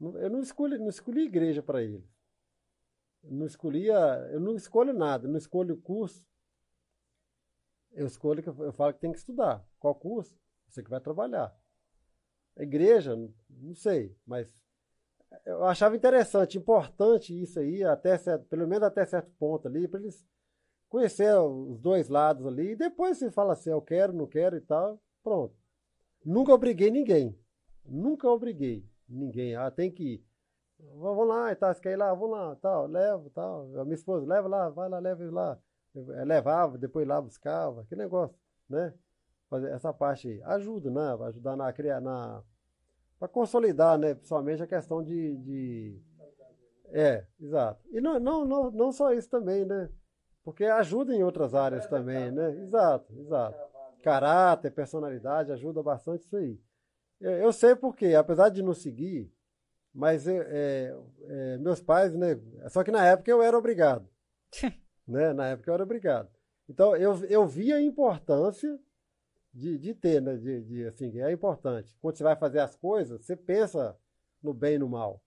[0.01, 2.03] Eu não escolhi, não escolhi igreja para eles.
[3.23, 3.95] Eu não escolhia,
[4.33, 6.25] eu não escolho nada, não escolho curso.
[7.93, 9.65] Eu escolho que eu falo que tem que estudar.
[9.79, 10.35] Qual curso?
[10.69, 11.55] Você que vai trabalhar.
[12.57, 14.53] A igreja, não- sei, mas
[15.47, 20.01] eu achava interessante, importante isso aí, até certo, pelo menos até certo ponto ali, para
[20.01, 20.25] eles
[20.89, 24.61] conhecer os dois lados ali, e depois você fala assim, eu quero, não quero e
[24.61, 25.55] tal, pronto.
[26.25, 27.39] Nunca obriguei ninguém.
[27.85, 29.55] Nunca obriguei ninguém.
[29.57, 30.25] Ah, tem que ir.
[30.97, 32.13] Vamos lá, e tal, você quer ir lá?
[32.13, 33.63] Vamos lá, tal, levo, tal.
[33.79, 35.59] A minha esposa, leva lá, vai lá, leva lá.
[35.95, 38.37] Eu, eh, levava, depois lá buscava, que negócio,
[38.69, 38.95] né?
[39.49, 40.43] Fazer essa parte aí.
[40.45, 41.17] Ajuda, né?
[41.17, 42.43] Vai Ajudar na criar, na...
[43.19, 44.15] Para consolidar, né?
[44.15, 45.37] Principalmente a questão de...
[45.39, 46.01] de...
[46.93, 47.81] É, exato.
[47.91, 49.89] E não, não, não, não só isso também, né?
[50.43, 52.51] Porque ajuda em outras áreas também, né?
[52.63, 53.71] Exato, exato
[54.01, 56.59] caráter, personalidade, ajuda bastante isso aí.
[57.21, 59.33] Eu, eu sei porque, apesar de não seguir,
[59.95, 60.97] mas é, é,
[61.29, 62.39] é, meus pais, né?
[62.69, 64.09] Só que na época eu era obrigado.
[65.07, 65.33] né?
[65.33, 66.29] Na época eu era obrigado.
[66.69, 68.79] Então eu, eu vi a importância
[69.53, 70.37] de, de ter, né?
[70.37, 71.97] De, de, assim, é importante.
[72.01, 73.97] Quando você vai fazer as coisas, você pensa
[74.43, 75.23] no bem e no mal.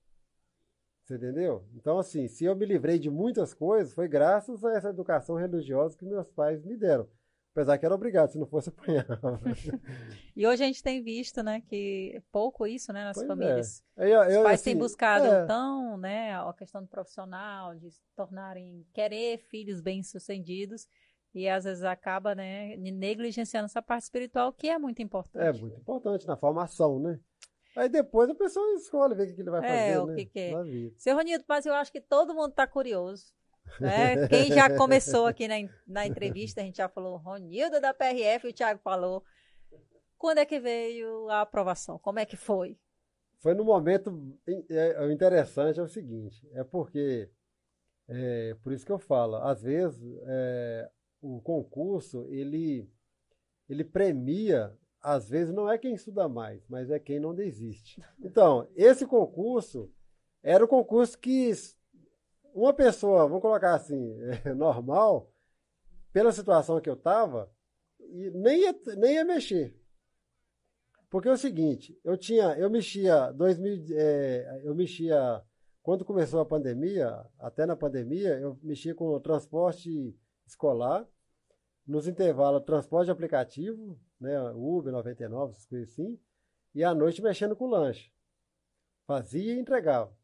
[1.03, 1.67] Você entendeu?
[1.75, 5.97] Então, assim, se eu me livrei de muitas coisas, foi graças a essa educação religiosa
[5.97, 7.09] que meus pais me deram.
[7.53, 9.39] Apesar que era obrigado, se não fosse apanhava.
[10.35, 13.27] E hoje a gente tem visto, né, que é pouco isso, né, nas Pois é.
[13.27, 13.83] famílias.
[13.95, 17.75] Aí, eu- eu, Os pais têm assim, buscado é, tão, né, a questão do profissional,
[17.75, 20.87] de se tornarem, querer filhos bem-sucedidos,
[21.35, 25.45] e às vezes acaba, né, negligenciando essa parte espiritual, que é muito importante.
[25.45, 27.19] É muito importante na formação, né?
[27.75, 30.15] Aí depois a pessoa escolhe ver o que ele vai É, fazer, o né?
[30.15, 30.51] que que é.
[30.51, 30.95] Na vida.
[30.97, 33.31] Seu Ronildo, mas eu acho que todo mundo está curioso.
[33.79, 34.27] Né?
[34.27, 35.55] Quem já começou aqui na,
[35.87, 39.23] na entrevista, a gente já falou Ronildo da PRF, o Thiago falou.
[40.17, 41.99] Quando é que veio a aprovação?
[41.99, 42.77] Como é que foi?
[43.39, 44.37] Foi no momento.
[44.69, 47.29] é, interessante é o seguinte: é porque.
[48.07, 50.89] É, por isso que eu falo, às vezes é,
[51.21, 52.89] o concurso ele,
[53.69, 58.01] ele premia, às vezes não é quem estuda mais, mas é quem não desiste.
[58.19, 59.89] Então, esse concurso
[60.41, 61.49] era o concurso que
[62.53, 65.31] uma pessoa, vamos colocar assim, é, normal,
[66.11, 67.51] pela situação que eu estava,
[67.99, 69.79] nem ia, nem ia mexer.
[71.09, 75.43] Porque é o seguinte, eu tinha, eu mexia 2000, é, eu mexia
[75.83, 80.17] quando começou a pandemia, até na pandemia, eu mexia com o transporte
[80.47, 81.05] escolar,
[81.85, 86.17] nos intervalos transporte aplicativo, né, Uber 99, essas coisas assim,
[86.73, 88.11] e à noite mexendo com lanche.
[89.05, 90.15] Fazia e entregava.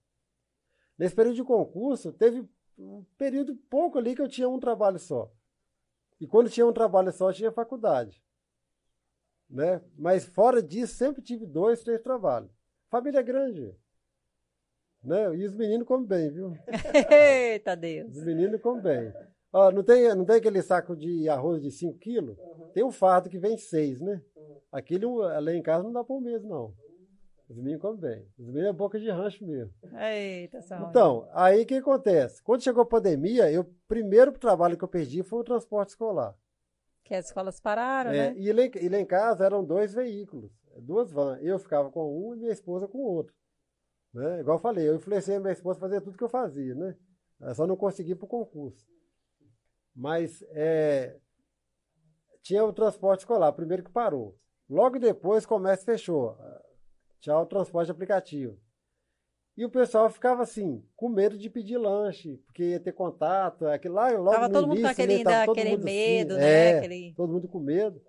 [1.00, 2.46] Nesse período de concurso, teve
[2.78, 5.32] um período pouco ali que eu tinha um trabalho só.
[6.20, 8.22] E quando tinha um trabalho só, tinha faculdade.
[9.50, 9.82] Né?
[9.98, 12.52] Mas fora disso, sempre tive dois, três trabalhos.
[12.90, 13.74] Família grande.
[15.02, 15.34] Né?
[15.38, 16.54] E os meninos comem bem, viu?
[17.10, 18.18] Eita Deus.
[18.18, 19.14] Os meninos comem bem.
[19.54, 22.38] Ó, não, tem, não tem aquele saco de arroz de 5 quilos?
[22.38, 22.72] Uhum.
[22.74, 24.22] Tem um fardo que vem 6, né?
[24.36, 24.58] Uhum.
[24.70, 26.89] Aquele lá em casa não dá para o mesmo, não.
[27.50, 28.28] Os meninos comem bem.
[28.38, 29.74] Os meninos é boca de rancho mesmo.
[30.00, 32.44] Eita, São Então, aí o que acontece?
[32.44, 36.38] Quando chegou a pandemia, eu, o primeiro trabalho que eu perdi foi o transporte escolar.
[37.04, 38.38] Que as escolas pararam, É, né?
[38.38, 41.40] e, lá, em- e lá em casa eram dois veículos, duas vans.
[41.42, 43.34] Eu ficava com um e minha esposa com o outro.
[44.14, 44.42] Né?
[44.42, 46.96] Igual eu falei, eu influenciei a minha esposa a fazer tudo que eu fazia, né?
[47.42, 48.86] Eu só não consegui para o concurso.
[49.96, 51.18] Mas é,
[52.44, 54.38] tinha o transporte escolar, primeiro que parou.
[54.70, 56.38] Logo depois o comércio fechou.
[57.20, 58.58] Tchau, transporte aplicativo.
[59.60, 63.68] E o pessoal ficava assim, com medo de pedir lanche, porque ia ter contato.
[63.68, 66.72] Aquilo lá, logo Tava no todo mundo com início, aquele, né, aquele assim, medo, né?
[66.72, 67.14] é, Aquele...
[67.14, 68.02] todo mundo com medo.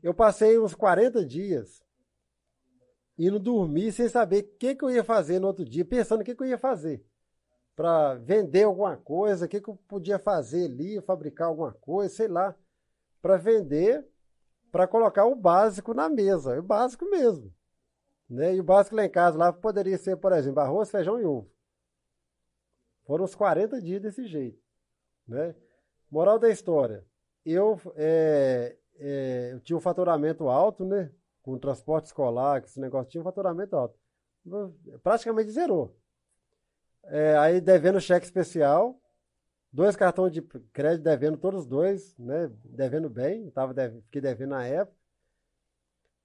[0.00, 1.82] Eu passei uns 40 dias
[3.18, 6.24] indo dormir sem saber o que, que eu ia fazer no outro dia, pensando o
[6.24, 7.04] que, que eu ia fazer.
[7.74, 12.28] Para vender alguma coisa, o que, que eu podia fazer ali, fabricar alguma coisa, sei
[12.28, 12.54] lá.
[13.20, 14.06] Para vender,
[14.70, 17.52] para colocar o básico na mesa, o básico mesmo.
[18.28, 18.54] Né?
[18.54, 21.50] E o básico lá em casa lá poderia ser, por exemplo, arroz, feijão e ovo.
[23.06, 24.58] Foram uns 40 dias desse jeito.
[25.26, 25.54] Né?
[26.10, 27.04] Moral da história.
[27.44, 31.10] Eu, é, é, eu tinha um faturamento alto, né?
[31.42, 33.98] Com transporte escolar, que esse negócio tinha um faturamento alto.
[35.02, 35.94] Praticamente zerou.
[37.04, 38.98] É, aí devendo cheque especial,
[39.70, 40.40] dois cartões de
[40.72, 42.50] crédito devendo todos os dois, né?
[42.64, 44.96] Devendo bem, tava deve, fiquei devendo na época.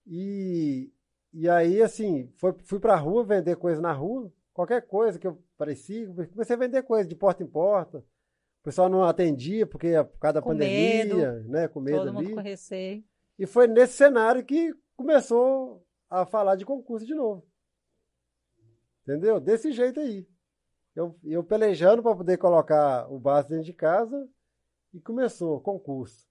[0.05, 0.91] E,
[1.33, 5.41] e aí, assim, foi, fui pra rua vender coisa na rua, qualquer coisa que eu
[5.57, 7.99] parecia, comecei a vender coisa de porta em porta.
[7.99, 11.67] O pessoal não atendia porque por causa da Com pandemia, né?
[11.67, 12.27] Com medo Todo ali.
[12.27, 13.03] mundo com receio.
[13.37, 17.45] E foi nesse cenário que começou a falar de concurso de novo.
[19.03, 19.39] Entendeu?
[19.39, 20.27] Desse jeito aí.
[20.93, 24.27] Eu, eu pelejando para poder colocar o básico dentro de casa
[24.93, 26.27] e começou concurso.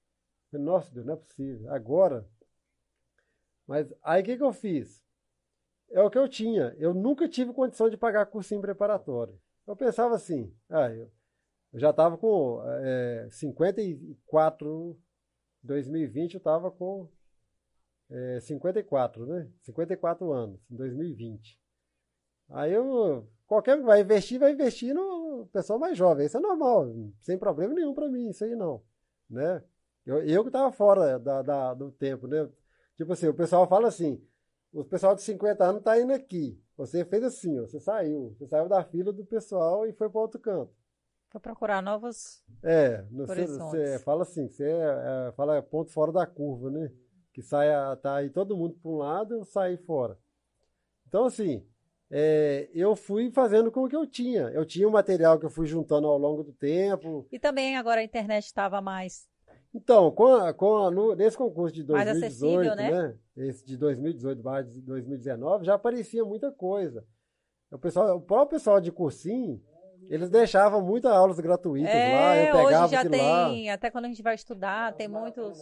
[0.53, 1.73] Nossa, Deus, não é possível.
[1.73, 2.29] Agora.
[3.69, 5.05] Mas aí o que, que eu fiz?
[5.91, 6.75] É o que eu tinha.
[6.79, 9.39] Eu nunca tive condição de pagar cursinho preparatório.
[9.67, 11.11] Eu pensava assim, ah, eu,
[11.75, 14.99] eu já estava com é, 54,
[15.63, 17.11] 2020 eu estava com
[18.11, 19.51] é, 54, né?
[19.63, 21.61] 54 anos, em 2020.
[22.49, 26.25] Aí eu, qualquer que vai investir, vai investir no pessoal mais jovem.
[26.25, 26.87] Isso é normal,
[27.21, 28.83] sem problema nenhum para mim, isso aí não,
[29.29, 29.63] né?
[30.07, 32.49] Eu, eu que estava fora da, da, do tempo, né?
[32.99, 34.21] Tipo assim, o pessoal fala assim,
[34.73, 36.61] o pessoal de 50 anos está indo aqui.
[36.77, 38.35] Você fez assim, ó, você saiu.
[38.37, 40.75] Você saiu da fila do pessoal e foi para outro canto.
[41.31, 42.43] Para procurar novos.
[42.61, 46.91] É, você, você fala assim, você é, fala ponto fora da curva, né?
[47.33, 47.69] Que sai,
[48.03, 50.19] tá aí todo mundo para um lado, eu saí fora.
[51.07, 51.65] Então, assim,
[52.11, 54.49] é, eu fui fazendo com o que eu tinha.
[54.49, 57.29] Eu tinha o material que eu fui juntando ao longo do tempo.
[57.31, 59.29] E também agora a internet estava mais.
[59.83, 63.15] Então, com a- com a- no- nesse concurso de Mais 2018, acessível, né?
[63.37, 67.05] Esse de 2018 barra de 2019, já aparecia muita coisa.
[67.71, 69.61] O, pessoal, o próprio pessoal de cursinho,
[70.11, 73.49] eles deixavam muitas aulas gratuitas lá, É, eu pegava hoje já aquilo lá.
[73.49, 75.59] tem, até quando a gente vai estudar, tem muitos.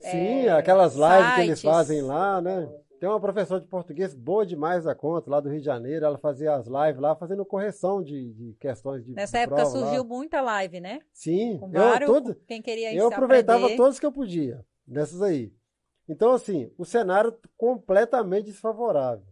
[0.00, 1.62] Sim, é, aquelas lives que eles sites.
[1.62, 2.68] fazem lá, né?
[2.98, 6.06] Tem uma professora de português boa demais da conta, lá do Rio de Janeiro.
[6.06, 9.78] Ela fazia as lives lá, fazendo correção de, de questões de Nessa de época prova
[9.78, 9.84] lá.
[9.86, 11.00] surgiu muita live, né?
[11.12, 12.10] Sim, Com eu, vários.
[12.10, 13.76] todo, quem queria eu aproveitava aprender.
[13.76, 15.52] todos que eu podia, dessas aí.
[16.08, 19.26] Então, assim, o cenário completamente desfavorável.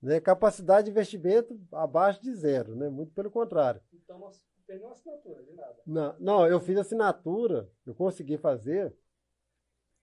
[0.00, 0.20] Né?
[0.20, 2.88] Capacidade de investimento abaixo de zero, né?
[2.88, 3.80] Muito pelo contrário.
[3.92, 5.76] Então, nós perdeu uma assinatura, de nada.
[5.86, 8.94] Não, não, eu fiz assinatura, eu consegui fazer.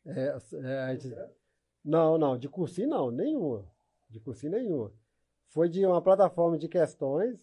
[0.06, 1.16] É, é, a gente-
[1.84, 3.66] não, não, de cursinho não, nenhuma.
[4.10, 4.92] De cursinho nenhuma.
[5.48, 7.38] Foi de uma plataforma de questões.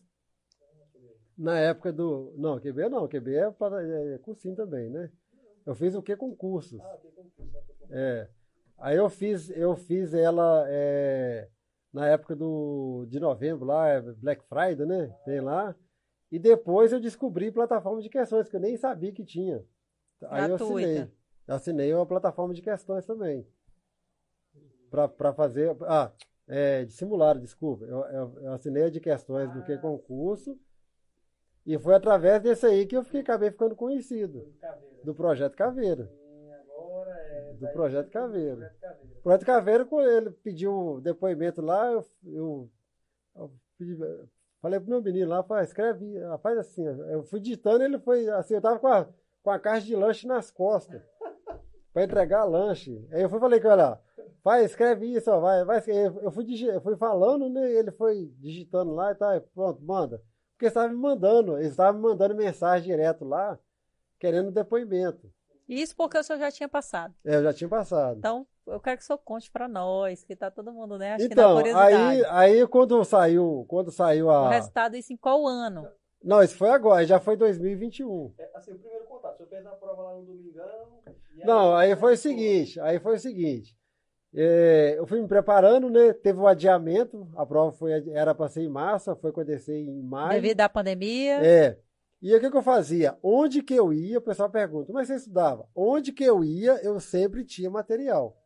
[1.37, 2.33] Na época do.
[2.37, 5.11] Não, QB não, QB é, plata- é cursinho também, né?
[5.65, 6.17] Eu fiz o que?
[6.17, 6.81] Concursos.
[6.81, 7.53] Ah, tem concurso.
[7.53, 7.87] né?
[7.91, 8.29] É.
[8.79, 11.49] Aí eu fiz, eu fiz ela é,
[11.93, 15.15] na época do, de novembro lá, é Black Friday, né?
[15.25, 15.75] Tem lá.
[16.31, 19.65] E depois eu descobri plataforma de questões, que eu nem sabia que tinha.
[20.29, 20.95] Aí eu assinei.
[20.95, 21.13] Gratuita.
[21.47, 23.47] Eu assinei uma plataforma de questões também.
[24.91, 25.77] Para fazer.
[25.83, 26.11] Ah,
[26.47, 27.85] é, de simulado, desculpa.
[27.85, 30.59] Eu, eu, eu assinei a de questões do que concurso.
[31.67, 34.41] E foi através desse aí que eu fiquei, acabei ficando conhecido.
[34.41, 35.05] Do Caveira.
[35.05, 36.11] Do Projeto Caveira.
[36.11, 37.53] E agora é.
[37.53, 38.57] Do Projeto Caveira.
[38.57, 39.21] Projeto Caveira.
[39.23, 42.71] Projeto Caveira, quando ele pediu depoimento lá, eu, eu,
[43.37, 43.99] eu pedi-
[44.61, 46.05] Falei pro meu menino lá, falei, escreve,
[46.43, 46.85] faz assim.
[46.85, 49.07] Eu fui digitando, ele foi assim, eu tava com a,
[49.43, 51.01] com a caixa de lanche nas costas.
[51.93, 53.07] para entregar lanche.
[53.13, 54.03] Aí eu fui falei com ela,
[54.43, 55.83] vai, escreve isso, ó, vai, vai.
[56.23, 57.71] Eu fui, eu fui falando, né?
[57.73, 60.23] Ele foi digitando lá e tal, pronto, manda.
[60.53, 63.59] Porque estava me mandando, eles estavam me mandando mensagem direto lá,
[64.19, 65.31] querendo depoimento.
[65.69, 67.15] Isso porque o senhor já tinha passado.
[67.25, 68.19] É, eu já tinha passado.
[68.19, 71.13] Então, eu quero que o senhor conte para nós, que tá todo mundo, né?
[71.13, 74.47] Acho então, aí, aí quando saiu, quando saiu a...
[74.47, 75.87] O resultado, isso em qual ano?
[76.23, 78.35] Não, isso foi agora, já foi 2021.
[78.39, 81.03] É, assim, o primeiro contato, o senhor fez a prova lá no domingão...
[81.45, 83.78] Não, aí foi o seguinte, aí foi o seguinte,
[84.35, 86.13] é, eu fui me preparando, né?
[86.13, 90.41] Teve um adiamento, a prova foi, era para ser em março, foi acontecer em maio.
[90.41, 91.45] Devido à pandemia.
[91.45, 91.79] É.
[92.21, 93.17] E o que, que, eu fazia?
[93.23, 95.69] Onde que eu ia, o pessoal pergunta, mas você estudava?
[95.75, 98.37] Onde que eu ia, eu sempre tinha material.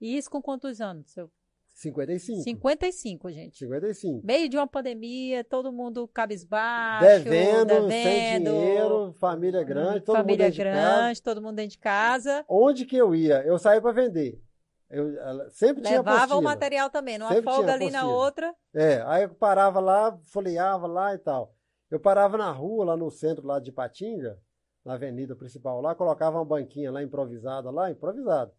[0.00, 1.10] E isso com quantos anos?
[1.10, 1.28] Seu...
[1.74, 2.42] 55.
[2.42, 3.58] 55, gente.
[3.58, 4.26] 55.
[4.26, 10.46] Meio de uma pandemia, todo mundo cabisbaixo, devendo, devendo sem dinheiro, família grande, todo família
[10.46, 11.22] mundo grande, casa.
[11.22, 12.44] todo mundo dentro de casa.
[12.48, 13.42] Onde que eu ia?
[13.44, 14.40] Eu saía para vender.
[14.90, 18.54] Eu sempre tinha Levava o material também, numa sempre folga ali na outra.
[18.74, 21.54] É, aí eu parava lá, folheava lá e tal.
[21.90, 24.38] Eu parava na rua, lá no centro lá de Patinga,
[24.84, 28.52] na avenida principal lá, colocava uma banquinha lá improvisada lá, improvisada.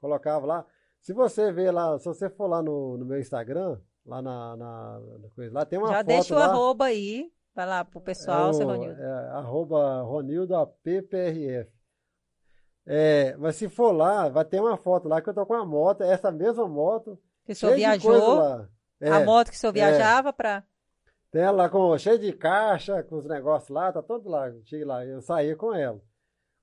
[0.00, 0.66] Colocava lá.
[1.00, 5.00] Se você ver lá, se você for lá no, no meu Instagram, lá na, na,
[5.00, 8.00] na, coisa, lá tem uma Já foto deixa o lá, arroba aí, vai lá pro
[8.00, 9.00] pessoal, é seu Ronildo.
[9.00, 11.73] É, arroba Ronildo APPRF.
[12.86, 15.64] É, mas se for lá, vai ter uma foto lá que eu tô com a
[15.64, 17.18] moto, essa mesma moto.
[17.44, 18.66] Que o senhor viajou.
[19.00, 19.74] É, a moto que o senhor é.
[19.74, 20.32] viajava é.
[20.32, 20.64] para.
[21.30, 24.52] Tem ela lá com, cheia de caixa, com os negócios lá, tá todo lá.
[24.64, 26.00] Cheguei lá, eu saía com ela.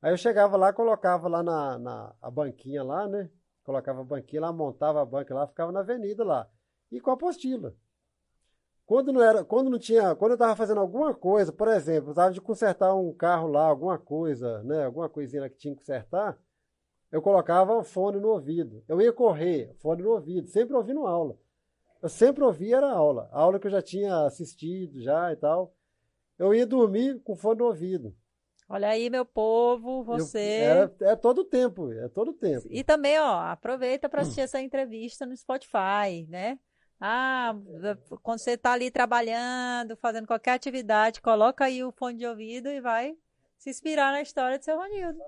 [0.02, 3.30] Aí eu chegava lá, colocava lá na, na a banquinha lá, né?
[3.64, 6.48] Colocava a banquinha lá, montava a banca lá, ficava na avenida lá.
[6.92, 7.76] E com a apostila.
[8.92, 12.12] Quando não era, quando não tinha, quando eu estava fazendo alguma coisa, por exemplo, eu
[12.12, 16.38] estava de consertar um carro lá, alguma coisa, né, alguma coisinha que tinha que consertar,
[17.10, 18.84] eu colocava o fone no ouvido.
[18.90, 21.40] Eu ia correr, fone no ouvido, sempre ouvindo aula.
[22.02, 25.74] Eu sempre ouvia era aula, aula que eu já tinha assistido já e tal.
[26.38, 28.14] Eu ia dormir com fone no ouvido.
[28.68, 30.90] Olha aí, meu povo, você.
[31.00, 32.68] Eu, é, é todo tempo, é todo tempo.
[32.70, 36.60] E também, ó, aproveita para assistir essa entrevista no Spotify, né?
[37.04, 37.56] Ah,
[38.22, 42.80] quando você está ali trabalhando, fazendo qualquer atividade, coloca aí o fone de ouvido e
[42.80, 43.18] vai
[43.58, 45.20] se inspirar na história de seu Ronildo.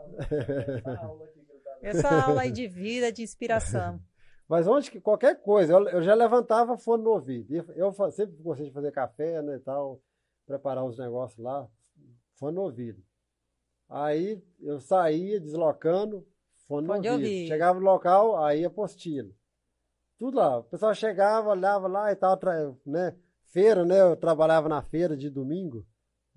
[1.82, 4.00] Essa aula aí de vida, de inspiração.
[4.48, 7.56] Mas onde que qualquer coisa, eu, eu já levantava fone no ouvido.
[7.56, 10.00] Eu, eu sempre gostei de fazer café, né, e tal,
[10.46, 11.68] preparar os negócios lá,
[12.36, 13.04] fone no ouvido.
[13.90, 16.24] Aí eu saía deslocando,
[16.68, 17.14] fone, fone no ouvido.
[17.14, 17.48] Ouvir.
[17.48, 19.34] Chegava no local, aí apostila
[20.24, 20.60] tudo lá.
[20.60, 22.40] O pessoal chegava, olhava lá e tal,
[22.86, 23.14] né?
[23.52, 24.00] Feira, né?
[24.00, 25.86] Eu trabalhava na feira de domingo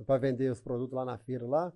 [0.04, 1.72] para vender os produtos lá na feira lá.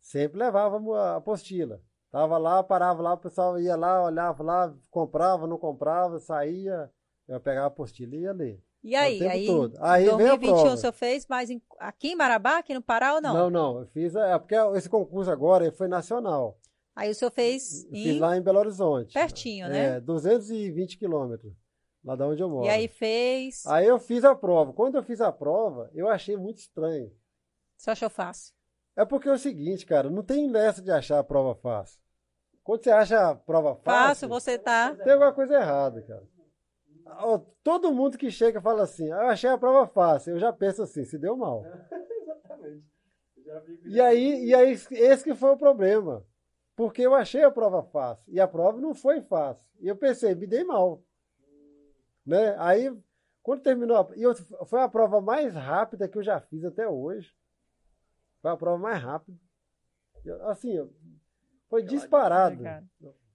[0.00, 1.80] Sempre levávamos a apostila.
[2.10, 6.90] Tava lá, parava lá, o pessoal ia lá, olhava lá, comprava, não comprava, saía,
[7.28, 8.62] eu pegava a apostila e ia ler.
[8.82, 9.76] E aí, aí, todo.
[9.80, 13.32] aí 2021 o senhor fez, mas em, aqui em Marabá, aqui no Pará ou não?
[13.34, 16.58] Não, não, eu fiz, é porque esse concurso agora foi nacional.
[16.94, 18.04] Aí o senhor fez em...
[18.04, 19.14] Fiz lá em Belo Horizonte.
[19.14, 19.96] Pertinho, né?
[19.96, 21.52] É, 220 quilômetros,
[22.04, 22.66] lá da onde eu moro.
[22.66, 23.66] E aí fez...
[23.66, 24.72] Aí eu fiz a prova.
[24.72, 27.12] Quando eu fiz a prova, eu achei muito estranho.
[27.76, 28.54] Você achou fácil?
[28.94, 32.00] É porque é o seguinte, cara, não tem dessa de achar a prova fácil.
[32.62, 34.28] Quando você acha a prova fácil...
[34.28, 34.94] Fácil, você tá...
[34.94, 36.22] Tem alguma coisa errada, cara.
[37.62, 40.34] Todo mundo que chega fala assim, ah, eu achei a prova fácil.
[40.34, 41.64] Eu já penso assim, se deu mal.
[42.22, 42.84] Exatamente.
[43.84, 46.24] E aí, e aí, esse que foi o problema.
[46.76, 48.32] Porque eu achei a prova fácil.
[48.32, 49.70] E a prova não foi fácil.
[49.80, 51.02] E eu pensei, me dei mal.
[52.26, 52.56] Né?
[52.58, 52.96] Aí,
[53.42, 54.34] quando terminou, a, e eu,
[54.66, 57.32] foi a prova mais rápida que eu já fiz até hoje.
[58.40, 59.38] Foi a prova mais rápida.
[60.24, 60.90] Eu, assim,
[61.68, 62.62] foi disparado.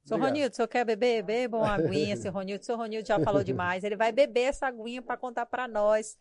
[0.09, 1.21] Seu Ronildo, o senhor quer beber?
[1.21, 2.65] Beba uma aguinha, seu Ronildo.
[2.65, 3.83] Seu Ronildo já falou demais.
[3.83, 6.17] Ele vai beber essa aguinha para contar para nós.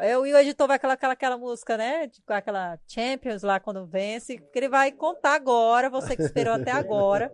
[0.00, 2.10] Eu e o editor vai colocar aquela música, né?
[2.24, 4.38] Com aquela Champions lá quando vence.
[4.38, 7.30] Que ele vai contar agora, você que esperou até agora,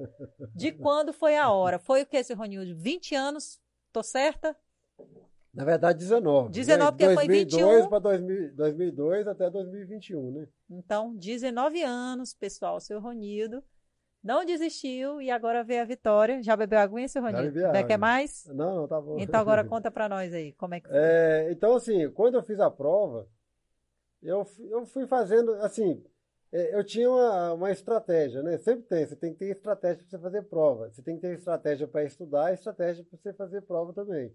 [0.56, 1.78] de quando foi a hora.
[1.78, 2.74] Foi o que, seu Ronildo?
[2.76, 3.60] 20 anos?
[3.92, 4.56] Tô certa?
[5.54, 6.50] Na verdade, 19.
[6.50, 7.88] 19, porque 2002 foi 21.
[7.88, 8.00] para
[8.56, 10.48] 2002 até 2021, né?
[10.68, 13.62] Então, 19 anos, pessoal, seu Ronildo.
[14.22, 16.42] Não desistiu e agora vê a vitória.
[16.42, 17.58] Já bebeu aguinha, seu Ronildo?
[17.58, 18.46] Já quer mais?
[18.46, 19.18] Não, não, tá bom.
[19.18, 20.96] Então agora conta para nós aí, como é que foi.
[20.96, 23.26] É, então, assim, quando eu fiz a prova,
[24.22, 26.04] eu, eu fui fazendo, assim,
[26.52, 28.58] é, eu tinha uma, uma estratégia, né?
[28.58, 30.90] Sempre tem, você tem que ter estratégia para você fazer prova.
[30.90, 34.32] Você tem que ter estratégia para estudar e estratégia para você fazer prova também.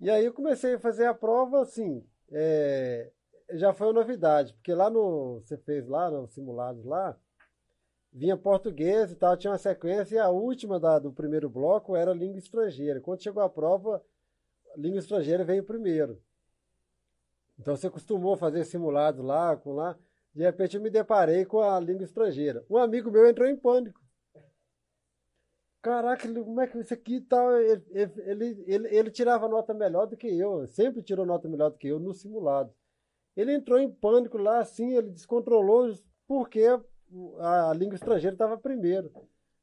[0.00, 3.12] E aí eu comecei a fazer a prova, assim, é,
[3.52, 7.16] já foi uma novidade, porque lá no, você fez lá, nos simulados lá,
[8.12, 12.12] vinha português e tal, tinha uma sequência, e a última da, do primeiro bloco era
[12.12, 13.00] língua estrangeira.
[13.00, 14.02] Quando chegou a prova,
[14.76, 16.20] língua estrangeira veio primeiro.
[17.58, 19.98] Então você costumou fazer simulados lá, com lá,
[20.34, 22.64] de repente eu me deparei com a língua estrangeira.
[22.70, 24.00] Um amigo meu entrou em pânico.
[25.82, 27.58] Caraca, como é que isso aqui tal?
[27.58, 31.78] Ele, ele, ele, ele, tirava nota melhor do que eu, sempre tirou nota melhor do
[31.78, 32.72] que eu no simulado.
[33.34, 35.90] Ele entrou em pânico lá, assim, ele descontrolou
[36.26, 36.66] porque
[37.40, 39.10] a língua estrangeira estava primeiro.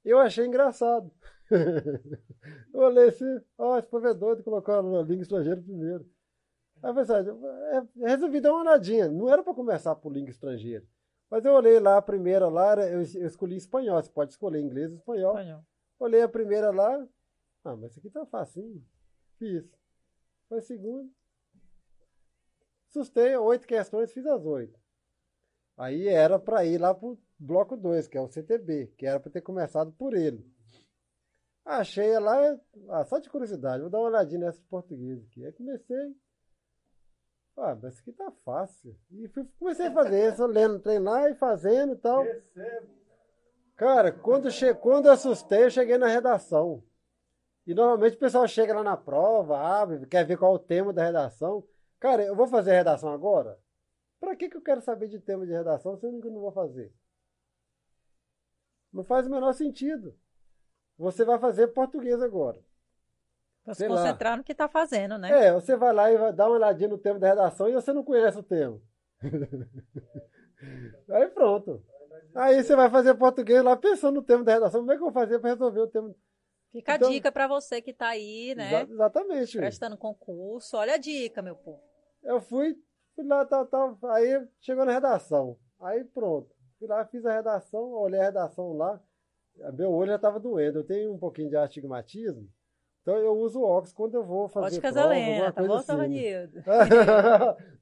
[0.04, 1.12] Eu achei engraçado.
[2.74, 3.26] eu olhei assim,
[3.58, 6.06] ó, oh, esse povo é doido, colocou a língua estrangeira primeiro.
[6.82, 9.10] Aí eu pensei, é, resolvi dar uma olhadinha.
[9.10, 10.86] Não era para começar por língua estrangeira.
[11.30, 14.02] Mas eu olhei lá, a primeira lá, eu, eu escolhi espanhol.
[14.02, 15.38] Você pode escolher inglês ou espanhol.
[15.38, 15.66] espanhol.
[16.00, 17.08] Olhei a primeira lá.
[17.64, 18.82] Ah, mas isso aqui tá facinho.
[19.38, 19.70] Fiz.
[20.48, 21.10] Foi a segunda.
[22.90, 24.80] Sustei oito questões, fiz as oito.
[25.76, 29.32] Aí era para ir lá pro bloco 2, que é o CTB, que era para
[29.32, 30.46] ter começado por ele.
[31.66, 32.58] Achei lá,
[32.90, 35.46] ah, só de curiosidade, vou dar uma olhadinha nessa português aqui.
[35.46, 36.16] Aí comecei.
[37.58, 38.96] Ah, mas isso aqui tá fácil.
[39.12, 42.24] E fui, comecei a fazer isso, lendo, treinar e fazendo e tal.
[42.24, 42.88] Recebo.
[43.76, 46.84] Cara, quando, che quando eu assustei, eu cheguei na redação.
[47.66, 50.94] E normalmente o pessoal chega lá na prova, abre, quer ver qual é o tema
[50.94, 51.64] da redação.
[52.00, 53.60] Cara, eu vou fazer a redação agora?
[54.20, 56.92] Pra que, que eu quero saber de tema de redação se eu não vou fazer?
[58.92, 60.18] Não faz o menor sentido.
[60.98, 62.60] Você vai fazer português agora.
[63.64, 64.38] Pra se concentrar lá.
[64.38, 65.48] no que está fazendo, né?
[65.48, 67.92] É, você vai lá e vai dar uma olhadinha no tema da redação e você
[67.92, 68.82] não conhece o tema.
[71.10, 71.84] Aí pronto.
[72.34, 74.80] Aí você vai fazer português lá pensando no tema da redação.
[74.80, 76.16] Como é que eu vou fazer para resolver o tema?
[76.72, 78.84] Fica então, a dica para você que está aí, né?
[78.84, 79.58] Exa exatamente.
[79.58, 80.78] Prestando concurso.
[80.78, 81.82] Olha a dica, meu povo.
[82.24, 82.76] Eu fui,
[83.16, 83.98] fui lá, tal, tal.
[84.12, 85.58] Aí chegou na redação.
[85.80, 86.57] Aí pronto.
[86.80, 89.00] Fui lá, fiz a redação, olhei a redação lá.
[89.74, 90.80] Meu olho já estava doendo.
[90.80, 92.48] Eu tenho um pouquinho de astigmatismo.
[93.02, 95.86] Então eu uso óculos quando eu vou fazer Óticas prova, Helena, tá bom, assim.
[95.86, 96.64] seu Ronildo?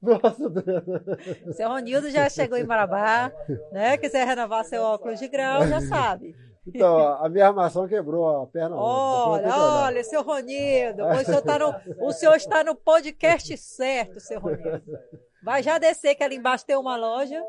[0.00, 1.56] Nossa Deus.
[1.56, 3.32] Seu Ronildo já chegou em Marabá,
[3.72, 3.98] né?
[3.98, 6.32] Quiser renovar seu óculos de grau, já sabe.
[6.64, 8.76] Então, a minha armação quebrou a perna.
[8.76, 11.74] Olha, olha, seu Ronildo, o senhor, tá no,
[12.06, 14.82] o senhor está no podcast certo, seu Ronildo.
[15.42, 17.42] Vai já descer que ali embaixo tem uma loja.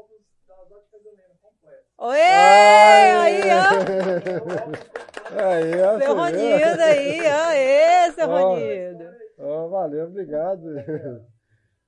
[1.99, 2.19] Oi!
[2.19, 3.69] Aí, ó!
[5.41, 5.99] Aí, ó!
[5.99, 7.52] Seu Ronildo aí, ó!
[7.52, 9.03] Ê, seu Ronildo!
[9.40, 10.64] Ó, valeu, obrigado.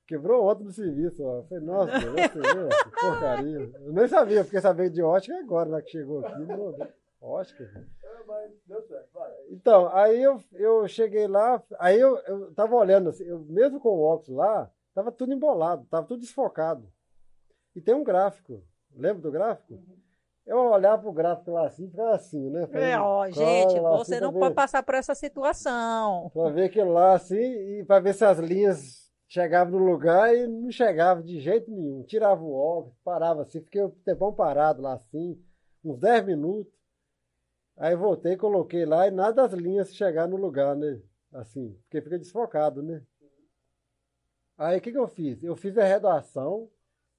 [0.08, 1.44] Quebrou outro do serviço, ó.
[1.44, 3.72] Falei, nossa, que porcaria.
[3.86, 6.42] Eu nem sabia, porque sabia de ótica agora, lá que chegou aqui.
[7.22, 7.64] Ótica.
[9.50, 13.90] Então, aí eu, eu cheguei lá, aí eu, eu tava olhando assim, eu, mesmo com
[13.90, 16.92] o óculos lá, tava tudo embolado, tava tudo desfocado.
[17.76, 18.64] E tem um gráfico.
[18.96, 19.74] Lembra do gráfico?
[19.74, 20.00] Uhum.
[20.46, 22.66] Eu olhar pro gráfico lá assim, ficar assim, né?
[22.66, 26.32] Falei, é, ó, gente, você assim, não pode ver, passar por essa situação.
[26.34, 30.48] Pra ver aquilo lá assim e pra ver se as linhas chegavam no lugar e
[30.48, 32.02] não chegavam de jeito nenhum.
[32.04, 35.40] Tirava o óculos, parava assim, fiquei um tempão parado lá assim,
[35.86, 36.74] uns 10 minutos.
[37.78, 41.00] Aí voltei, coloquei lá e nada das linhas chegar no lugar, né?
[41.32, 43.04] Assim, porque fica desfocado, né?
[44.58, 45.44] Aí o que, que eu fiz?
[45.44, 46.70] Eu fiz a redação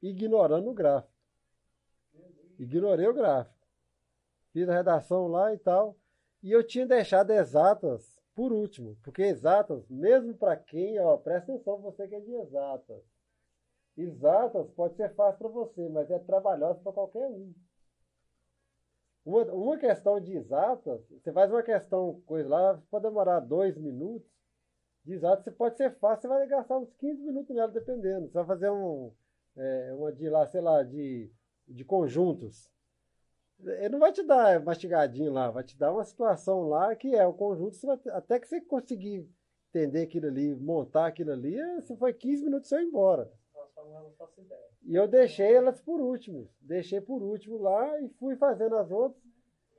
[0.03, 1.10] ignorando o gráfico.
[2.61, 3.67] Ignorei o gráfico.
[4.53, 5.97] Fiz a redação lá e tal.
[6.43, 8.99] E eu tinha deixado exatas por último.
[9.03, 13.03] Porque exatas, mesmo para quem, ó, presta atenção você que é de exatas.
[13.97, 17.55] Exatas pode ser fácil para você, mas é trabalhosa para qualquer um.
[19.25, 24.29] Uma, uma questão de exatas, você faz uma questão, coisa lá, pode demorar dois minutos.
[25.03, 28.29] De exatas, você pode ser fácil, você vai gastar uns 15 minutos nela, dependendo.
[28.29, 29.11] Você vai fazer um,
[29.57, 31.31] é, uma de lá, sei lá, de
[31.71, 32.69] de conjuntos.
[33.63, 37.27] Ele não vai te dar mastigadinho lá, vai te dar uma situação lá que é
[37.27, 39.29] o conjunto, vai, até que você conseguir
[39.69, 43.31] entender aquilo ali, montar aquilo ali, é, se foi 15 minutos você vai embora.
[44.83, 46.49] E eu deixei elas por último.
[46.61, 49.23] Deixei por último lá e fui fazendo as outras.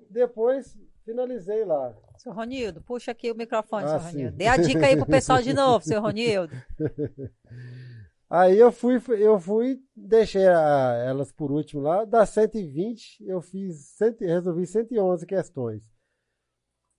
[0.10, 1.96] Depois finalizei lá.
[2.18, 4.38] Seu Ronildo, puxa aqui o microfone, ah, seu Ronildo.
[4.38, 6.54] Dê a dica aí pro pessoal de novo, seu Ronildo.
[8.34, 12.06] Aí eu fui, eu fui, deixei a, elas por último lá.
[12.06, 15.84] Das 120, eu fiz, resolvi 111 questões.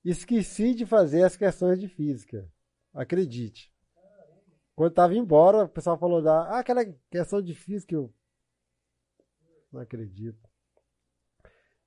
[0.04, 2.46] Esqueci de fazer as questões de física.
[2.92, 3.72] Acredite.
[4.74, 8.12] Quando estava embora, o pessoal falou da, ah, aquela questão de física, eu
[9.72, 10.46] não acredito.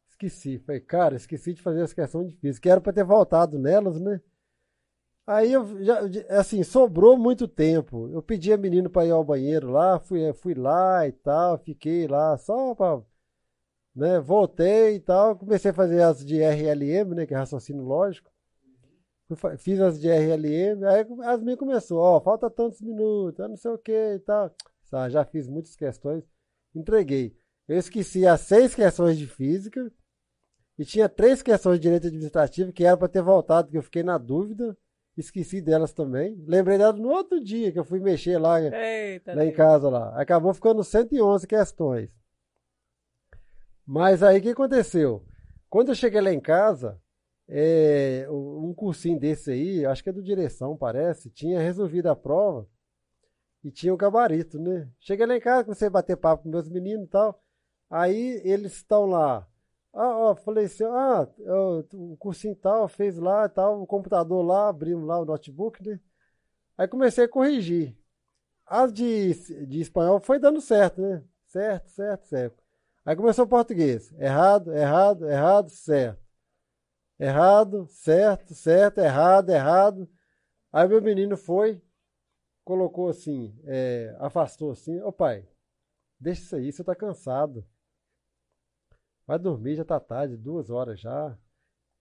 [0.10, 0.58] Esqueci.
[0.58, 2.68] Falei, cara, esqueci de fazer as questões de física.
[2.68, 4.20] Era para ter voltado nelas, né?
[5.28, 8.08] Aí eu já, assim, sobrou muito tempo.
[8.10, 12.08] Eu pedi a menino para ir ao banheiro lá, fui, fui lá e tal, fiquei
[12.08, 13.02] lá só para,
[13.96, 18.32] né, voltei e tal, comecei a fazer as de RLM, né, que é raciocínio lógico.
[19.58, 23.78] Fiz as de RLM, aí as minhas começou, ó, falta tantos minutos, não sei o
[23.78, 24.54] que e tal.
[24.92, 26.24] Ah, já fiz muitas questões,
[26.76, 27.36] entreguei.
[27.68, 29.92] Eu esqueci as seis questões de física
[30.78, 34.04] e tinha três questões de direito administrativo que era para ter voltado, que eu fiquei
[34.04, 34.78] na dúvida.
[35.18, 36.36] Esqueci delas também.
[36.46, 40.20] Lembrei dela no outro dia que eu fui mexer lá, Eita, lá em casa lá.
[40.20, 42.10] Acabou ficando 111 questões.
[43.86, 45.26] Mas aí o que aconteceu?
[45.70, 47.00] Quando eu cheguei lá em casa,
[47.48, 52.68] é, um cursinho desse aí, acho que é do direção, parece, tinha resolvido a prova
[53.64, 54.90] e tinha o gabarito, né?
[55.00, 57.42] Cheguei lá em casa, comecei a bater papo com meus meninos e tal.
[57.90, 59.48] Aí eles estão lá.
[59.96, 64.68] Ah, ó, falei assim, ah, eu, o cursinho tal, fez lá tal, o computador lá,
[64.70, 66.00] abrimos lá o notebook, né?
[66.78, 67.98] Aí comecei a corrigir.
[68.66, 69.34] As de,
[69.68, 71.24] de espanhol foi dando certo, né?
[71.48, 72.64] Certo, certo, certo.
[73.06, 74.12] Aí começou o português.
[74.14, 76.22] Errado, errado, errado, certo.
[77.20, 80.10] Errado, certo, certo, errado, errado.
[80.72, 81.82] Aí meu menino foi,
[82.66, 85.48] colocou assim, é, afastou assim, ô pai,
[86.20, 87.66] deixa isso aí, você tá cansado.
[89.28, 91.38] Vai dormir, já tá tarde, duas horas já.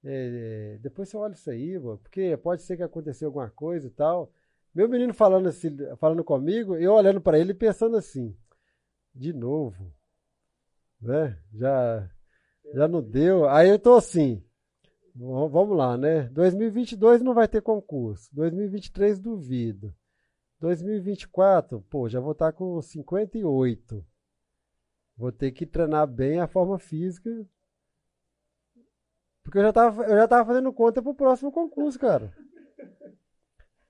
[0.04, 4.30] É, depois você olha isso aí, porque pode ser que aconteceu alguma coisa e tal.
[4.74, 8.36] Meu menino falando assim, falando comigo, eu olhando para ele pensando assim,
[9.14, 9.92] de novo,
[11.00, 11.38] né?
[11.54, 12.10] Já,
[12.74, 13.48] já não deu.
[13.48, 14.44] Aí eu tô assim,
[15.14, 16.24] vamos lá, né?
[16.24, 18.28] 2022 não vai ter concurso.
[18.34, 19.94] 2023 duvido.
[20.60, 24.04] 2024, pô, já vou estar tá com 58.
[25.16, 27.30] Vou ter que treinar bem a forma física.
[29.42, 32.34] Porque eu já tava, eu já tava fazendo conta pro próximo concurso, cara.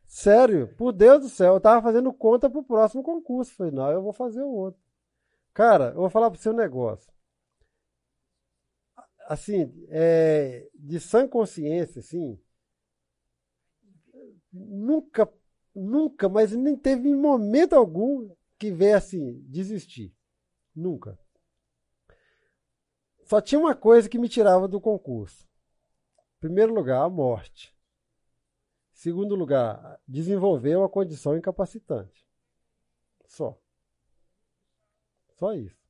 [0.06, 3.54] Sério, por Deus do céu, eu tava fazendo conta pro próximo concurso.
[3.54, 4.80] Falei, não, eu vou fazer o outro.
[5.52, 7.12] Cara, eu vou falar pro seu negócio.
[9.26, 12.38] Assim, é, de sã consciência, assim,
[14.52, 15.32] nunca,
[15.74, 20.14] nunca, mas nem teve momento algum que veio assim, desistir.
[20.74, 21.18] Nunca.
[23.24, 25.48] Só tinha uma coisa que me tirava do concurso.
[26.40, 27.74] Primeiro lugar, a morte.
[28.92, 32.26] Segundo lugar, desenvolver uma condição incapacitante.
[33.26, 33.58] Só.
[35.38, 35.84] Só isso.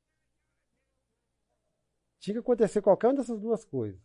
[2.18, 4.00] Tinha que acontecer qualquer uma dessas duas coisas.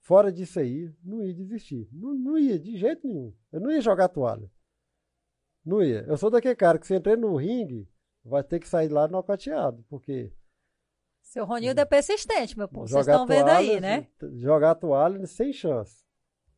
[0.00, 1.88] Fora disso aí, não ia desistir.
[1.92, 3.34] Não, não ia, de jeito nenhum.
[3.50, 4.50] Eu não ia jogar toalha.
[5.64, 6.02] Não ia.
[6.02, 7.88] Eu sou daquele cara que se entrei no ringue,
[8.24, 10.32] vai ter que sair lá nocauteado, porque.
[11.22, 12.86] Seu Ronildo é persistente, meu povo.
[12.86, 14.06] Vocês estão vendo aí, né?
[14.34, 16.04] Jogar a toalha sem chance.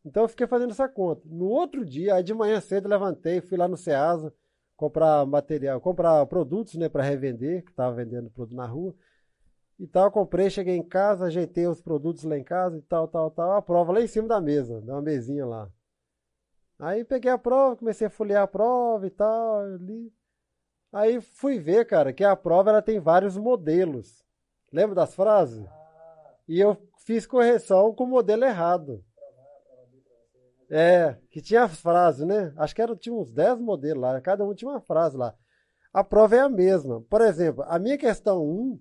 [0.05, 1.23] Então eu fiquei fazendo essa conta.
[1.25, 4.33] No outro dia, aí de manhã cedo, levantei, fui lá no Ceasa
[4.77, 8.95] comprar material, comprar produtos, né, para revender, que estava vendendo produto na rua.
[9.79, 13.31] E tal, comprei, cheguei em casa, ajeitei os produtos lá em casa e tal, tal,
[13.31, 13.53] tal.
[13.53, 15.69] A prova lá em cima da mesa, uma mesinha lá.
[16.79, 20.13] Aí peguei a prova, comecei a folhear a prova e tal, ali.
[20.97, 24.25] Aí fui ver, cara, que a prova ela tem vários modelos.
[24.73, 25.63] Lembra das frases?
[26.49, 26.75] E eu
[27.05, 29.05] fiz correção com o modelo errado.
[30.71, 32.51] É, que tinha as frases, né?
[32.57, 35.35] Acho que era, tinha uns 10 modelos lá, cada um tinha uma frase lá.
[35.93, 37.03] A prova é a mesma.
[37.11, 38.81] Por exemplo, a minha questão 1,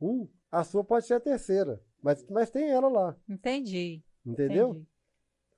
[0.00, 3.16] 1 a sua pode ser a terceira, mas, mas tem ela lá.
[3.28, 4.02] Entendi.
[4.26, 4.70] Entendeu?
[4.70, 4.86] Entendi.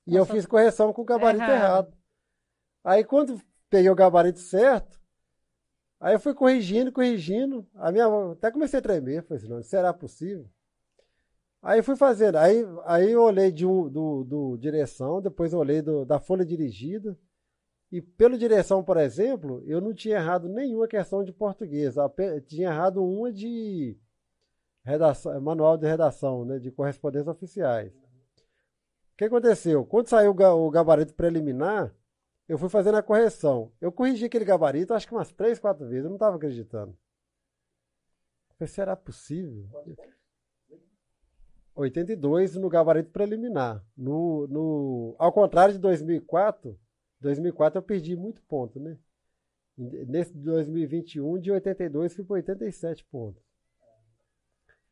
[0.06, 1.56] E Nossa, eu fiz correção com o gabarito errado.
[1.56, 1.98] errado.
[2.84, 3.40] Aí quando
[3.70, 4.97] peguei o gabarito certo,
[6.00, 7.66] Aí eu fui corrigindo, corrigindo.
[7.74, 9.24] A minha até comecei a tremer.
[9.24, 10.48] Falei assim, não, será possível?
[11.62, 12.36] Aí fui fazendo.
[12.36, 16.44] Aí, aí eu olhei de um, do, do direção, depois eu olhei do, da folha
[16.44, 17.18] dirigida.
[17.90, 21.94] E pelo direção, por exemplo, eu não tinha errado nenhuma questão de português.
[22.46, 23.96] Tinha errado uma de
[24.84, 27.92] redação, manual de redação, né, de correspondências oficiais.
[27.92, 29.84] O que aconteceu?
[29.84, 31.92] Quando saiu o gabarito preliminar,
[32.48, 33.70] eu fui fazendo a correção.
[33.78, 36.04] Eu corrigi aquele gabarito, acho que umas três, quatro vezes.
[36.04, 36.96] Eu não estava acreditando.
[38.48, 39.68] Eu falei, será possível?
[41.74, 43.84] 82 no gabarito preliminar.
[43.94, 46.76] No, no, ao contrário de 2004,
[47.20, 48.96] 2004 eu perdi muito ponto, né?
[49.76, 53.40] Nesse 2021, de 82, fui para 87 pontos.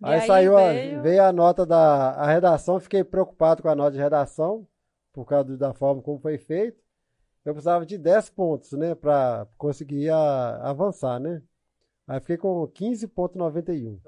[0.00, 0.98] Aí, aí, saiu veio...
[0.98, 4.68] A, veio a nota da a redação, fiquei preocupado com a nota de redação,
[5.12, 6.85] por causa da forma como foi feito
[7.46, 11.40] eu precisava de 10 pontos, né, para conseguir a, avançar, né?
[12.06, 14.00] Aí fiquei com 15.91.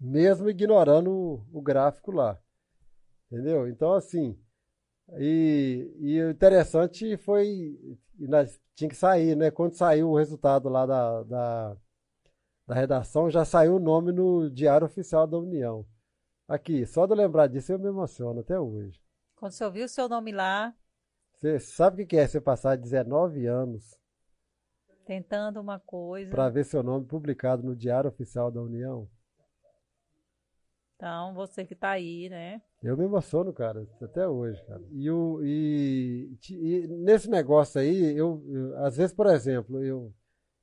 [0.00, 2.38] Mesmo ignorando o, o, gráfico lá.
[3.30, 3.68] Entendeu?
[3.68, 4.38] Então, assim,
[5.18, 7.76] E, e o interessante foi,
[8.16, 9.50] nós tinha que sair, né?
[9.50, 11.76] Quando saiu o resultado lá da, da,
[12.66, 15.84] da redação, já saiu o nome no Diário Oficial da União.
[16.46, 19.00] Aqui, só de lembrar disso eu me emociono até hoje.
[19.34, 20.74] Quando você ouviu o seu nome lá.
[21.38, 23.98] Você sabe o que é você passar 19 anos
[25.08, 26.30] tentando uma coisa.
[26.30, 29.08] Para ver seu nome publicado no Diário Oficial da União?
[30.94, 32.60] Então, você que está aí, né?
[32.82, 34.82] Eu me emociono, cara, até hoje, cara.
[34.90, 40.12] E, o, e, e nesse negócio aí, eu, eu, às vezes, por exemplo, eu,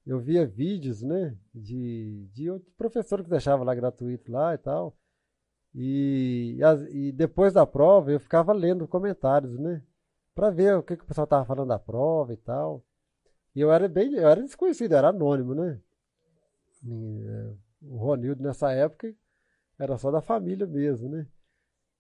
[0.06, 4.96] eu via vídeos, né, de, de professor que deixava lá gratuito lá e tal.
[5.74, 6.60] E,
[6.92, 9.82] e depois da prova eu ficava lendo comentários, né?
[10.36, 12.84] Pra ver o que, que o pessoal tava falando da prova e tal.
[13.56, 15.80] E eu era bem, eu era desconhecido, eu era anônimo, né?
[16.84, 17.54] E, é,
[17.84, 19.16] o Ronildo nessa época
[19.80, 21.26] era só da família mesmo, né?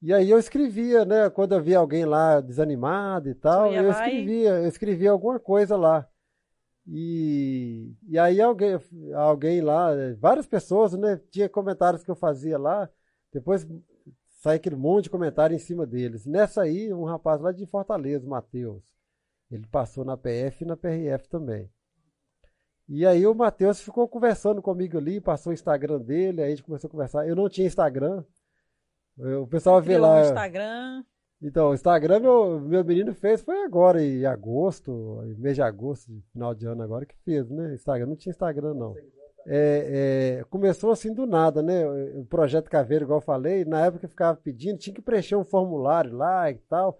[0.01, 1.29] E aí eu escrevia, né?
[1.29, 6.07] Quando eu via alguém lá desanimado e tal, eu escrevia, eu escrevia alguma coisa lá.
[6.87, 8.77] E, e aí alguém,
[9.15, 9.89] alguém lá,
[10.19, 11.19] várias pessoas, né?
[11.31, 12.89] Tinha comentários que eu fazia lá.
[13.33, 13.65] Depois
[14.45, 16.23] sai aquele monte de comentário em cima deles.
[16.27, 18.83] Nessa aí, um rapaz lá de Fortaleza, Matheus.
[19.49, 21.67] Ele passou na PF e na PRF também.
[22.87, 26.61] E aí o Matheus ficou conversando comigo ali, passou o Instagram dele, aí a gente
[26.61, 27.27] começou a conversar.
[27.27, 28.23] Eu não tinha Instagram.
[29.17, 30.17] o pessoal vê lá.
[30.17, 31.03] Um Instagram.
[31.41, 36.11] Então, o Instagram meu, meu menino fez foi agora, em agosto, em mês de agosto,
[36.31, 37.73] final de ano agora que fez, né?
[37.73, 38.95] Instagram, não tinha Instagram não
[39.47, 41.85] é, é, começou assim do nada, né?
[42.15, 45.43] O projeto Caveiro, igual eu falei, na época eu ficava pedindo, tinha que preencher um
[45.43, 46.99] formulário lá e tal.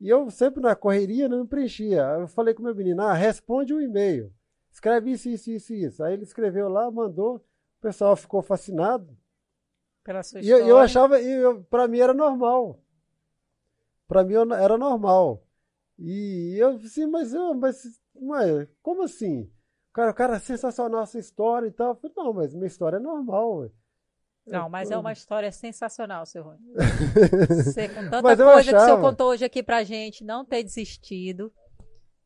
[0.00, 2.02] E eu sempre na correria não preenchia.
[2.20, 4.32] Eu falei com meu menino, ah, responde um e-mail.
[4.70, 6.04] Escreve isso, isso, isso, isso.
[6.04, 9.16] Aí ele escreveu lá, mandou, o pessoal ficou fascinado.
[10.04, 10.62] Pela sua história.
[10.62, 12.80] E eu, eu achava, e para mim era normal.
[14.06, 15.42] Para mim era normal.
[15.98, 19.50] E eu assim, mas, eu, mas, mas como assim?
[19.98, 21.88] Cara, cara, é sensacional essa história e tal.
[21.88, 23.56] Eu falei, não, mas minha história é normal.
[23.56, 23.70] Ué.
[24.46, 26.60] Não, mas é uma história sensacional, seu Rony.
[27.64, 28.62] Você, com tanta coisa achava...
[28.62, 31.52] que o senhor contou hoje aqui pra gente, não ter desistido.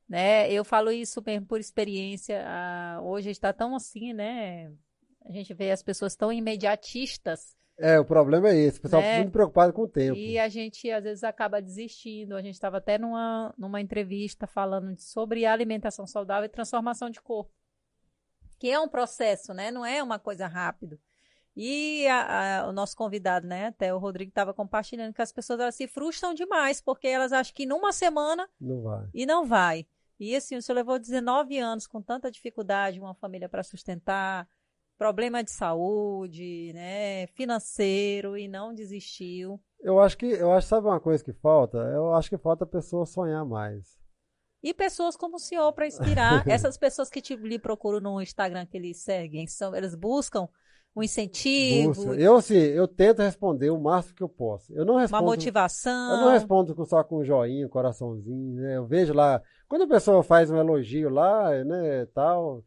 [0.07, 0.53] Né?
[0.53, 2.45] Eu falo isso mesmo por experiência.
[2.47, 4.71] Ah, hoje está tão assim, né?
[5.25, 7.57] A gente vê as pessoas tão imediatistas.
[7.79, 8.81] É, o problema é esse.
[8.81, 9.21] O pessoal né?
[9.21, 10.15] muito preocupado com o tempo.
[10.15, 12.37] E a gente, às vezes, acaba desistindo.
[12.37, 17.62] A gente estava até numa, numa entrevista falando sobre alimentação saudável e transformação de corpo
[18.63, 19.73] que é um processo, né?
[19.73, 20.97] Não é uma coisa rápida.
[21.57, 25.59] E a, a, o nosso convidado, né, até o Rodrigo estava compartilhando que as pessoas
[25.59, 29.09] elas se frustram demais, porque elas acham que numa semana não vai.
[29.13, 29.85] e não vai.
[30.19, 34.49] E assim, o senhor levou 19 anos com tanta dificuldade, uma família para sustentar,
[34.97, 39.61] problema de saúde, né, financeiro e não desistiu.
[39.81, 41.79] Eu acho que, eu acho, sabe uma coisa que falta?
[41.79, 44.01] Eu acho que falta a pessoa sonhar mais
[44.63, 46.47] e pessoas como o senhor para inspirar.
[46.49, 50.49] Essas pessoas que te, lhe procuram no Instagram que eles seguem, são, eles buscam
[50.95, 51.95] um incentivo.
[51.95, 52.15] Busca.
[52.15, 54.73] Eu sim, eu tento responder o máximo que eu posso.
[54.75, 55.23] Eu não respondo.
[55.23, 56.13] Uma motivação.
[56.13, 58.77] Eu não respondo só com um joinha, um coraçãozinho, né?
[58.77, 62.63] Eu vejo lá, quando a pessoa faz um elogio lá, né, tal,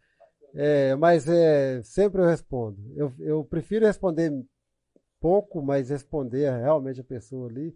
[0.55, 2.77] é, mas é, sempre eu respondo.
[2.95, 4.31] Eu, eu prefiro responder
[5.19, 7.75] pouco, mas responder realmente a pessoa ali.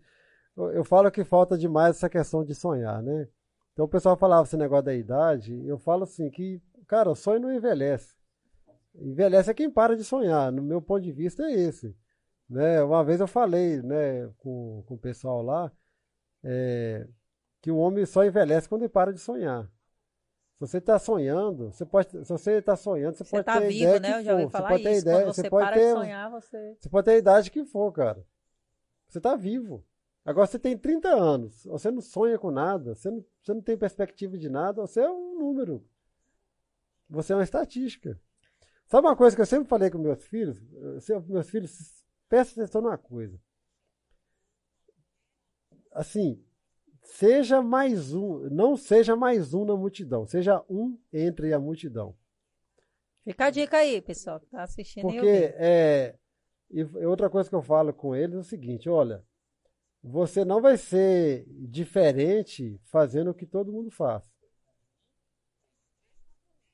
[0.57, 3.27] Eu, eu falo que falta demais essa questão de sonhar, né?
[3.79, 7.39] Então o pessoal falava esse negócio da idade, eu falo assim que, cara, o sonho
[7.39, 8.13] não envelhece.
[8.93, 11.95] Envelhece é quem para de sonhar, no meu ponto de vista é esse.
[12.49, 12.83] Né?
[12.83, 15.71] Uma vez eu falei né, com, com o pessoal lá
[16.43, 17.07] é,
[17.61, 19.63] que o homem só envelhece quando ele para de sonhar.
[20.55, 23.67] Se você está sonhando, você pode, se você está sonhando, você, você pode tá ter
[23.69, 24.19] vivo, ideia né?
[24.19, 24.91] Eu já ouvi falar você pode isso.
[24.91, 26.75] ter ideia, você, você pode ter, sonhar, você...
[26.77, 28.25] você pode ter a idade que for, cara.
[29.07, 29.85] Você está vivo.
[30.29, 33.75] Agora você tem 30 anos, você não sonha com nada, você não, você não tem
[33.75, 35.83] perspectiva de nada, você é um número.
[37.09, 38.15] Você é uma estatística.
[38.85, 40.61] Sabe uma coisa que eu sempre falei com meus filhos?
[41.27, 43.41] Meus filhos, presta atenção numa coisa.
[45.91, 46.39] Assim,
[47.01, 52.15] seja mais um, não seja mais um na multidão, seja um entre a multidão.
[53.23, 55.01] Fica a dica aí, pessoal, que está assistindo.
[55.01, 56.15] Porque é,
[56.69, 59.27] e outra coisa que eu falo com eles é o seguinte: olha,
[60.01, 64.23] você não vai ser diferente fazendo o que todo mundo faz.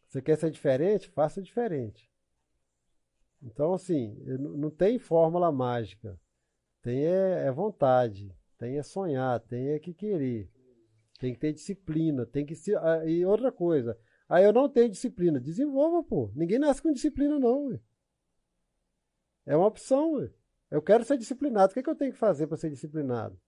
[0.08, 1.10] Você quer ser diferente?
[1.10, 2.10] Faça diferente.
[3.42, 6.20] Então, assim, não tem fórmula mágica.
[6.82, 10.50] Tem é, é vontade, tem é sonhar, tem é que querer.
[11.20, 12.76] Tem que ter disciplina, tem que se.
[12.76, 13.98] Ah, e outra coisa,
[14.30, 15.40] aí eu não tenho disciplina.
[15.40, 16.32] Desenvolva, pô.
[16.36, 17.68] Ninguém nasce com disciplina, não.
[17.68, 17.80] Ué.
[19.46, 20.30] É uma opção, ué.
[20.70, 21.72] Eu quero ser disciplinado.
[21.72, 23.40] O que, é que eu tenho que fazer para ser disciplinado?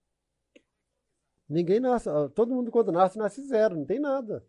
[1.48, 4.44] Ninguém nasce, todo mundo quando nasce, nasce zero, não tem nada.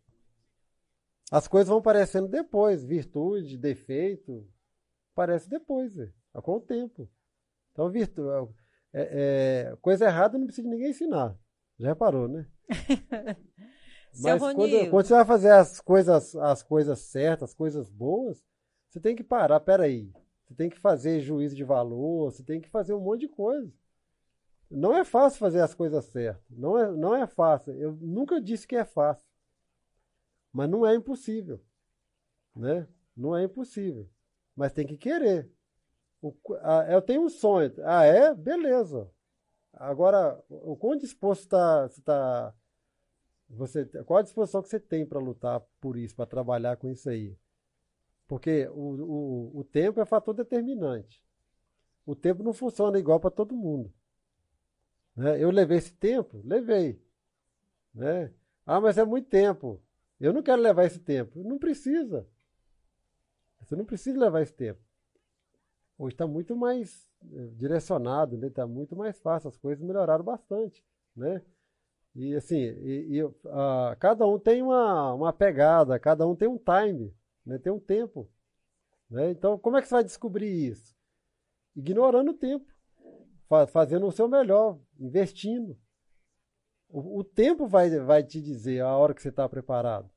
[1.32, 4.46] As coisas vão aparecendo depois, virtude, defeito,
[5.14, 7.10] aparece depois, é, com o tempo.
[7.72, 8.52] Então, virtude,
[8.92, 11.38] é, é, coisa errada não precisa de ninguém ensinar.
[11.78, 12.48] Já reparou, né?
[14.22, 18.44] Mas quando, quando, você vai fazer as coisas, as coisas certas, as coisas boas,
[18.90, 20.12] você tem que parar, peraí.
[20.50, 23.72] Você tem que fazer juízo de valor, você tem que fazer um monte de coisa.
[24.70, 26.44] Não é fácil fazer as coisas certas.
[26.50, 27.74] Não é, não é fácil.
[27.74, 29.26] Eu nunca disse que é fácil.
[30.52, 31.62] Mas não é impossível.
[32.56, 32.88] Né?
[33.16, 34.10] Não é impossível.
[34.56, 35.52] Mas tem que querer.
[36.20, 37.72] O, a, eu tenho um sonho.
[37.84, 38.34] Ah, é?
[38.34, 39.10] Beleza.
[39.72, 41.90] Agora, o quão disposto está.
[42.04, 42.56] Tá,
[43.50, 47.08] você, qual a disposição que você tem para lutar por isso, para trabalhar com isso
[47.08, 47.38] aí?
[48.30, 51.26] Porque o, o, o tempo é fator determinante.
[52.06, 53.92] O tempo não funciona igual para todo mundo.
[55.16, 55.44] Né?
[55.44, 56.40] Eu levei esse tempo?
[56.46, 57.02] Levei.
[57.92, 58.32] Né?
[58.68, 59.82] Ah, mas é muito tempo.
[60.20, 61.44] Eu não quero levar esse tempo.
[61.44, 62.28] Não precisa.
[63.62, 64.80] Você não precisa levar esse tempo.
[65.98, 68.54] Hoje está muito mais eh, direcionado, está né?
[68.54, 70.86] Tá muito mais fácil, as coisas melhoraram bastante.
[71.16, 71.42] Né?
[72.16, 73.34] E assim, e, e, uh,
[74.00, 77.12] cada um tem uma, uma pegada, cada um tem um time,
[77.46, 77.58] né?
[77.58, 78.30] tem um tempo.
[79.10, 79.32] Né?
[79.32, 80.96] Então, como é que você vai descobrir isso?
[81.76, 82.80] Ignorando o tempo
[83.68, 85.78] fazendo o seu melhor, investindo.
[86.88, 90.10] O, o, tempo vai, vai te dizer a hora que você está preparado.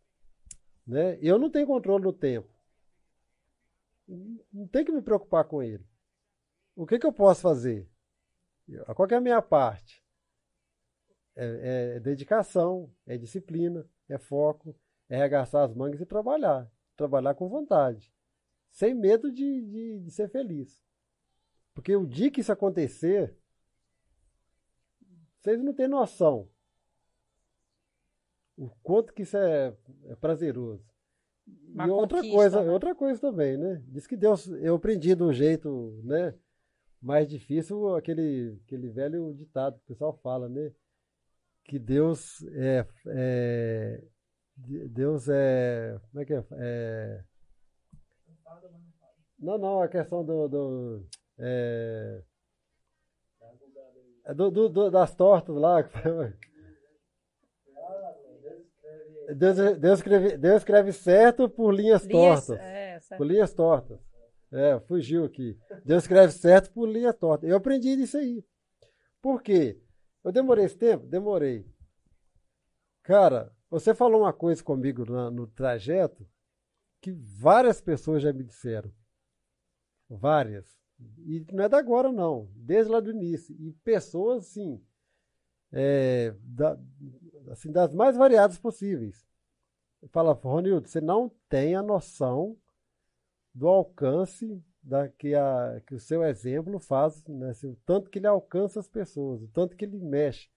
[0.87, 1.19] Né?
[1.21, 2.49] Eu não tenho controle do tempo.
[4.53, 5.87] Não tem que me preocupar com ele.
[6.75, 7.89] O que, que eu posso fazer?
[8.95, 10.03] Qual é a minha parte?
[11.35, 14.77] É, é, dedicação, é disciplina, é foco,
[15.09, 16.71] é arregaçar as mangas e trabalhar.
[16.97, 18.13] Trabalhar com vontade.
[18.71, 20.83] Sem medo de, de, de ser feliz.
[21.75, 23.37] Porque o dia que isso acontecer,
[25.41, 26.49] vocês não têm noção
[28.57, 29.75] o quanto que isso é,
[30.07, 30.85] é prazeroso.
[31.69, 32.71] Uma e outra coisa, né?
[32.71, 33.83] outra coisa também, né?
[33.89, 36.35] Diz que Deus, eu aprendi de um jeito, né,
[37.01, 40.73] mais difícil aquele aquele velho ditado que o pessoal fala, né?
[41.65, 44.05] Que Deus é, é
[44.67, 46.45] Deus é, como é que é?
[46.53, 47.25] é
[49.39, 51.07] não, não, a questão do, do
[51.39, 52.23] é,
[54.25, 55.83] é do, do, do, das tortas lá.
[59.37, 62.65] Deus, Deus, escreve, Deus escreve certo por linhas, linhas tortas.
[62.65, 63.99] É, por linhas tortas.
[64.53, 65.59] É, fugiu aqui.
[65.85, 67.49] Deus escreve certo por linhas tortas.
[67.49, 68.45] Eu aprendi isso aí.
[69.21, 69.81] Por quê?
[70.23, 71.07] Eu demorei esse tempo?
[71.07, 71.67] Demorei.
[73.03, 76.29] Cara, você falou uma coisa comigo no, trajeto
[77.01, 78.93] que várias pessoas já me disseram.
[80.11, 80.79] Várias.
[81.25, 82.51] E não é da agora, não.
[82.55, 83.57] Desde lá do início.
[83.59, 84.79] E pessoas, assim,
[85.73, 86.79] é, da,
[87.51, 89.27] assim das mais variadas possíveis.
[90.11, 92.59] Fala, Ronildo, você não tem a noção
[93.55, 97.49] do alcance da, que, a, que o seu exemplo faz, né?
[97.49, 100.51] assim, o tanto que ele alcança as pessoas, o tanto que ele mexe.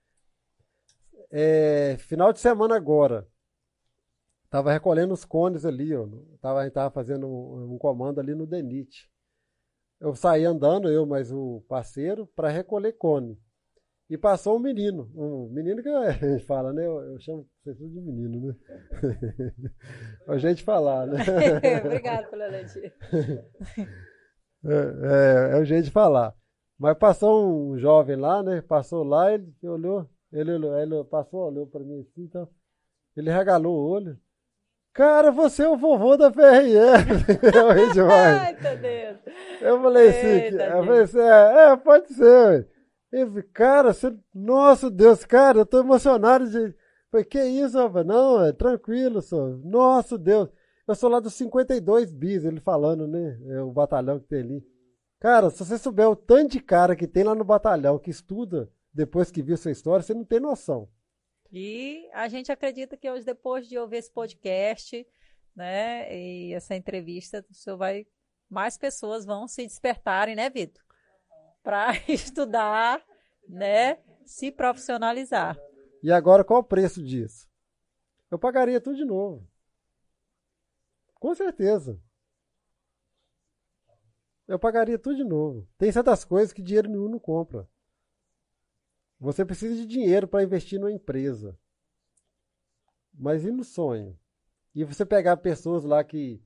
[1.30, 3.26] É, final de semana agora,
[4.44, 6.06] estava recolhendo os cones ali, ó,
[6.40, 9.10] tava, a gente estava fazendo um, um comando ali no Denit
[10.00, 13.38] eu saí andando, eu mais o parceiro, para recolher cone.
[14.08, 16.86] E passou um menino, um menino que a gente fala, né?
[16.86, 18.56] Eu, eu chamo vocês de menino, né?
[20.28, 21.18] é o jeito de falar, né?
[21.84, 22.46] Obrigado pela.
[24.64, 26.34] É, é, é, o jeito de falar.
[26.76, 28.60] Mas passou um jovem lá, né?
[28.60, 32.46] Passou lá, ele olhou, ele, olhou, ele passou, olhou para mim assim, então,
[33.16, 34.18] ele regalou o olho.
[34.92, 37.32] Cara, você é o vovô da PRF.
[37.56, 38.38] eu ri demais.
[38.38, 39.18] Ai, meu Deus.
[39.60, 42.68] Eu falei assim, eu falei assim, é, é, pode ser.
[43.12, 46.74] Ele falou, cara, você, nossa Deus, cara, eu tô emocionado de.
[47.10, 48.06] Falei, que isso, rapaz?
[48.06, 49.48] Não, é tranquilo, só.
[49.64, 50.50] Nossa Deus.
[50.86, 53.38] Eu sou lá dos 52 bis, ele falando, né?
[53.48, 54.64] É o batalhão que tem ali.
[55.18, 58.70] Cara, se você souber o tanto de cara que tem lá no batalhão que estuda
[58.96, 60.88] depois que viu sua história, você não tem noção.
[61.52, 65.06] E a gente acredita que hoje, depois de ouvir esse podcast,
[65.54, 68.06] né, e essa entrevista, o senhor vai,
[68.48, 70.82] mais pessoas vão se despertarem, né, Vitor?
[71.62, 73.04] Para estudar,
[73.46, 75.58] né, se profissionalizar.
[76.02, 77.46] E agora, qual o preço disso?
[78.30, 79.46] Eu pagaria tudo de novo.
[81.16, 82.00] Com certeza.
[84.48, 85.68] Eu pagaria tudo de novo.
[85.76, 87.68] Tem certas coisas que dinheiro nenhum não compra.
[89.18, 91.58] Você precisa de dinheiro para investir numa empresa.
[93.12, 94.18] Mas e no sonho?
[94.74, 96.42] E você pegar pessoas lá que,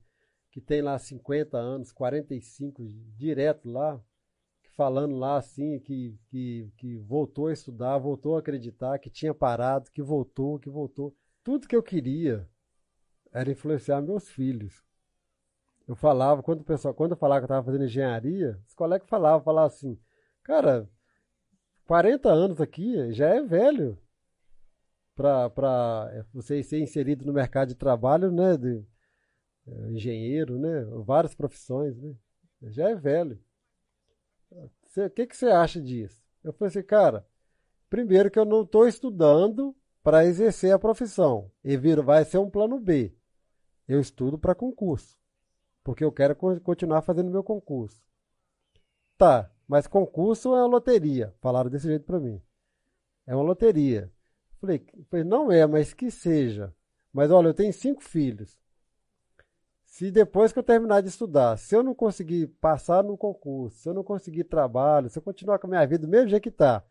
[0.49, 2.81] que tem lá 50 anos, 45,
[3.17, 4.01] direto lá,
[4.75, 9.91] falando lá assim, que, que, que voltou a estudar, voltou a acreditar, que tinha parado,
[9.91, 11.13] que voltou, que voltou.
[11.43, 12.47] Tudo que eu queria
[13.33, 14.81] era influenciar meus filhos.
[15.87, 19.09] Eu falava, quando o pessoal, quando eu falava que eu estava fazendo engenharia, os colegas
[19.09, 19.99] falavam, falavam assim,
[20.41, 20.89] cara,
[21.91, 23.99] 40 anos aqui já é velho
[25.13, 28.55] para você ser inserido no mercado de trabalho, né?
[28.55, 28.81] De,
[29.67, 30.85] é, engenheiro, né?
[31.03, 32.15] Várias profissões, né?
[32.61, 33.37] Já é velho.
[34.49, 36.17] O que, que você acha disso?
[36.41, 37.27] Eu falei assim, cara,
[37.89, 41.51] primeiro que eu não estou estudando para exercer a profissão.
[41.61, 43.13] E vira, vai ser um plano B.
[43.85, 45.19] Eu estudo para concurso.
[45.83, 48.01] Porque eu quero continuar fazendo meu concurso.
[49.17, 51.33] Tá, mas concurso é uma loteria.
[51.39, 52.41] Falaram desse jeito para mim.
[53.25, 54.11] É uma loteria.
[54.59, 56.75] Falei, falei, não é, mas que seja.
[57.13, 58.59] Mas olha, eu tenho cinco filhos.
[59.85, 63.87] Se depois que eu terminar de estudar, se eu não conseguir passar no concurso, se
[63.87, 66.49] eu não conseguir trabalho, se eu continuar com a minha vida do mesmo jeito que
[66.49, 66.83] está,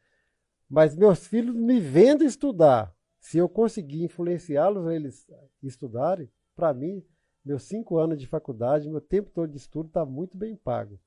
[0.67, 5.27] mas meus filhos me vendo estudar, se eu conseguir influenciá-los a eles
[5.63, 7.05] estudarem, para mim,
[7.45, 10.99] meus cinco anos de faculdade, meu tempo todo de estudo está muito bem pago.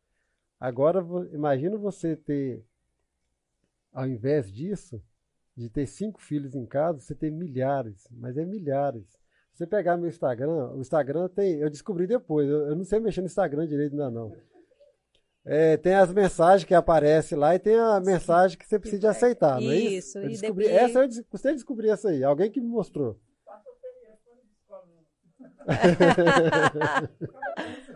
[0.63, 2.63] Agora, imagina você ter,
[3.91, 5.03] ao invés disso,
[5.57, 9.03] de ter cinco filhos em casa, você ter milhares, mas é milhares
[9.53, 11.59] você pegar meu Instagram, o Instagram tem.
[11.59, 14.33] Eu descobri depois, eu, eu não sei mexer no Instagram direito ainda não.
[15.45, 19.07] É, tem as mensagens que aparecem lá e tem a mensagem que você precisa de
[19.07, 20.17] aceitar, não é isso?
[20.17, 20.81] Eu descobri, depois...
[20.81, 23.19] essa eu você descobri essa aí, alguém que me mostrou.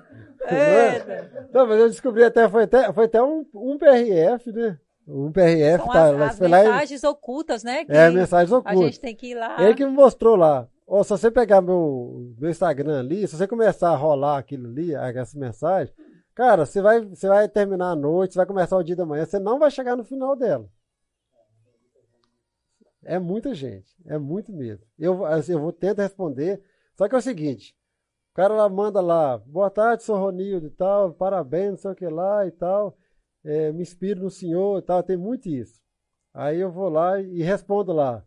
[0.55, 4.79] é, não, mas eu descobri até, foi até, foi até um, um PRF, né?
[5.07, 7.85] Um PRF São tá, as, as mensagens lá, ocultas, né?
[7.87, 8.79] é, mensagens ocultas.
[8.79, 9.55] A gente tem que ir lá.
[9.63, 10.67] Ele que me mostrou lá.
[10.85, 14.93] Ou se você pegar meu, meu Instagram ali, se você começar a rolar aquilo ali,
[14.93, 15.93] essa mensagem,
[16.33, 19.25] cara, você vai, você vai terminar a noite, você vai começar o dia da manhã,
[19.25, 20.69] você não vai chegar no final dela.
[23.03, 24.85] É muita gente, é muito mesmo.
[24.97, 26.61] Eu, assim, eu vou tentar responder,
[26.95, 27.75] só que é o seguinte,
[28.37, 32.07] cara lá manda lá, boa tarde, sou Ronildo e tal, parabéns, não sei o que
[32.07, 32.95] lá e tal,
[33.43, 35.81] é, me inspiro no senhor e tal, tem muito isso.
[36.35, 38.23] Aí eu vou lá e respondo lá.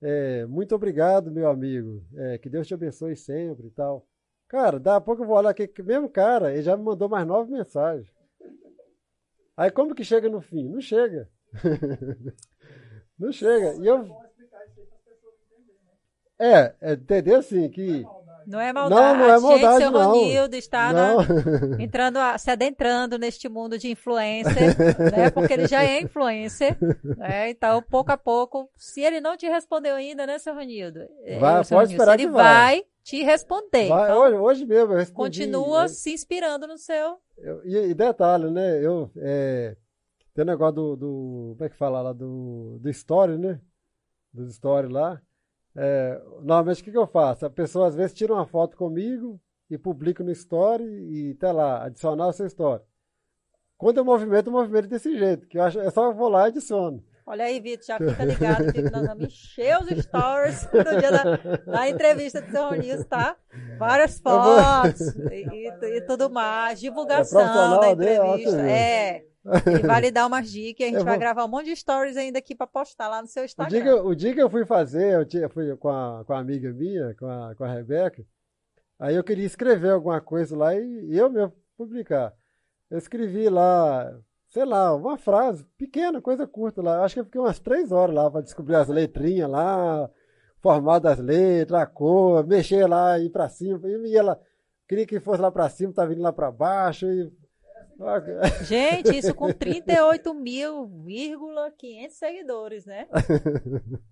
[0.00, 2.02] É, muito obrigado, meu amigo.
[2.16, 4.08] É, que Deus te abençoe sempre e tal.
[4.48, 7.26] Cara, daqui a pouco eu vou olhar que mesmo cara, ele já me mandou mais
[7.26, 8.10] nove mensagens.
[9.54, 10.66] Aí como que chega no fim?
[10.66, 11.28] Não chega.
[13.18, 13.74] Não chega.
[13.74, 14.08] E eu...
[16.38, 18.02] É, é entendeu assim, que
[18.46, 19.18] não é maldade.
[19.18, 20.10] Não, não é maldade, Gente, seu não.
[20.10, 21.14] Ronildo está na,
[21.78, 24.76] entrando, se adentrando neste mundo de influencer,
[25.16, 25.30] né?
[25.30, 26.76] Porque ele já é influencer,
[27.16, 27.50] né?
[27.50, 31.00] Então, pouco a pouco, se ele não te respondeu ainda, né, seu Ronildo?
[31.24, 32.42] É, vai, seu pode Ronildo, esperar ele que vai.
[32.42, 33.88] vai te responder.
[33.88, 35.40] Vai, então, hoje, hoje mesmo eu respondi.
[35.40, 37.18] Continua se inspirando no seu...
[37.36, 38.78] Eu, e, e, detalhe, né?
[38.84, 39.76] Eu, é,
[40.34, 43.60] tem o negócio do, do, como é que fala lá, do, do story, né?
[44.32, 45.20] Dos stories lá.
[45.74, 47.46] É, normalmente o que, que eu faço?
[47.46, 49.40] A pessoa às vezes tira uma foto comigo
[49.70, 52.84] e publica no story e tá lá, adicionar a sua história.
[53.78, 56.44] Quando eu movimento, eu movimento desse jeito, que eu acho, é só eu vou lá
[56.44, 57.02] e adiciono.
[57.24, 61.36] Olha aí, Vitor, já fica ligado que nós vamos encher os stories no dia da,
[61.72, 63.36] da entrevista do seu Ronilson, tá?
[63.78, 65.00] Várias fotos
[65.30, 68.60] e, e, e, tudo mais, divulgação é da entrevista.
[68.60, 69.31] É.
[69.66, 72.38] Ele vai lhe dar umas dicas, a gente vai gravar um monte de stories ainda
[72.38, 73.78] aqui para postar lá no seu Instagram.
[73.78, 76.32] O dia, que, o dia que eu fui fazer, eu, tinha, fui com a, com
[76.32, 78.24] a amiga minha, com a, com a Rebeca,
[78.98, 82.32] aí eu queria escrever alguma coisa lá e, e eu mesmo publicar.
[82.88, 84.16] Eu escrevi lá,
[84.48, 87.02] sei lá, uma frase pequena, coisa curta lá.
[87.02, 90.08] Acho que eu fiquei umas três horas lá para descobrir as letrinhas lá,
[90.60, 94.40] formato das letras, a cor, mexer lá, ir para cima, e ela
[94.86, 97.41] queria que fosse lá para cima, tá vindo lá para baixo, e
[98.64, 103.08] Gente, isso com 38.500 seguidores, né?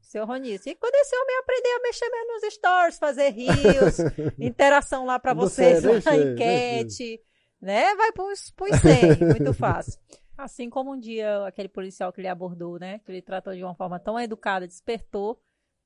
[0.01, 0.71] Seu Ronice.
[0.71, 3.99] E quando esse homem aprender a mexer mesmo nos stories, fazer rios,
[4.39, 7.21] interação lá para vocês, uma enquete,
[7.61, 7.95] né?
[7.95, 10.01] Vai para os 100, muito fácil.
[10.37, 12.99] Assim como um dia aquele policial que ele abordou, né?
[13.01, 15.39] Que ele tratou de uma forma tão educada, despertou,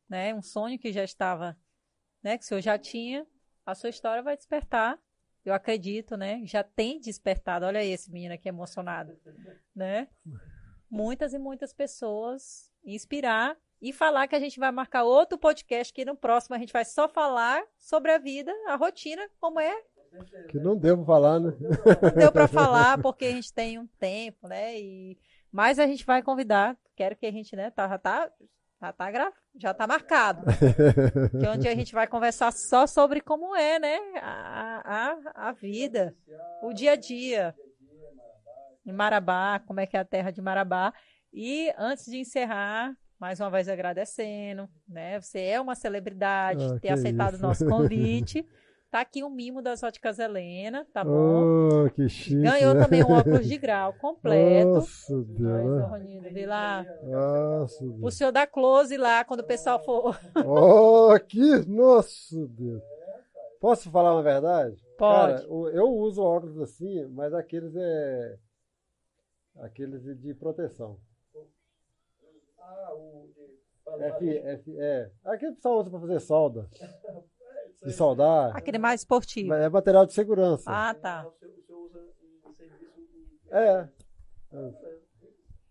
[0.09, 0.33] né?
[0.35, 1.57] Um sonho que já estava,
[2.23, 2.39] né?
[2.39, 3.27] Que o senhor já tinha.
[3.67, 4.97] A sua história vai despertar
[5.45, 6.41] eu acredito, né?
[6.45, 7.67] Já tem despertado.
[7.67, 9.17] Olha esse menino aqui emocionado,
[9.75, 10.09] né?
[10.91, 16.05] Muitas e muitas pessoas inspirar e falar que a gente vai marcar outro podcast que
[16.05, 19.75] no próximo a gente vai só falar sobre a vida, a rotina, como é.
[20.49, 21.53] Que não deu para falar, né?
[21.61, 24.81] Não deu para falar porque a gente tem um tempo, né?
[24.81, 25.19] E
[25.51, 26.77] mas a gente vai convidar.
[26.97, 27.71] Quero que a gente, né?
[27.71, 28.29] Tá, tá
[28.85, 29.33] já tá, gra...
[29.57, 30.45] já tá marcado.
[31.41, 33.99] que é onde a gente vai conversar só sobre como é, né?
[34.21, 34.83] A,
[35.35, 36.15] a, a vida,
[36.63, 37.55] o dia a dia.
[38.85, 40.93] em Marabá, como é que é a terra de Marabá.
[41.33, 45.21] E antes de encerrar, mais uma vez agradecendo, né?
[45.21, 48.47] Você é uma celebridade, Ah, ter aceitado o nosso convite.
[48.95, 51.43] Tá aqui um mimo das óticas Helena, tá bom?
[51.85, 52.41] Oh, que chique.
[52.41, 52.85] Ganhou né?
[52.85, 54.69] também um óculos de grau completo.
[54.75, 55.37] Nossa, Olha, Deus.
[55.37, 55.87] seu né?
[55.87, 56.87] Ronildo, vê lá.
[57.03, 58.15] Nossa, O Deus.
[58.15, 60.17] senhor dá close lá quando o pessoal for.
[60.47, 62.85] Oh, aqui, nossa, Deus.
[63.61, 64.77] Posso falar uma verdade?
[64.97, 65.39] Pode.
[65.43, 68.39] Cara, o- eu uso óculos assim, mas aqueles é.
[69.57, 71.01] Aqueles de proteção.
[72.61, 73.29] Ah, o.
[73.99, 75.11] F, F, é.
[75.25, 76.69] Aquele que o pessoal usa pra fazer solda.
[77.85, 78.57] De soldar.
[78.57, 79.53] Aquele mais esportivo.
[79.55, 80.65] É material de segurança.
[80.67, 81.27] Ah, tá.
[81.27, 82.01] O senhor o senhor usa
[82.49, 82.93] em serviço.
[83.53, 83.89] em- É.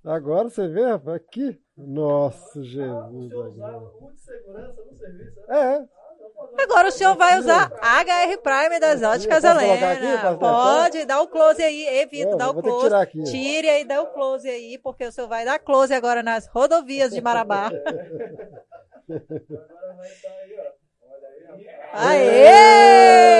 [0.05, 1.59] Agora você vê, rapaz, aqui.
[1.77, 3.29] Nossa, Ah, o Jesus.
[3.31, 5.39] senhor usava o de segurança no serviço.
[5.47, 5.79] né?
[5.89, 5.93] É.
[6.63, 9.43] Agora o senhor vai usar HR Prime das óticas?
[9.43, 10.37] Helena.
[10.37, 12.85] Pode, dá o close aí, evita, dá o vou ter que close.
[12.87, 13.23] tirar aqui.
[13.23, 17.11] Tire aí, dá o close aí, porque o senhor vai dar close agora nas rodovias
[17.11, 17.71] de Marabá.
[19.09, 20.82] Agora vai estar aí, ó.
[21.53, 21.83] Olha.
[21.93, 23.33] Aê!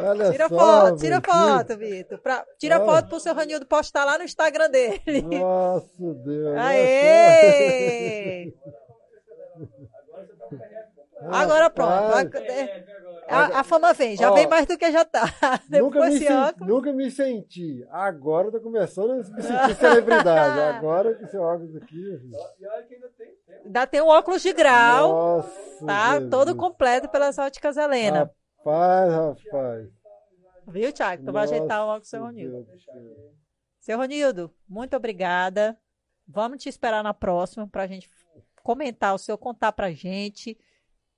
[0.00, 1.36] Olha Tira só, foto, tira Vitinho.
[1.56, 2.18] foto, Vitor.
[2.18, 2.84] Pra- Tira Ah.
[2.84, 5.22] foto pro seu Ranildo postar lá no Instagram dele.
[5.22, 6.46] Nossa, Deus.
[6.48, 8.52] olha Aê!
[11.30, 11.90] Agora pronto.
[11.90, 12.28] Rapaz,
[13.28, 15.22] A, a- a fama vem, já Ó, vem mais do que já tá.
[15.70, 16.68] Nunca me, esse sen- óculos.
[16.68, 17.86] nunca me senti.
[17.90, 20.60] Agora eu tô começando a me sentir celebridade.
[20.76, 21.96] Agora que esse óculos aqui.
[22.60, 23.62] E olha que ainda tem tempo.
[23.66, 25.86] Ainda tem um óculos de grau, Nossa.
[25.86, 26.12] tá?
[26.14, 26.30] Jesus.
[26.30, 28.30] Todo completo pelas óticas Helena.
[28.58, 29.88] Rapaz, rapaz.
[30.68, 31.24] Viu, Thiago?
[31.24, 32.66] Tu vai ajeitar o óculos do seu Ronildo.
[33.80, 35.76] Seu Ronildo, muito obrigada.
[36.28, 38.08] Vamos te esperar na próxima pra gente
[38.62, 40.56] comentar o seu, contar pra gente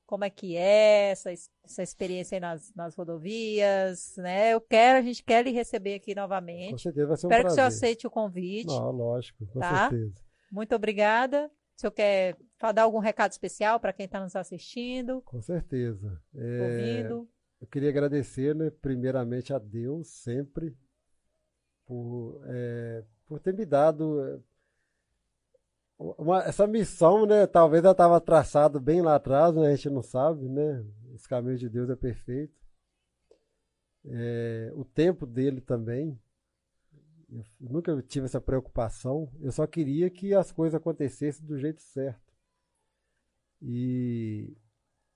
[0.07, 4.53] como é que é essa, es- essa experiência aí nas, nas rodovias, né?
[4.55, 6.83] Eu quero, a gente quer lhe receber aqui Com novamente.
[6.83, 7.77] certeza vai ser um Espero que o senhor prazer.
[7.79, 8.67] aceite o convite.
[8.67, 9.89] Não, lógico, com Tá?
[9.91, 10.15] certeza.
[10.51, 11.51] Muito obrigada.
[11.77, 12.37] O senhor quer
[12.75, 16.21] dar algum recado especial para quem está nos assistindo, Com certeza.
[16.35, 17.29] É, ouvindo?
[17.61, 20.77] eu queria agradecer, né, primeiramente a Deus, sempre,
[21.87, 24.43] por, é, por ter me dado
[26.19, 27.47] uma- essa missão, né?
[27.47, 29.69] Talvez ela estava traçada bem lá atrás, né?
[29.69, 30.85] A gente não sabe, né?
[31.13, 32.55] Os caminhos de Deus é perfeito.
[34.07, 36.19] É, o tempo dele também.
[37.31, 39.31] Eu nunca tive essa preocupação.
[39.41, 42.33] Eu só queria que as coisas acontecessem do jeito certo.
[43.61, 44.55] E,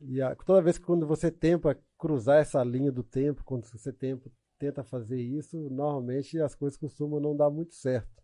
[0.01, 3.93] e a- toda vez que quando você tenta cruzar essa linha do tempo, quando você
[3.93, 8.23] tenta, tenta fazer isso, normalmente as coisas costumam não dar muito certo,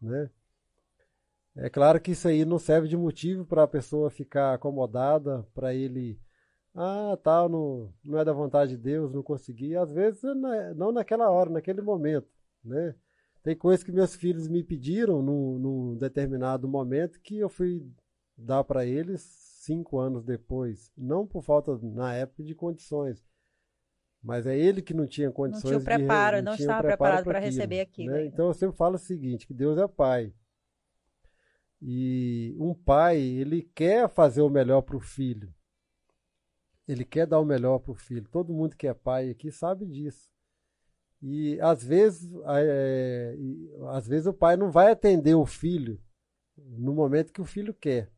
[0.00, 0.30] né?
[1.56, 5.72] É claro que isso aí não serve de motivo para a pessoa ficar acomodada, para
[5.74, 6.18] ele,
[6.74, 9.76] ah, tal, não, não é da vontade de Deus, não consegui.
[9.76, 12.28] Às vezes não é- não naquela hora, naquele momento,
[12.64, 12.94] né?
[13.42, 17.86] Tem coisas que meus filhos me pediram num, num determinado momento que eu fui
[18.36, 23.22] dar para eles cinco anos depois, não por falta na época de condições,
[24.22, 26.68] mas é ele que não tinha Não condições tinha o de re- preparo, não tinha
[26.68, 28.10] o estava preparado para receber aquilo.
[28.10, 28.18] né?
[28.20, 28.34] ainda.
[28.34, 30.32] Então eu sempre falo o seguinte, que Deus é pai.
[31.86, 35.52] E um pai, ele quer fazer o melhor para o filho.
[36.88, 38.26] Ele quer dar o melhor para o filho.
[38.30, 40.30] Todo mundo que é pai aqui sabe disso.
[41.20, 43.36] E às vezes, é,
[43.90, 46.00] às vezes o pai não vai atender o filho
[46.56, 48.10] no momento que o filho quer.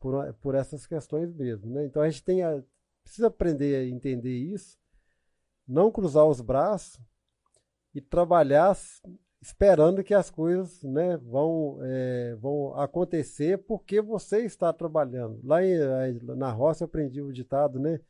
[0.00, 1.72] Por, por essas questões mesmo.
[1.72, 1.84] Né?
[1.84, 2.60] Então a gente tem a,
[3.04, 4.76] precisa aprender a entender isso,
[5.66, 7.00] não cruzar os braços
[7.94, 8.76] e trabalhar
[9.46, 15.40] esperando que as coisas né, vão, é, vão acontecer porque você está trabalhando.
[15.44, 18.00] Lá em- na roça eu aprendi o ditado, né?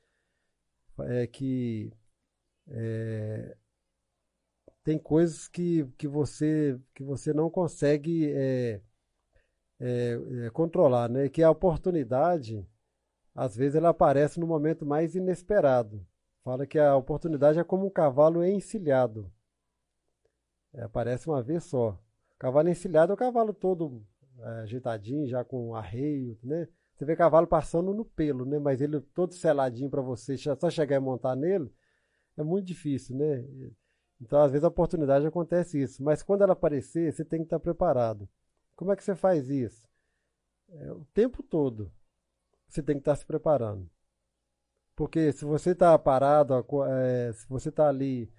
[1.01, 1.93] É que
[2.69, 3.57] é,
[4.83, 8.81] tem coisas que, que, você, que você não consegue é,
[9.81, 11.29] é, é, controlar, né?
[11.29, 12.67] Que a oportunidade,
[13.35, 16.07] às vezes, ela aparece no momento mais inesperado.
[16.45, 19.31] Fala que a oportunidade é como um cavalo encilhado.
[20.77, 21.99] É, aparece uma vez só.
[22.39, 24.07] Cavalo encilhado é o cavalo todo
[24.39, 26.69] é, ajeitadinho, já com arreio, né?
[26.95, 28.59] Você vê cavalo passando no pelo, né?
[28.59, 31.73] Mas ele todo seladinho para você, só chegar e montar nele,
[32.37, 33.45] é muito difícil, né?
[34.21, 36.03] Então, às vezes, a oportunidade acontece isso.
[36.03, 38.29] Mas quando ela aparecer, você tem que estar preparado.
[38.75, 39.87] Como é que você faz isso?
[40.69, 41.93] É, o tempo todo
[42.69, 43.89] você tem que estar se preparando.
[44.95, 46.55] Porque se você está parado,
[46.89, 48.31] é, se você está ali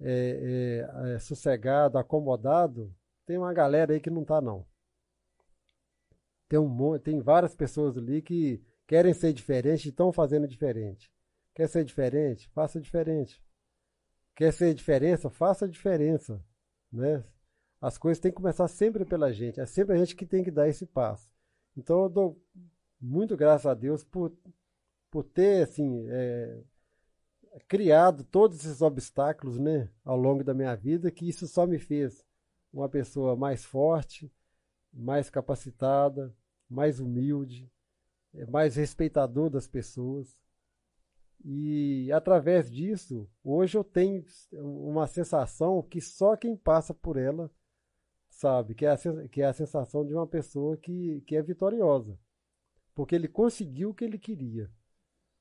[0.00, 2.94] é, é, é, sossegado, acomodado,
[3.26, 4.66] tem uma galera aí que não está não.
[6.48, 11.10] Tem, um, mon- tem várias pessoas ali que querem ser diferente e estão fazendo diferente.
[11.54, 12.48] Quer ser diferente?
[12.50, 13.42] Faça diferente.
[14.34, 16.42] quer ser diferença, faça diferença,
[16.92, 17.24] né?
[17.80, 20.50] As coisas têm que começar sempre pela gente, é sempre a gente que tem que
[20.50, 21.28] dar esse passo.
[21.76, 22.42] Então eu dou
[23.00, 24.32] muito graças a Deus por,
[25.10, 26.62] por ter assim é,
[27.68, 32.24] criado todos esses obstáculos, né, ao longo da minha vida, que isso só me fez
[32.72, 34.32] uma pessoa mais forte,
[34.92, 36.34] mais capacitada,
[36.68, 37.70] mais humilde,
[38.34, 40.36] é, mais respeitador das pessoas.
[41.44, 47.50] E através disso, hoje eu tenho uma sensação que só quem passa por ela
[48.28, 48.96] sabe, que é a,
[49.28, 52.18] que é a sensação de uma pessoa que, que é vitoriosa.
[52.94, 54.70] Porque ele conseguiu o que ele queria.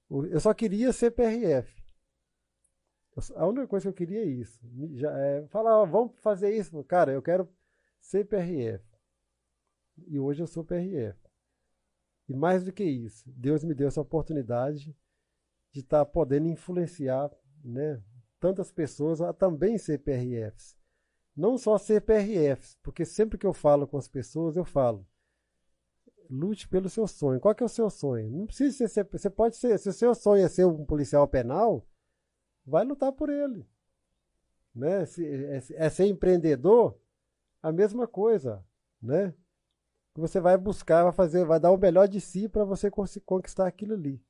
[0.10, 1.86] Eu só queria ser PRF.
[3.35, 4.60] A única coisa que eu queria é isso.
[4.94, 6.84] Já, é, falar, vamos fazer isso.
[6.84, 7.49] Cara, eu quero
[7.99, 8.85] ser PRF.
[10.06, 11.18] E hoje eu sou PRF.
[12.30, 14.95] E mais do que isso, Deus me deu essa oportunidade
[15.72, 17.31] de estar tá podendo influenciar
[17.64, 18.02] né,
[18.39, 20.76] tantas pessoas a também ser PRFs.
[21.35, 25.07] Não só ser PRFs, porque sempre que eu falo com as pessoas, eu falo,
[26.30, 27.39] lute pelo seu sonho.
[27.39, 28.30] Qual que é o seu sonho?
[28.30, 31.88] Não precisa ser, você pode ser, se o seu sonho é ser um policial penal,
[32.68, 33.65] vai lutar por ele.
[34.76, 35.06] Né?
[35.06, 36.99] Se, é, é ser empreendedor,
[37.64, 38.64] a mesma coisa,
[39.02, 39.34] né?
[40.14, 43.94] Você vai buscar, vai fazer, vai dar o melhor de si para você conquistar aquilo
[43.94, 44.22] ali.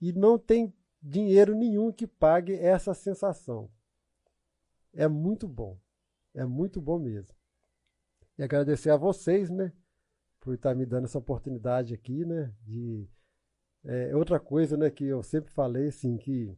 [0.00, 0.72] E não tem
[1.02, 3.68] dinheiro nenhum que pague essa sensação.
[4.94, 5.76] É muito bom.
[6.34, 7.36] É muito bom mesmo.
[8.38, 9.72] E agradecer a vocês, né?
[10.40, 12.54] Por estar me dando essa oportunidade aqui, né?
[12.62, 13.08] De
[13.84, 14.88] é, outra coisa, né?
[14.88, 16.56] Que eu sempre falei, assim, que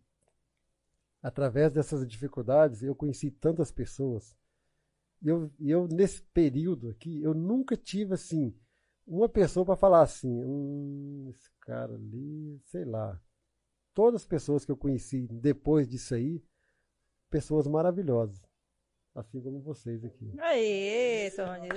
[1.23, 4.37] através dessas dificuldades, eu conheci tantas pessoas.
[5.23, 8.55] E eu, eu, nesse período aqui, eu nunca tive, assim,
[9.07, 13.21] uma pessoa para falar assim, hum, esse cara ali, sei lá.
[13.93, 16.43] Todas as pessoas que eu conheci depois disso aí,
[17.29, 18.41] pessoas maravilhosas.
[19.15, 20.33] Assim como vocês aqui.
[20.39, 21.77] Aí, seu Ronildo.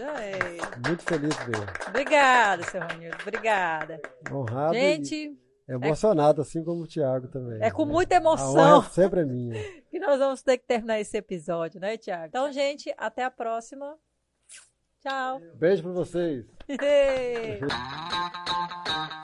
[0.88, 1.90] Muito feliz ver.
[1.90, 3.18] Obrigada, seu Ronildo.
[3.24, 4.00] Obrigada.
[4.32, 4.76] Honrado.
[4.76, 5.16] Gente.
[5.16, 7.62] Emocionado, é, assim como o Tiago também.
[7.62, 8.80] É com muita emoção.
[8.80, 9.54] A sempre é minha.
[9.90, 12.28] que nós vamos ter que terminar esse episódio, né, Tiago?
[12.28, 13.96] Então, gente, até a próxima.
[15.02, 15.42] Tchau.
[15.56, 16.46] Beijo para vocês.